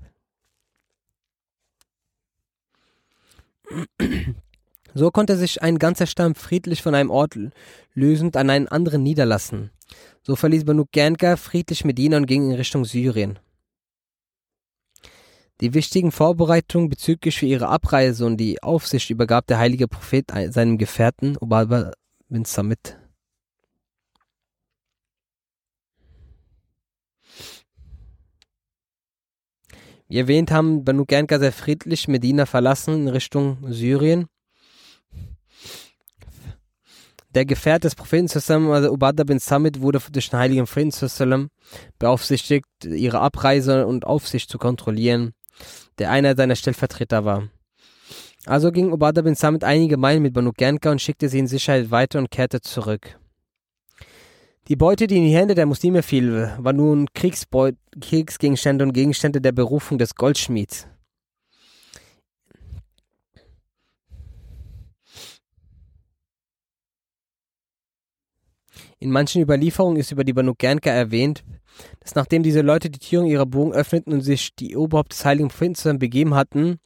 So 4.95 5.11
konnte 5.11 5.37
sich 5.37 5.63
ein 5.63 5.79
ganzer 5.79 6.07
Stamm 6.07 6.35
friedlich 6.35 6.83
von 6.83 6.95
einem 6.95 7.11
Ort 7.11 7.39
lösend 7.95 8.37
an 8.37 8.51
einen 8.51 8.69
anderen 8.69 9.03
niederlassen. 9.03 9.71
So 10.23 10.35
verließ 10.35 10.65
Banu 10.65 10.87
Gernka 10.91 11.37
friedlich 11.37 11.85
Medina 11.85 12.17
und 12.17 12.27
ging 12.27 12.51
in 12.51 12.57
Richtung 12.57 12.85
Syrien. 12.85 13.39
Die 15.61 15.75
wichtigen 15.75 16.11
Vorbereitungen 16.11 16.89
bezüglich 16.89 17.39
für 17.39 17.47
ihre 17.47 17.69
Abreise 17.69 18.25
und 18.25 18.39
die 18.39 18.63
Aufsicht 18.63 19.11
übergab 19.11 19.47
der 19.47 19.59
heilige 19.59 19.89
Prophet 19.89 20.31
seinem 20.49 20.79
Gefährten 20.79 21.37
Ubaba 21.39 21.93
bin 22.31 22.47
Samit. 22.47 22.97
Wie 30.09 30.19
erwähnt 30.19 30.51
haben 30.51 30.83
Banu 30.83 31.05
Gernka 31.05 31.39
sehr 31.39 31.53
friedlich 31.53 32.09
Medina 32.09 32.47
verlassen 32.47 33.03
in 33.03 33.09
Richtung 33.09 33.59
Syrien. 33.71 34.27
Der 37.35 37.45
Gefährt 37.45 37.85
des 37.85 37.95
Propheten 37.95 38.27
zusammen, 38.27 38.73
also 38.73 38.91
Ubadah 38.91 39.23
bin 39.23 39.39
Samit, 39.39 39.81
wurde 39.81 40.01
durch 40.11 40.31
den 40.31 40.41
heiligen 40.41 40.67
Frieden 40.67 40.91
zusammen 40.91 41.51
beaufsichtigt, 42.01 42.67
ihre 42.83 43.21
Abreise 43.21 43.87
und 43.87 44.05
Aufsicht 44.05 44.51
zu 44.51 44.59
kontrollieren, 44.59 45.33
der 45.99 46.11
einer 46.11 46.37
seiner 46.37 46.57
Stellvertreter 46.57 47.25
war. 47.25 47.49
Also 48.47 48.73
ging 48.73 48.93
Ubadah 48.93 49.23
bin 49.23 49.35
Samit 49.35 49.65
einige 49.65 49.97
Meilen 49.97 50.23
mit 50.23 50.33
Banu 50.33 50.53
Gernka 50.53 50.91
und 50.91 51.03
schickte 51.03 51.29
sie 51.29 51.39
in 51.39 51.47
Sicherheit 51.47 51.91
weiter 51.91 52.19
und 52.19 52.31
kehrte 52.31 52.61
zurück. 52.61 53.19
Die 54.69 54.77
Beute, 54.77 55.07
die 55.07 55.17
in 55.17 55.25
die 55.25 55.35
Hände 55.35 55.55
der 55.55 55.67
Muslime 55.67 56.03
fiel, 56.03 56.55
war 56.59 56.73
nun 56.73 57.07
Kriegsbeut 57.13 57.77
Kriegsgegenstände 58.01 58.85
und 58.85 58.93
Gegenstände 58.93 59.41
der 59.41 59.53
Berufung 59.53 59.99
des 59.99 60.15
Goldschmieds. 60.15 60.87
In 69.01 69.11
manchen 69.11 69.43
Überlieferungen 69.43 69.99
ist 69.99 70.13
über 70.13 70.25
die 70.25 70.35
Banu 70.35 70.55
Gernka 70.55 70.91
erwähnt, 70.91 71.43
dass 72.01 72.15
nachdem 72.15 72.43
diese 72.43 72.61
Leute 72.61 72.91
die 72.91 72.99
Türen 72.99 73.27
ihrer 73.27 73.47
Bogen 73.47 73.73
öffneten 73.73 74.13
und 74.13 74.23
sich 74.23 74.55
die 74.55 74.77
Oberhaupt 74.77 75.13
des 75.13 75.25
heiligen 75.25 75.49
Propheten 75.49 75.75
zusammen 75.75 75.99
begeben 75.99 76.35
hatten, 76.35 76.79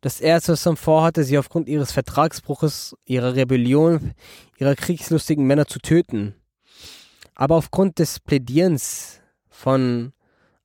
dass 0.00 0.20
er 0.20 0.42
zusammen 0.42 0.76
vorhatte, 0.76 1.24
sie 1.24 1.38
aufgrund 1.38 1.68
ihres 1.68 1.92
Vertragsbruches, 1.92 2.94
ihrer 3.06 3.36
Rebellion, 3.36 4.12
ihrer 4.58 4.74
kriegslustigen 4.74 5.46
Männer 5.46 5.66
zu 5.66 5.78
töten. 5.78 6.34
Aber 7.34 7.56
aufgrund 7.56 7.98
des 7.98 8.20
Plädierens 8.20 9.20
von 9.48 10.12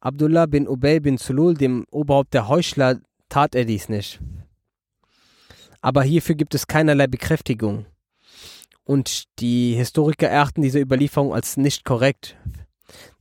Abdullah 0.01 0.45
bin 0.45 0.67
Ubay 0.67 0.99
bin 0.99 1.17
Sulul, 1.17 1.53
dem 1.53 1.85
Oberhaupt 1.89 2.33
der 2.33 2.47
Heuchler, 2.47 2.99
tat 3.29 3.55
er 3.55 3.65
dies 3.65 3.89
nicht. 3.89 4.19
Aber 5.81 6.03
hierfür 6.03 6.35
gibt 6.35 6.55
es 6.55 6.67
keinerlei 6.67 7.07
Bekräftigung. 7.07 7.85
Und 8.83 9.25
die 9.39 9.75
Historiker 9.75 10.27
erachten 10.27 10.61
diese 10.61 10.79
Überlieferung 10.79 11.33
als 11.33 11.57
nicht 11.57 11.85
korrekt. 11.85 12.35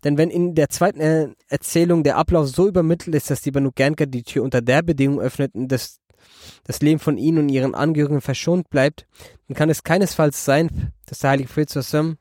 Denn 0.04 0.16
wenn 0.16 0.30
in 0.30 0.54
der 0.54 0.68
zweiten 0.68 1.34
Erzählung 1.48 2.02
der 2.02 2.16
Ablauf 2.16 2.48
so 2.48 2.68
übermittelt 2.68 3.14
ist, 3.14 3.30
dass 3.30 3.42
die 3.42 3.50
Banu 3.50 3.70
Gernka 3.74 4.06
die 4.06 4.22
Tür 4.22 4.42
unter 4.42 4.62
der 4.62 4.82
Bedingung 4.82 5.20
öffneten, 5.20 5.68
dass 5.68 6.00
das 6.64 6.80
Leben 6.80 7.00
von 7.00 7.18
ihnen 7.18 7.38
und 7.38 7.48
ihren 7.48 7.74
Angehörigen 7.74 8.20
verschont 8.20 8.70
bleibt, 8.70 9.06
dann 9.46 9.56
kann 9.56 9.70
es 9.70 9.82
keinesfalls 9.82 10.44
sein, 10.44 10.92
dass 11.06 11.20
der 11.20 11.30
heilige 11.30 11.48
Prophet 11.48 12.16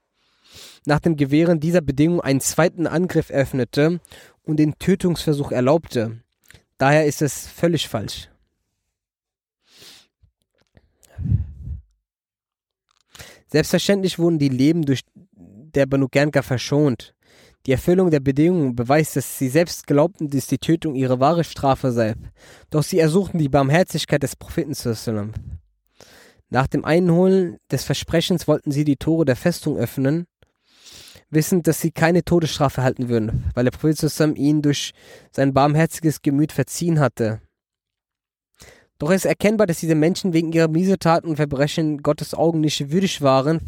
nach 0.86 1.00
dem 1.00 1.18
Gewähren 1.18 1.60
dieser 1.60 1.82
Bedingung 1.82 2.22
einen 2.22 2.39
zweiten 2.39 2.88
Angriff 2.88 3.30
öffnete 3.30 4.00
und 4.43 4.58
den 4.58 4.80
Tötungsversuch 4.80 5.52
erlaubte. 5.52 6.22
Daher 6.78 7.06
ist 7.06 7.22
es 7.22 7.48
völlig 7.48 7.88
falsch. 7.88 8.30
Selbstverständlich 13.48 14.20
wurden 14.20 14.39
die 14.39 14.50
Leben 14.50 14.84
durch 14.84 15.02
der 15.34 15.86
Banu 15.86 16.08
Gernka 16.10 16.41
verschont. 16.41 17.14
Die 17.68 17.74
Erfüllung 17.74 18.09
der 18.09 18.22
Bedingungen 18.22 18.76
beweist, 18.76 19.15
dass 19.15 19.38
sie 19.38 19.49
selbst 19.49 19.86
glaubten, 19.86 20.30
dass 20.30 20.47
die 20.47 20.57
Tötung 20.57 20.95
ihre 20.95 21.20
wahre 21.20 21.43
Strafe 21.43 21.91
sei. 21.91 22.15
Doch 22.70 22.82
sie 22.82 22.97
ersuchten 22.97 23.38
die 23.38 23.49
Barmherzigkeit 23.49 24.24
des 24.24 24.36
Propheten. 24.36 24.74
Nach 26.49 26.68
dem 26.68 26.86
Einholen 26.86 27.57
des 27.70 27.84
Versprechens 27.84 28.47
wollten 28.47 28.72
sie 28.72 28.86
die 28.86 28.95
Tore 28.95 29.26
der 29.26 29.36
Festung 29.36 29.78
öffnen 29.78 30.26
wissend, 31.30 31.68
dass 31.68 31.82
sie 31.82 31.91
keine 31.91 32.24
Todesstrafe 32.24 32.84
halten 32.84 33.09
würden, 33.09 33.45
weil 33.53 33.65
der 33.65 33.72
Prophet 33.72 33.97
zusammen 33.97 34.36
ihnen 34.36 34.61
durch 34.61 34.93
sein 35.32 35.53
barmherziges 35.53 36.22
Gemüt 36.22 36.51
verziehen 36.51 36.99
hatte. 36.99 37.41
Doch 38.97 39.11
es 39.11 39.18
ist 39.18 39.26
erkennbar, 39.26 39.68
dass 39.68 39.80
diese 39.80 39.95
Menschen 39.95 40.34
wegen 40.34 40.51
ihrer 40.51 40.68
Miesetaten 40.68 41.30
und 41.30 41.36
Verbrechen 41.36 42.01
Gottes 42.01 42.34
Augen 42.34 42.61
nicht 42.61 42.91
würdig 42.91 43.22
waren, 43.22 43.61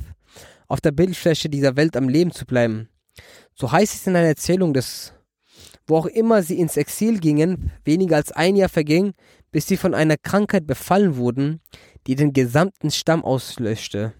auf 0.67 0.81
der 0.81 0.91
Bildfläche 0.91 1.49
dieser 1.49 1.75
Welt 1.75 1.95
am 1.95 2.09
Leben 2.09 2.31
zu 2.31 2.45
bleiben. 2.45 2.89
So 3.59 3.71
heißt 3.71 3.93
es 3.93 4.07
in 4.07 4.15
einer 4.15 4.27
Erzählung, 4.27 4.73
dass 4.73 5.13
wo 5.85 5.97
auch 5.97 6.05
immer 6.05 6.43
sie 6.43 6.59
ins 6.59 6.77
Exil 6.77 7.19
gingen, 7.19 7.71
weniger 7.83 8.15
als 8.15 8.31
ein 8.31 8.55
Jahr 8.55 8.69
verging, 8.69 9.13
bis 9.51 9.67
sie 9.67 9.75
von 9.75 9.93
einer 9.95 10.17
Krankheit 10.17 10.67
befallen 10.67 11.17
wurden, 11.17 11.59
die 12.05 12.15
den 12.15 12.31
gesamten 12.31 12.91
Stamm 12.91 13.25
auslöschte. 13.25 14.13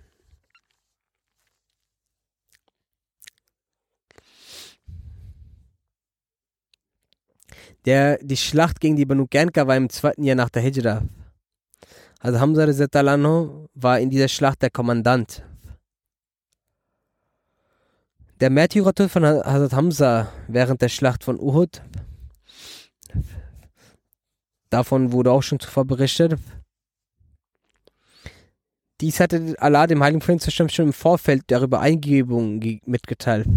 Der, 7.86 8.18
die 8.18 8.36
Schlacht 8.36 8.82
gegen 8.82 8.96
die 8.96 9.06
Banu 9.06 9.26
Gernka 9.30 9.68
war 9.68 9.78
im 9.78 9.90
zweiten 9.90 10.24
Jahr 10.24 10.36
nach 10.36 10.50
der 10.50 10.64
Hijra. 10.64 11.04
Also 12.20 12.40
Hamza 12.40 12.66
Rezetalano 12.66 13.70
war 13.74 14.00
in 14.00 14.10
dieser 14.10 14.28
Schlacht 14.28 14.62
der 14.62 14.70
Kommandant. 14.70 15.44
Der 18.40 18.50
Märtyrertod 18.50 19.12
von 19.12 19.26
Hazrat 19.26 19.74
Hamza 19.74 20.34
während 20.48 20.82
der 20.82 20.88
Schlacht 20.88 21.26
von 21.26 21.38
Uhud, 21.38 21.82
davon 24.70 25.12
wurde 25.12 25.32
auch 25.32 25.44
schon 25.44 25.60
zuvor 25.60 25.84
berichtet. 25.84 26.40
Dies 29.02 29.20
hatte 29.20 29.56
Allah 29.60 29.88
dem 29.88 30.02
Heiligen 30.02 30.22
Prinz 30.22 30.52
schon 30.54 30.70
im 30.88 30.94
Vorfeld 30.94 31.44
darüber 31.48 31.82
Eingebung 31.82 32.60
mitgeteilt. 32.86 33.48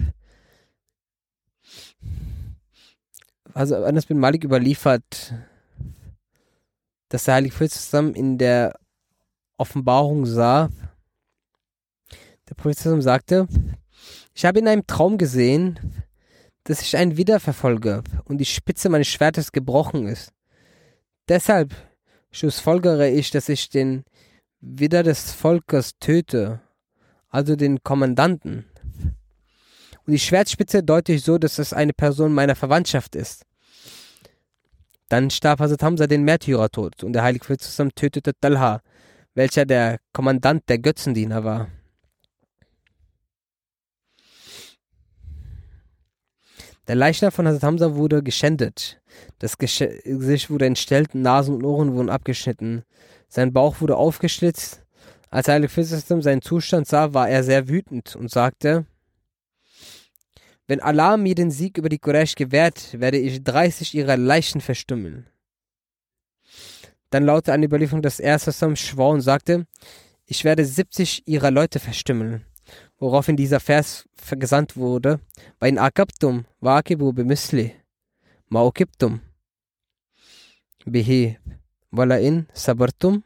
Also 3.54 3.76
Anas 3.76 4.06
bin 4.06 4.18
Malik 4.18 4.42
überliefert, 4.42 5.34
dass 7.08 7.24
der 7.24 7.34
Heilige 7.34 7.54
Prophet 7.54 7.72
zusammen 7.72 8.14
in 8.14 8.38
der 8.38 8.78
Offenbarung 9.58 10.26
sah. 10.26 10.70
Der 12.48 12.54
Prophet 12.56 12.78
sagte, 13.02 13.46
ich 14.34 14.44
habe 14.44 14.58
in 14.58 14.68
einem 14.68 14.86
Traum 14.86 15.18
gesehen, 15.18 16.04
dass 16.64 16.80
ich 16.82 16.96
einen 16.96 17.16
Widder 17.16 17.40
verfolge 17.40 18.02
und 18.24 18.38
die 18.38 18.44
Spitze 18.44 18.88
meines 18.88 19.08
Schwertes 19.08 19.52
gebrochen 19.52 20.06
ist. 20.06 20.32
Deshalb 21.28 21.74
schlussfolgere 22.30 23.10
ich, 23.10 23.30
dass 23.30 23.48
ich 23.48 23.68
den 23.68 24.04
Widder 24.60 25.02
des 25.02 25.32
Volkes 25.32 25.98
töte, 25.98 26.60
also 27.28 27.56
den 27.56 27.82
Kommandanten. 27.82 28.64
Und 30.04 30.12
die 30.12 30.18
Schwertspitze 30.18 30.82
deute 30.82 31.12
ich 31.12 31.24
so, 31.24 31.38
dass 31.38 31.58
es 31.58 31.72
eine 31.72 31.92
Person 31.92 32.32
meiner 32.32 32.56
Verwandtschaft 32.56 33.14
ist. 33.14 33.44
Dann 35.08 35.30
starb 35.30 35.60
Hazrat 35.60 35.82
Hamza 35.82 36.06
den 36.06 36.24
Märtyrertod 36.24 37.04
und 37.04 37.12
der 37.12 37.22
Heilige 37.22 37.44
Prophet 37.44 37.60
zusammen 37.60 37.94
tötete 37.94 38.32
Talha, 38.40 38.80
welcher 39.34 39.66
der 39.66 39.98
Kommandant 40.12 40.68
der 40.68 40.78
Götzendiener 40.78 41.44
war. 41.44 41.68
Der 46.88 46.96
Leichnam 46.96 47.30
von 47.30 47.46
Hazrat 47.46 47.62
Hamza 47.62 47.94
wurde 47.94 48.22
geschändet. 48.22 49.00
Das 49.38 49.56
Gesicht 49.56 50.50
wurde 50.50 50.66
entstellt, 50.66 51.14
Nasen 51.14 51.54
und 51.54 51.64
Ohren 51.64 51.94
wurden 51.94 52.10
abgeschnitten. 52.10 52.82
Sein 53.28 53.52
Bauch 53.52 53.80
wurde 53.80 53.96
aufgeschlitzt. 53.96 54.82
Als 55.30 55.48
Heilige 55.48 55.72
Prophet 55.72 56.22
seinen 56.22 56.42
Zustand 56.42 56.86
sah, 56.88 57.14
war 57.14 57.28
er 57.28 57.44
sehr 57.44 57.68
wütend 57.68 58.16
und 58.16 58.30
sagte, 58.30 58.84
wenn 60.66 60.80
Allah 60.80 61.16
mir 61.16 61.34
den 61.34 61.50
Sieg 61.50 61.78
über 61.78 61.88
die 61.88 61.98
Quraysh 61.98 62.34
gewährt, 62.34 62.98
werde 62.98 63.18
ich 63.18 63.42
30 63.42 63.94
ihrer 63.94 64.16
Leichen 64.16 64.60
verstümmeln. 64.60 65.26
Dann 67.10 67.24
lautete 67.24 67.52
eine 67.52 67.66
Überlieferung, 67.66 68.02
dass 68.02 68.20
er 68.20 68.38
zusammen 68.38 68.76
schwor 68.76 69.10
und 69.10 69.20
sagte, 69.20 69.66
ich 70.24 70.44
werde 70.44 70.64
70 70.64 71.28
ihrer 71.28 71.50
Leute 71.50 71.78
verstümmeln. 71.78 72.44
Woraufhin 73.02 73.36
dieser 73.36 73.58
Vers 73.58 74.08
vergesandt 74.14 74.76
wurde, 74.76 75.18
in 75.60 75.76
akabtum 75.76 76.44
wakibu 76.60 77.12
bimisli 77.12 77.74
maukibtum 78.48 79.20
bihi 80.86 81.36
wala 81.90 82.20
in 82.20 82.46
sabartum 82.54 83.24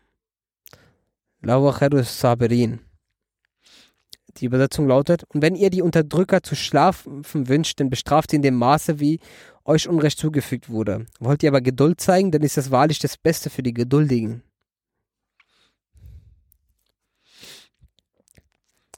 lawa 1.42 2.02
sabirin. 2.04 2.78
Die 4.38 4.46
Übersetzung 4.46 4.88
lautet, 4.88 5.24
und 5.24 5.42
wenn 5.42 5.54
ihr 5.54 5.68
die 5.68 5.82
Unterdrücker 5.82 6.42
zu 6.42 6.54
schlafen 6.54 7.22
wünscht, 7.48 7.78
dann 7.78 7.90
bestraft 7.90 8.32
ihn 8.32 8.36
in 8.36 8.42
dem 8.42 8.54
Maße, 8.54 8.98
wie 8.98 9.20
euch 9.66 9.88
Unrecht 9.88 10.18
zugefügt 10.18 10.70
wurde. 10.70 11.04
Wollt 11.20 11.42
ihr 11.42 11.50
aber 11.50 11.60
Geduld 11.60 12.00
zeigen, 12.00 12.30
dann 12.30 12.40
ist 12.40 12.56
das 12.56 12.70
wahrlich 12.70 12.98
das 12.98 13.18
Beste 13.18 13.50
für 13.50 13.62
die 13.62 13.74
Geduldigen. 13.74 14.42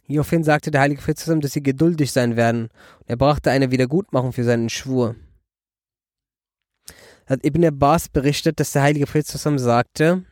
Hieraufhin 0.08 0.42
sagte 0.42 0.70
der 0.70 0.80
heilige 0.80 1.00
Prophet 1.00 1.18
zusammen, 1.18 1.42
dass 1.42 1.52
sie 1.52 1.62
geduldig 1.62 2.12
sein 2.12 2.34
werden. 2.34 2.70
Und 3.00 3.08
er 3.08 3.16
brachte 3.16 3.50
eine 3.50 3.70
Wiedergutmachung 3.70 4.32
für 4.32 4.42
seinen 4.42 4.70
Schwur. 4.70 5.16
Hat 7.26 7.44
Ibn 7.44 7.66
Abbas 7.66 8.08
berichtet, 8.08 8.58
dass 8.58 8.72
der 8.72 8.82
heilige 8.82 9.04
Prophet 9.04 9.26
zusammen 9.26 9.58
sagte, 9.58 10.24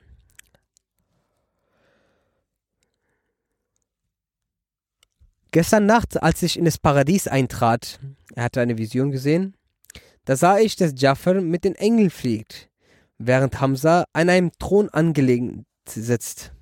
Gestern 5.50 5.86
Nacht, 5.86 6.22
als 6.22 6.42
ich 6.42 6.58
in 6.58 6.64
das 6.66 6.76
Paradies 6.76 7.28
eintrat, 7.28 8.00
er 8.34 8.44
hatte 8.44 8.60
eine 8.60 8.76
Vision 8.76 9.10
gesehen, 9.10 9.54
da 10.24 10.36
sah 10.36 10.58
ich, 10.58 10.76
dass 10.76 10.92
Jafar 10.96 11.40
mit 11.40 11.64
den 11.64 11.74
Engeln 11.74 12.10
fliegt, 12.10 12.68
während 13.16 13.60
Hamza 13.60 14.04
an 14.12 14.28
einem 14.28 14.52
Thron 14.58 14.90
angelegt 14.90 15.64
sitzt. 15.88 16.52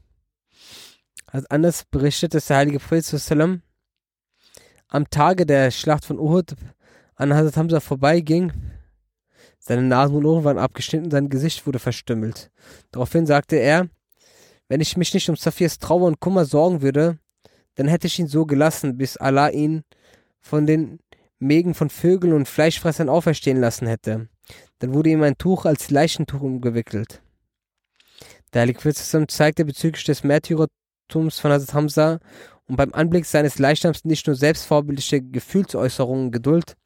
Als 1.34 1.50
anders 1.50 1.84
berichtet, 1.90 2.32
dass 2.32 2.46
der 2.46 2.58
heilige 2.58 2.78
Prophet 2.78 3.60
am 4.86 5.10
Tage 5.10 5.44
der 5.44 5.72
Schlacht 5.72 6.04
von 6.04 6.20
Uhud 6.20 6.54
an 7.16 7.34
Hazrat 7.34 7.56
Hamza 7.56 7.80
vorbeiging. 7.80 8.52
Seine 9.58 9.82
Nasen 9.82 10.14
und 10.14 10.26
Ohren 10.26 10.44
waren 10.44 10.58
abgeschnitten, 10.58 11.10
sein 11.10 11.30
Gesicht 11.30 11.66
wurde 11.66 11.80
verstümmelt. 11.80 12.52
Daraufhin 12.92 13.26
sagte 13.26 13.56
er, 13.56 13.88
wenn 14.68 14.80
ich 14.80 14.96
mich 14.96 15.12
nicht 15.12 15.28
um 15.28 15.34
Safirs 15.34 15.80
Trauer 15.80 16.06
und 16.06 16.20
Kummer 16.20 16.44
sorgen 16.44 16.82
würde, 16.82 17.18
dann 17.74 17.88
hätte 17.88 18.06
ich 18.06 18.20
ihn 18.20 18.28
so 18.28 18.46
gelassen, 18.46 18.96
bis 18.96 19.16
Allah 19.16 19.48
ihn 19.48 19.82
von 20.38 20.66
den 20.66 21.00
Mägen 21.40 21.74
von 21.74 21.90
Vögeln 21.90 22.32
und 22.32 22.46
Fleischfressern 22.46 23.08
auferstehen 23.08 23.58
lassen 23.58 23.88
hätte. 23.88 24.28
Dann 24.78 24.94
wurde 24.94 25.10
ihm 25.10 25.24
ein 25.24 25.36
Tuch 25.36 25.64
als 25.64 25.90
Leichentuch 25.90 26.42
umgewickelt. 26.42 27.22
Der 28.52 28.60
Heilige 28.60 28.78
Prophet 28.78 29.32
zeigte 29.32 29.64
bezüglich 29.64 30.04
des 30.04 30.22
Märtyrertums 31.14 31.38
von 31.38 31.52
Hazrat 31.52 31.74
Hamza 31.74 32.20
und 32.66 32.76
beim 32.76 32.92
Anblick 32.92 33.26
seines 33.26 33.58
Leichnams 33.58 34.04
nicht 34.04 34.26
nur 34.26 34.36
selbstvorbildliche 34.36 35.22
Gefühlsäußerungen 35.22 36.30
Geduld, 36.30 36.76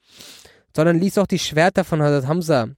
sondern 0.74 0.98
ließ 0.98 1.18
auch 1.18 1.26
die 1.26 1.38
Schwerter 1.38 1.84
von 1.84 2.02
Hazrat 2.02 2.26
Hamza 2.26 2.68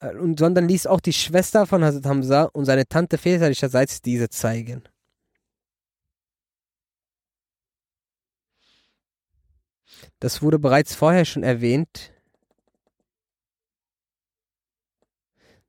äh, 0.00 0.14
und 0.14 0.38
sondern 0.38 0.68
ließ 0.68 0.86
auch 0.86 1.00
die 1.00 1.12
Schwester 1.12 1.66
von 1.66 1.84
Hazrat 1.84 2.06
Hamza 2.06 2.44
und 2.52 2.64
seine 2.64 2.86
Tante 2.86 3.18
väterlicherseits 3.18 4.02
diese 4.02 4.28
zeigen. 4.28 4.82
Das 10.20 10.40
wurde 10.40 10.58
bereits 10.58 10.94
vorher 10.94 11.24
schon 11.24 11.42
erwähnt. 11.42 12.12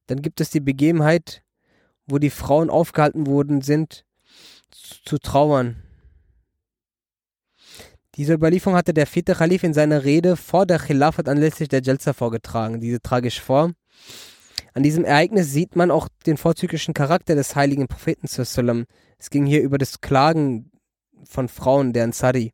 Dann 0.08 0.22
gibt 0.22 0.40
es 0.40 0.50
die 0.50 0.62
Begebenheit, 0.62 1.44
wo 2.08 2.18
die 2.18 2.30
Frauen 2.30 2.70
aufgehalten 2.70 3.28
worden 3.28 3.62
sind, 3.62 4.06
zu 4.72 5.18
trauern. 5.18 5.84
Diese 8.16 8.34
Überlieferung 8.34 8.76
hatte 8.76 8.96
der 8.96 9.06
vierte 9.06 9.36
Khalif 9.36 9.64
in 9.64 9.76
seiner 9.76 10.04
Rede 10.04 10.36
vor 10.36 10.66
der 10.66 10.80
Khilafat 10.80 11.30
anlässlich 11.30 11.70
der 11.70 11.84
Jalsa 11.84 12.14
vorgetragen. 12.14 12.80
Diese 12.80 13.00
trage 13.00 13.28
ich 13.28 13.42
vor. 13.42 13.74
An 14.74 14.84
diesem 14.84 15.06
Ereignis 15.06 15.52
sieht 15.52 15.76
man 15.76 15.92
auch 15.92 16.08
den 16.26 16.38
vorzüglichen 16.38 16.94
Charakter 16.94 17.36
des 17.36 17.56
heiligen 17.56 17.88
Propheten. 17.88 18.28
Es 18.28 19.30
ging 19.30 19.46
hier 19.46 19.62
über 19.62 19.78
das 19.78 20.02
Klagen 20.02 20.72
von 21.26 21.48
Frauen, 21.48 21.94
der 21.94 22.06
Ansari. 22.06 22.54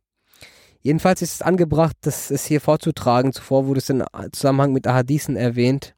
Jedenfalls 0.80 1.22
ist 1.22 1.34
es 1.34 1.42
angebracht, 1.42 1.96
das 2.02 2.30
es 2.30 2.44
hier 2.44 2.60
vorzutragen. 2.60 3.32
Zuvor 3.32 3.66
wurde 3.66 3.78
es 3.78 3.88
in 3.88 4.04
Zusammenhang 4.32 4.74
mit 4.74 4.86
Ahadithen 4.86 5.36
erwähnt. 5.36 5.93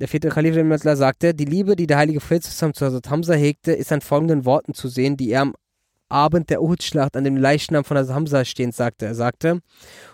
Der 0.00 0.08
vierte 0.08 0.28
Khalif 0.28 0.56
sagte, 0.82 1.34
die 1.34 1.44
Liebe, 1.44 1.76
die 1.76 1.86
der 1.86 1.98
heilige 1.98 2.18
Prophet 2.18 2.42
zu 2.42 2.66
Hazrat 2.66 3.10
Hamza 3.10 3.34
hegte, 3.34 3.70
ist 3.72 3.92
an 3.92 4.00
folgenden 4.00 4.44
Worten 4.44 4.74
zu 4.74 4.88
sehen, 4.88 5.16
die 5.16 5.30
er 5.30 5.42
am 5.42 5.54
Abend 6.08 6.50
der 6.50 6.62
Uhud-Schlacht 6.62 7.16
an 7.16 7.22
dem 7.22 7.36
Leichnam 7.36 7.84
von 7.84 7.96
Hazrat 7.96 8.16
Hamza 8.16 8.44
stehend 8.44 8.74
sagte. 8.74 9.06
Er 9.06 9.14
sagte, 9.14 9.60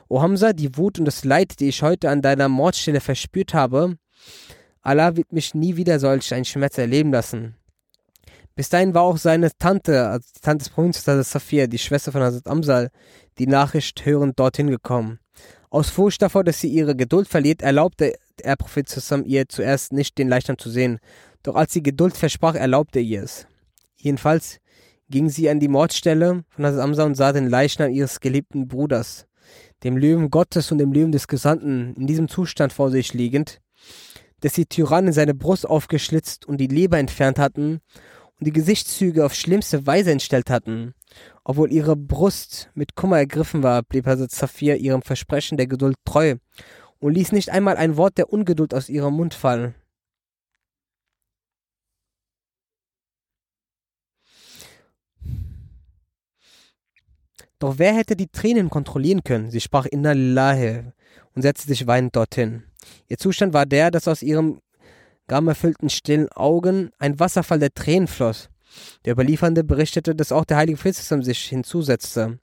O 0.08 0.20
Hamza, 0.20 0.52
die 0.52 0.76
Wut 0.76 0.98
und 0.98 1.06
das 1.06 1.24
Leid, 1.24 1.60
die 1.60 1.68
ich 1.68 1.82
heute 1.82 2.10
an 2.10 2.20
deiner 2.20 2.50
Mordstelle 2.50 3.00
verspürt 3.00 3.54
habe, 3.54 3.96
Allah 4.82 5.16
wird 5.16 5.32
mich 5.32 5.54
nie 5.54 5.76
wieder 5.76 5.98
solch 5.98 6.32
einen 6.34 6.44
Schmerz 6.44 6.76
erleben 6.76 7.10
lassen. 7.10 7.56
Bis 8.54 8.68
dahin 8.68 8.92
war 8.92 9.02
auch 9.02 9.16
seine 9.16 9.50
Tante, 9.58 10.08
also 10.08 10.28
die 10.36 10.40
Tante 10.40 10.64
des 10.64 10.74
Provinz, 10.74 11.02
Safia, 11.02 11.66
die 11.66 11.78
Schwester 11.78 12.12
von 12.12 12.20
Hazrat 12.20 12.46
Amsal, 12.48 12.90
die 13.38 13.46
Nachricht 13.46 14.04
hörend 14.04 14.38
dorthin 14.38 14.68
gekommen. 14.68 15.20
Aus 15.70 15.88
Furcht 15.88 16.20
davor, 16.20 16.44
dass 16.44 16.60
sie 16.60 16.68
ihre 16.68 16.94
Geduld 16.94 17.28
verliert, 17.28 17.62
erlaubte 17.62 18.14
der 18.44 18.56
Prophet 18.56 18.88
zusammen 18.88 19.24
ihr 19.24 19.48
zuerst 19.48 19.92
nicht 19.92 20.18
den 20.18 20.28
Leichnam 20.28 20.58
zu 20.58 20.70
sehen. 20.70 20.98
Doch 21.42 21.54
als 21.54 21.72
sie 21.72 21.82
Geduld 21.82 22.16
versprach, 22.16 22.54
erlaubte 22.54 22.98
er 22.98 23.04
ihr 23.04 23.22
es. 23.22 23.46
Jedenfalls 23.96 24.60
ging 25.10 25.28
sie 25.28 25.50
an 25.50 25.60
die 25.60 25.68
Mordstelle 25.68 26.44
von 26.48 26.64
Hazrat 26.64 26.82
Amsal 26.82 27.06
und 27.06 27.14
sah 27.16 27.32
den 27.32 27.48
Leichnam 27.48 27.90
ihres 27.90 28.20
geliebten 28.20 28.68
Bruders, 28.68 29.26
dem 29.82 29.96
Löwen 29.96 30.30
Gottes 30.30 30.70
und 30.70 30.78
dem 30.78 30.92
Löwen 30.92 31.12
des 31.12 31.28
Gesandten, 31.28 31.94
in 31.96 32.06
diesem 32.06 32.28
Zustand 32.28 32.72
vor 32.72 32.90
sich 32.90 33.12
liegend, 33.12 33.60
dass 34.40 34.52
die 34.54 34.66
Tyrannen 34.66 35.12
seine 35.12 35.34
Brust 35.34 35.66
aufgeschlitzt 35.66 36.46
und 36.46 36.58
die 36.58 36.68
Leber 36.68 36.98
entfernt 36.98 37.38
hatten 37.38 37.80
und 38.38 38.46
die 38.46 38.52
Gesichtszüge 38.52 39.24
auf 39.24 39.34
schlimmste 39.34 39.86
Weise 39.86 40.12
entstellt 40.12 40.48
hatten. 40.48 40.94
Obwohl 41.44 41.72
ihre 41.72 41.96
Brust 41.96 42.70
mit 42.74 42.94
Kummer 42.94 43.18
ergriffen 43.18 43.62
war, 43.62 43.82
blieb 43.82 44.06
Hazrat 44.06 44.30
Safir 44.30 44.76
ihrem 44.76 45.02
Versprechen 45.02 45.58
der 45.58 45.66
Geduld 45.66 45.96
treu 46.04 46.36
und 47.00 47.14
ließ 47.14 47.32
nicht 47.32 47.50
einmal 47.50 47.76
ein 47.76 47.96
Wort 47.96 48.18
der 48.18 48.32
Ungeduld 48.32 48.72
aus 48.72 48.88
ihrem 48.88 49.14
Mund 49.14 49.34
fallen. 49.34 49.74
Doch 57.58 57.78
wer 57.78 57.94
hätte 57.94 58.16
die 58.16 58.28
Tränen 58.28 58.70
kontrollieren 58.70 59.22
können? 59.22 59.50
Sie 59.50 59.60
sprach 59.60 59.84
Inna 59.84 60.12
Lillahi 60.12 60.84
und 61.34 61.42
setzte 61.42 61.68
sich 61.68 61.86
weinend 61.86 62.16
dorthin. 62.16 62.62
Ihr 63.08 63.18
Zustand 63.18 63.52
war 63.52 63.66
der, 63.66 63.90
dass 63.90 64.08
aus 64.08 64.22
ihrem 64.22 64.60
erfüllten 65.28 65.90
stillen 65.90 66.28
Augen 66.32 66.90
ein 66.98 67.20
Wasserfall 67.20 67.60
der 67.60 67.72
Tränen 67.72 68.08
floss. 68.08 68.48
Der 69.04 69.12
Überliefernde 69.12 69.62
berichtete, 69.62 70.14
dass 70.14 70.32
auch 70.32 70.44
der 70.44 70.56
heilige 70.56 70.78
Prophet 70.78 71.24
sich 71.24 71.44
hinzusetzte. 71.44 72.38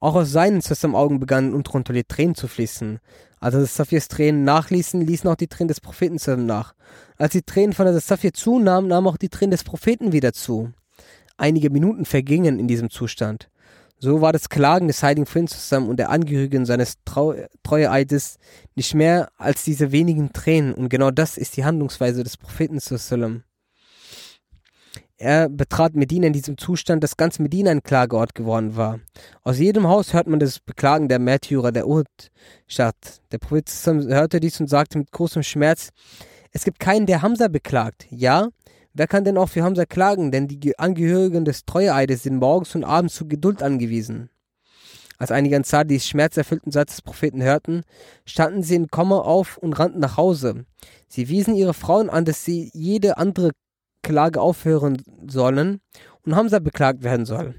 Auch 0.00 0.14
aus 0.14 0.32
seinen 0.32 0.62
Augen 0.94 1.20
begannen 1.20 1.52
unkontrolliert 1.52 2.08
Tränen 2.08 2.34
zu 2.34 2.48
fließen. 2.48 2.98
Als 3.42 3.56
das 3.56 3.74
Safirs 3.74 4.06
Tränen 4.06 4.44
nachließen, 4.44 5.00
ließen 5.00 5.28
auch 5.28 5.34
die 5.34 5.48
Tränen 5.48 5.66
des 5.66 5.80
Propheten 5.80 6.16
nach. 6.46 6.74
Als 7.18 7.32
die 7.32 7.42
Tränen 7.42 7.72
von 7.72 7.86
Safir 8.06 8.32
zunahmen, 8.32 8.88
nahmen 8.88 9.08
auch 9.08 9.16
die 9.16 9.30
Tränen 9.30 9.50
des 9.50 9.64
Propheten 9.64 10.12
wieder 10.12 10.32
zu. 10.32 10.70
Einige 11.36 11.68
Minuten 11.68 12.04
vergingen 12.04 12.60
in 12.60 12.68
diesem 12.68 12.88
Zustand. 12.88 13.50
So 13.98 14.20
war 14.20 14.32
das 14.32 14.48
Klagen 14.48 14.86
des 14.86 15.02
heiligen 15.02 15.26
Prinzes 15.26 15.72
und 15.72 15.96
der 15.96 16.10
Angehörigen 16.10 16.66
seines 16.66 16.94
Trau 17.04 17.34
Treueeides 17.64 18.36
nicht 18.76 18.94
mehr 18.94 19.28
als 19.38 19.64
diese 19.64 19.90
wenigen 19.90 20.32
Tränen 20.32 20.72
und 20.72 20.88
genau 20.88 21.10
das 21.10 21.36
ist 21.36 21.56
die 21.56 21.64
Handlungsweise 21.64 22.22
des 22.22 22.36
Propheten. 22.36 22.78
Er 25.24 25.48
betrat 25.48 25.94
Medina 25.94 26.26
in 26.26 26.32
diesem 26.32 26.58
Zustand, 26.58 27.04
dass 27.04 27.16
ganz 27.16 27.38
Medina 27.38 27.70
ein 27.70 27.84
Klageort 27.84 28.34
geworden 28.34 28.74
war. 28.74 28.98
Aus 29.44 29.60
jedem 29.60 29.86
Haus 29.86 30.14
hört 30.14 30.26
man 30.26 30.40
das 30.40 30.58
Beklagen 30.58 31.06
der 31.06 31.20
Märtyrer 31.20 31.70
der 31.70 31.86
Uhud-Stadt. 31.86 33.22
Der 33.30 33.38
Prophet 33.38 33.70
hörte 33.86 34.40
dies 34.40 34.58
und 34.58 34.66
sagte 34.66 34.98
mit 34.98 35.12
großem 35.12 35.44
Schmerz, 35.44 35.90
es 36.50 36.64
gibt 36.64 36.80
keinen, 36.80 37.06
der 37.06 37.22
Hamza 37.22 37.46
beklagt. 37.46 38.08
Ja, 38.10 38.48
wer 38.94 39.06
kann 39.06 39.22
denn 39.22 39.38
auch 39.38 39.48
für 39.48 39.62
Hamza 39.62 39.86
klagen, 39.86 40.32
denn 40.32 40.48
die 40.48 40.76
Angehörigen 40.76 41.44
des 41.44 41.66
Treueeides 41.66 42.24
sind 42.24 42.38
morgens 42.38 42.74
und 42.74 42.82
abends 42.82 43.14
zu 43.14 43.28
Geduld 43.28 43.62
angewiesen. 43.62 44.28
Als 45.18 45.30
einige 45.30 45.54
Ansar 45.54 45.84
die 45.84 46.00
schmerzerfüllten 46.00 46.72
Satz 46.72 46.96
des 46.96 47.02
Propheten 47.02 47.44
hörten, 47.44 47.82
standen 48.26 48.64
sie 48.64 48.74
in 48.74 48.88
Kommer 48.88 49.24
auf 49.24 49.56
und 49.56 49.74
rannten 49.74 50.00
nach 50.00 50.16
Hause. 50.16 50.66
Sie 51.06 51.28
wiesen 51.28 51.54
ihre 51.54 51.74
Frauen 51.74 52.10
an, 52.10 52.24
dass 52.24 52.44
sie 52.44 52.72
jede 52.74 53.18
andere 53.18 53.52
Klage 54.02 54.40
aufhören 54.40 55.02
sollen 55.26 55.80
und 56.24 56.36
Hamza 56.36 56.58
beklagt 56.58 57.02
werden 57.02 57.26
soll. 57.26 57.54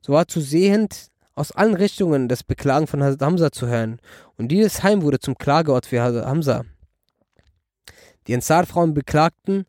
So 0.00 0.12
war 0.12 0.28
zu 0.28 0.40
sehend 0.40 1.08
aus 1.34 1.52
allen 1.52 1.74
Richtungen 1.74 2.28
das 2.28 2.42
Beklagen 2.42 2.86
von 2.86 3.02
Hamza 3.02 3.52
zu 3.52 3.66
hören, 3.66 4.00
und 4.36 4.48
dieses 4.48 4.82
Heim 4.82 5.02
wurde 5.02 5.20
zum 5.20 5.36
Klageort 5.36 5.86
für 5.86 6.02
Hamza. 6.02 6.64
Die 8.26 8.34
Ansar-Frauen 8.34 8.94
beklagten 8.94 9.66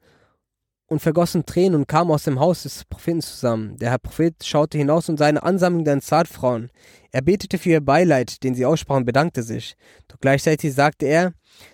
und 0.88 1.02
vergossen 1.02 1.46
Tränen 1.46 1.76
und 1.76 1.88
kamen 1.88 2.12
aus 2.12 2.24
dem 2.24 2.40
Haus 2.40 2.64
des 2.64 2.86
Propheten 2.86 3.22
zusammen. 3.22 3.78
Der 3.78 3.92
Herr 3.92 4.00
Prophet 4.00 4.44
schaute 4.44 4.78
hinaus 4.78 5.10
und 5.10 5.18
seine 5.18 5.44
Ansammlung 5.44 5.84
der 5.84 5.94
Ansar-Frauen. 5.94 6.72
Er 7.12 7.22
betete 7.22 7.58
für 7.58 7.70
ihr 7.70 7.82
Beileid, 7.82 8.44
den 8.44 8.56
sie 8.56 8.66
aussprachen, 8.66 9.06
bedankte 9.06 9.44
sich. 9.44 9.76
Doch 10.08 10.20
gleichzeitig 10.20 10.74
sagte 10.74 11.06
er, 11.06 11.34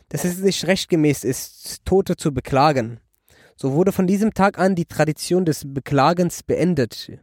dass 0.10 0.26
es 0.26 0.40
nicht 0.40 0.66
rechtgemäß 0.66 1.24
ist, 1.24 1.86
Tote 1.86 2.16
zu 2.18 2.34
beklagen. 2.34 3.00
So 3.64 3.72
wurde 3.72 3.94
von 3.94 4.08
diesem 4.08 4.34
Tag 4.34 4.60
an 4.60 4.76
die 4.76 4.84
Tradition 4.84 5.46
des 5.46 5.64
Beklagens 5.66 6.44
beendet. 6.44 7.14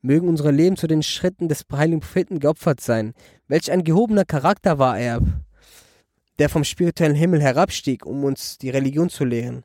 Mögen 0.00 0.26
unsere 0.26 0.50
Leben 0.50 0.76
zu 0.76 0.88
den 0.88 1.04
Schritten 1.04 1.48
des 1.48 1.64
heiligen 1.72 2.00
Propheten 2.00 2.40
geopfert 2.40 2.80
sein. 2.80 3.14
Welch 3.46 3.70
ein 3.70 3.84
gehobener 3.84 4.24
Charakter 4.24 4.80
war 4.80 4.98
er, 4.98 5.20
der 6.40 6.48
vom 6.48 6.64
spirituellen 6.64 7.14
Himmel 7.14 7.40
herabstieg, 7.40 8.04
um 8.04 8.24
uns 8.24 8.58
die 8.58 8.70
Religion 8.70 9.08
zu 9.08 9.24
lehren. 9.24 9.62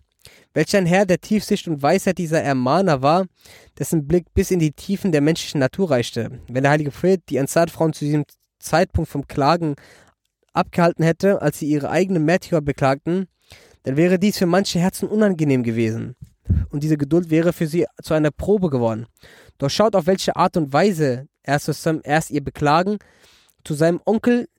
Welch 0.54 0.78
ein 0.78 0.86
Herr 0.86 1.08
der 1.08 1.20
Tiefsicht 1.20 1.68
und 1.68 1.82
Weisheit 1.82 2.20
dieser 2.20 2.44
Ermahner 2.44 3.02
war, 3.02 3.26
dessen 3.80 4.06
Blick 4.08 4.32
bis 4.36 4.52
in 4.52 4.60
die 4.60 4.74
Tiefen 4.74 5.12
der 5.12 5.22
menschlichen 5.22 5.62
Natur 5.62 5.90
reichte. 5.90 6.30
Wenn 6.48 6.62
der 6.62 6.74
heilige 6.74 6.92
Prophet 6.92 7.24
die 7.30 7.40
Ansar-Frauen 7.40 7.94
zu 7.94 8.06
diesem 8.06 8.26
Zeitpunkt 8.60 9.10
vom 9.10 9.28
Klagen 9.28 9.74
abgehalten 10.54 11.04
hätte, 11.04 11.42
als 11.42 11.58
sie 11.58 11.68
ihre 11.68 11.90
eigenen 11.90 12.24
Märtyrer 12.24 12.62
beklagten, 12.62 13.28
dann 13.88 13.96
wäre 13.96 14.20
dies 14.20 14.38
für 14.38 14.46
manche 14.46 14.80
Herzen 14.80 15.08
unangenehm 15.08 15.64
gewesen. 15.64 16.18
Und 16.72 16.84
diese 16.84 16.98
Geduld 16.98 17.30
wäre 17.30 17.54
für 17.54 17.68
sie 17.68 17.86
zu 18.04 18.14
einer 18.14 18.32
Probe 18.32 18.70
geworden. 18.70 19.06
Doch 19.60 19.70
schaut 19.70 19.96
auf 19.96 20.08
welche 20.08 20.36
Art 20.36 20.58
und 20.58 20.74
Weise 20.74 21.30
er 21.42 21.62
erst 22.04 22.30
ihr 22.30 22.44
Beklagen 22.44 22.98
zu 23.64 23.76
seinem 23.76 24.02
Onkel 24.04 24.50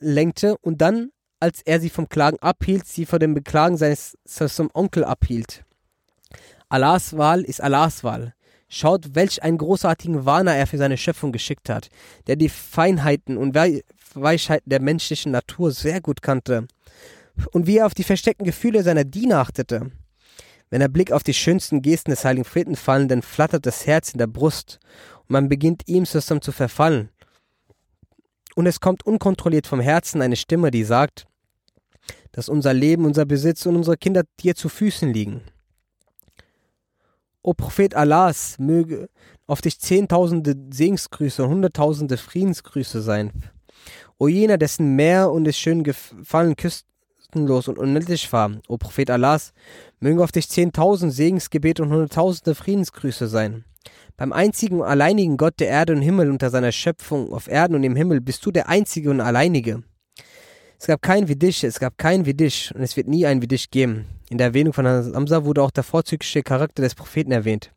lenkte 0.00 0.58
und 0.58 0.80
dann, 0.80 1.10
als 1.38 1.62
er 1.64 1.78
sie 1.78 1.88
vom 1.88 2.08
Klagen 2.08 2.40
abhielt, 2.40 2.84
sie 2.88 3.06
vor 3.06 3.20
dem 3.20 3.32
Beklagen 3.32 3.76
seines 3.76 4.18
zum 4.24 4.70
Onkel 4.74 5.04
abhielt. 5.04 5.62
Allahs 6.68 7.16
Wahl 7.16 7.42
ist 7.42 7.60
Allahs 7.60 8.02
Wahl. 8.02 8.34
Schaut, 8.68 9.14
welch 9.14 9.40
einen 9.44 9.58
großartigen 9.58 10.26
Warner 10.26 10.56
er 10.56 10.66
für 10.66 10.78
seine 10.78 10.96
Schöpfung 10.96 11.30
geschickt 11.30 11.68
hat, 11.68 11.90
der 12.26 12.34
die 12.34 12.48
Feinheiten 12.48 13.36
und 13.36 13.54
Weichheiten 13.54 14.68
der 14.68 14.80
menschlichen 14.80 15.30
Natur 15.30 15.70
sehr 15.70 16.00
gut 16.00 16.22
kannte 16.22 16.66
und 17.52 17.66
wie 17.66 17.78
er 17.78 17.86
auf 17.86 17.94
die 17.94 18.04
versteckten 18.04 18.44
Gefühle 18.44 18.82
seiner 18.82 19.04
Diener 19.04 19.38
achtete. 19.38 19.90
Wenn 20.70 20.80
der 20.80 20.88
Blick 20.88 21.12
auf 21.12 21.22
die 21.22 21.34
schönsten 21.34 21.82
Gesten 21.82 22.10
des 22.10 22.24
heiligen 22.24 22.44
Propheten 22.44 22.76
fallen, 22.76 23.08
dann 23.08 23.22
flattert 23.22 23.64
das 23.64 23.86
Herz 23.86 24.12
in 24.12 24.18
der 24.18 24.26
Brust 24.26 24.78
und 25.20 25.30
man 25.30 25.48
beginnt 25.48 25.82
ihm 25.86 26.04
zusammen 26.04 26.42
zu 26.42 26.52
verfallen. 26.52 27.10
Und 28.54 28.66
es 28.66 28.80
kommt 28.80 29.06
unkontrolliert 29.06 29.66
vom 29.66 29.80
Herzen 29.80 30.20
eine 30.20 30.36
Stimme, 30.36 30.70
die 30.70 30.84
sagt, 30.84 31.26
dass 32.32 32.48
unser 32.48 32.74
Leben, 32.74 33.04
unser 33.04 33.24
Besitz 33.24 33.64
und 33.66 33.76
unsere 33.76 33.96
Kinder 33.96 34.24
dir 34.40 34.54
zu 34.54 34.68
Füßen 34.68 35.12
liegen. 35.12 35.42
O 37.42 37.54
Prophet 37.54 37.94
Allahs, 37.94 38.58
möge 38.58 39.08
auf 39.46 39.62
dich 39.62 39.78
zehntausende 39.78 40.54
Segensgrüße 40.70 41.42
und 41.42 41.50
hunderttausende 41.50 42.16
Friedensgrüße 42.16 43.00
sein. 43.00 43.32
O 44.18 44.28
jener, 44.28 44.58
dessen 44.58 44.96
Meer 44.96 45.30
und 45.30 45.44
des 45.44 45.56
schönen 45.56 45.84
Gefallen 45.84 46.56
küsst 46.56 46.86
kostenlos 47.28 47.68
und 47.68 47.78
unendlich 47.78 48.32
war. 48.32 48.52
O 48.68 48.78
Prophet 48.78 49.10
Allahs, 49.10 49.52
mögen 50.00 50.20
auf 50.20 50.32
dich 50.32 50.48
zehntausend 50.48 51.12
Segensgebete 51.12 51.82
und 51.82 51.90
hunderttausende 51.90 52.54
Friedensgrüße 52.54 53.28
sein. 53.28 53.64
Beim 54.16 54.32
einzigen 54.32 54.80
und 54.80 54.86
alleinigen 54.86 55.36
Gott 55.36 55.60
der 55.60 55.68
Erde 55.68 55.92
und 55.92 56.02
Himmel 56.02 56.30
unter 56.30 56.50
seiner 56.50 56.72
Schöpfung 56.72 57.32
auf 57.32 57.48
Erden 57.48 57.74
und 57.74 57.84
im 57.84 57.96
Himmel 57.96 58.20
bist 58.20 58.44
du 58.46 58.50
der 58.50 58.68
einzige 58.68 59.10
und 59.10 59.20
alleinige. 59.20 59.82
Es 60.80 60.86
gab 60.86 61.02
keinen 61.02 61.28
wie 61.28 61.36
dich, 61.36 61.64
es 61.64 61.80
gab 61.80 61.98
keinen 61.98 62.24
wie 62.24 62.34
dich 62.34 62.72
und 62.74 62.82
es 62.82 62.96
wird 62.96 63.08
nie 63.08 63.26
einen 63.26 63.42
wie 63.42 63.48
dich 63.48 63.70
geben. 63.70 64.06
In 64.30 64.38
der 64.38 64.48
Erwähnung 64.48 64.72
von 64.72 64.86
Hamza 64.86 65.44
wurde 65.44 65.62
auch 65.62 65.70
der 65.70 65.84
vorzügliche 65.84 66.42
Charakter 66.42 66.82
des 66.82 66.94
Propheten 66.94 67.32
erwähnt. 67.32 67.72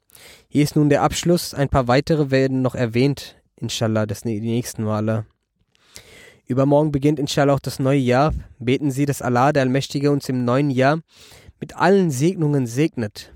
Hier 0.48 0.64
ist 0.64 0.76
nun 0.76 0.90
der 0.90 1.02
Abschluss, 1.02 1.54
ein 1.54 1.70
paar 1.70 1.88
weitere 1.88 2.32
werden 2.32 2.62
noch 2.62 2.76
erwähnt, 2.76 3.36
inshallah, 3.58 4.06
das 4.06 4.22
die 4.22 4.40
nächsten 4.40 4.84
Male. 4.84 5.26
Übermorgen 6.52 6.92
beginnt 6.92 7.18
inshallah 7.18 7.54
auch 7.54 7.62
das 7.62 7.80
neue 7.80 8.00
Jahr. 8.00 8.34
Beten 8.60 8.92
Sie, 8.92 9.06
dass 9.06 9.22
Allah, 9.22 9.54
der 9.54 9.64
Allmächtige, 9.64 10.12
uns 10.12 10.28
im 10.28 10.44
neuen 10.44 10.70
Jahr 10.70 11.00
mit 11.62 11.78
allen 11.78 12.12
Segnungen 12.12 12.68
segnet. 12.68 13.34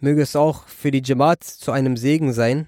Möge 0.00 0.22
es 0.22 0.36
auch 0.36 0.66
für 0.68 0.90
die 0.90 1.02
Jamaat 1.04 1.44
zu 1.44 1.70
einem 1.70 1.98
Segen 1.98 2.32
sein. 2.32 2.66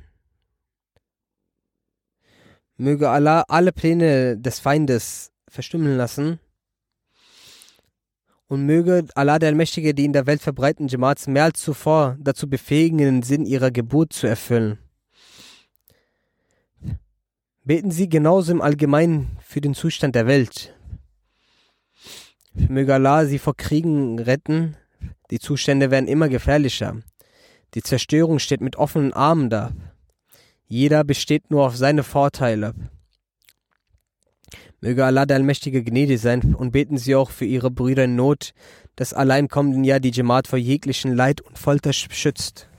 Möge 2.76 3.08
Allah 3.08 3.44
alle 3.48 3.72
Pläne 3.72 4.36
des 4.36 4.58
Feindes 4.58 5.32
verstimmen 5.48 5.96
lassen. 5.96 6.38
Und 8.46 8.66
möge 8.66 9.06
Allah 9.14 9.38
der 9.38 9.48
Allmächtige 9.48 9.94
die 9.94 10.04
in 10.04 10.12
der 10.12 10.26
Welt 10.26 10.42
verbreiteten 10.42 10.88
Jamaats 10.88 11.28
mehr 11.28 11.44
als 11.44 11.62
zuvor 11.62 12.18
dazu 12.20 12.46
befähigen, 12.46 12.98
den 12.98 13.22
Sinn 13.22 13.46
ihrer 13.46 13.70
Geburt 13.70 14.12
zu 14.12 14.26
erfüllen. 14.26 14.78
Beten 17.62 17.90
Sie 17.90 18.08
genauso 18.08 18.52
im 18.52 18.62
Allgemeinen 18.62 19.36
für 19.42 19.60
den 19.60 19.74
Zustand 19.74 20.14
der 20.14 20.26
Welt. 20.26 20.74
Möge 22.54 22.94
Allah 22.94 23.26
Sie 23.26 23.38
vor 23.38 23.54
Kriegen 23.54 24.18
retten. 24.18 24.76
Die 25.30 25.38
Zustände 25.38 25.90
werden 25.90 26.08
immer 26.08 26.30
gefährlicher. 26.30 26.96
Die 27.74 27.82
Zerstörung 27.82 28.38
steht 28.38 28.62
mit 28.62 28.76
offenen 28.76 29.12
Armen 29.12 29.50
da. 29.50 29.72
Jeder 30.66 31.04
besteht 31.04 31.50
nur 31.50 31.66
auf 31.66 31.76
seine 31.76 32.02
Vorteile. 32.02 32.74
Möge 34.80 35.04
Allah 35.04 35.26
der 35.26 35.36
Allmächtige 35.36 35.84
gnädig 35.84 36.18
sein 36.18 36.54
und 36.54 36.72
beten 36.72 36.96
Sie 36.96 37.14
auch 37.14 37.30
für 37.30 37.44
Ihre 37.44 37.70
Brüder 37.70 38.04
in 38.04 38.16
Not, 38.16 38.54
dass 38.96 39.12
Allah 39.12 39.36
im 39.36 39.48
kommenden 39.48 39.84
Jahr 39.84 40.00
die 40.00 40.12
Jamaat 40.12 40.48
vor 40.48 40.58
jeglichen 40.58 41.14
Leid 41.14 41.42
und 41.42 41.58
Folter 41.58 41.92
schützt. 41.92 42.69